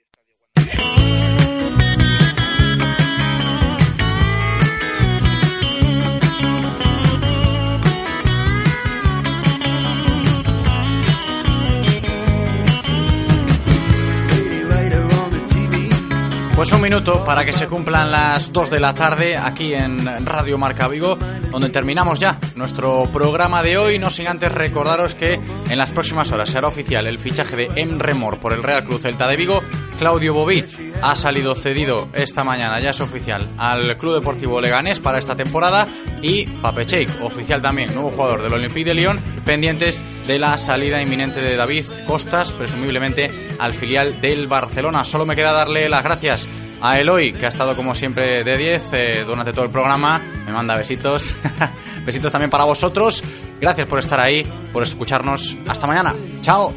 Pues 16.61 16.73
un 16.73 16.81
minuto 16.81 17.25
para 17.25 17.43
que 17.43 17.53
se 17.53 17.67
cumplan 17.67 18.11
las 18.11 18.53
2 18.53 18.69
de 18.69 18.79
la 18.79 18.93
tarde 18.93 19.35
aquí 19.35 19.73
en 19.73 19.97
Radio 20.23 20.59
Marca 20.59 20.87
Vigo, 20.87 21.17
donde 21.49 21.69
terminamos 21.69 22.19
ya 22.19 22.39
nuestro 22.55 23.11
programa 23.11 23.63
de 23.63 23.79
hoy. 23.79 23.97
No 23.97 24.11
sin 24.11 24.27
antes 24.27 24.51
recordaros 24.51 25.15
que 25.15 25.33
en 25.33 25.77
las 25.79 25.89
próximas 25.89 26.31
horas 26.31 26.51
será 26.51 26.67
oficial 26.67 27.07
el 27.07 27.17
fichaje 27.17 27.55
de 27.55 27.69
Emre 27.77 28.13
Mor 28.13 28.39
por 28.39 28.53
el 28.53 28.61
Real 28.61 28.83
Cruz 28.83 29.01
Celta 29.01 29.27
de 29.27 29.37
Vigo. 29.37 29.63
Claudio 29.97 30.35
Bobí 30.35 30.63
ha 31.01 31.15
salido 31.15 31.55
cedido 31.55 32.09
esta 32.13 32.43
mañana, 32.43 32.79
ya 32.79 32.91
es 32.91 33.01
oficial, 33.01 33.47
al 33.57 33.97
Club 33.97 34.15
Deportivo 34.15 34.61
Leganés 34.61 34.99
para 34.99 35.17
esta 35.17 35.35
temporada. 35.35 35.87
Y 36.21 36.45
Pape 36.45 36.85
Cheik, 36.85 37.23
oficial 37.23 37.63
también, 37.63 37.91
nuevo 37.93 38.11
jugador 38.11 38.43
del 38.43 38.53
Olympique 38.53 38.85
de 38.85 38.93
Lyon, 38.93 39.19
pendientes 39.43 39.99
de 40.27 40.37
la 40.37 40.57
salida 40.59 41.01
inminente 41.01 41.41
de 41.41 41.55
David 41.55 41.85
Costas, 42.05 42.53
presumiblemente 42.53 43.31
al 43.59 43.73
filial 43.73 44.21
del 44.21 44.47
Barcelona. 44.47 45.03
Solo 45.03 45.25
me 45.25 45.35
queda 45.35 45.51
darle 45.51 45.89
las 45.89 46.03
gracias 46.03 46.47
a 46.81 46.99
Eloy, 46.99 47.33
que 47.33 47.45
ha 47.45 47.49
estado 47.49 47.75
como 47.75 47.93
siempre 47.95 48.43
de 48.43 48.57
10 48.57 48.93
eh, 48.93 49.23
durante 49.25 49.53
todo 49.53 49.65
el 49.65 49.71
programa. 49.71 50.21
Me 50.45 50.51
manda 50.51 50.75
besitos. 50.75 51.35
besitos 52.05 52.31
también 52.31 52.49
para 52.49 52.65
vosotros. 52.65 53.23
Gracias 53.59 53.87
por 53.87 53.99
estar 53.99 54.19
ahí, 54.19 54.45
por 54.73 54.83
escucharnos. 54.83 55.55
Hasta 55.67 55.87
mañana. 55.87 56.15
Chao. 56.41 56.73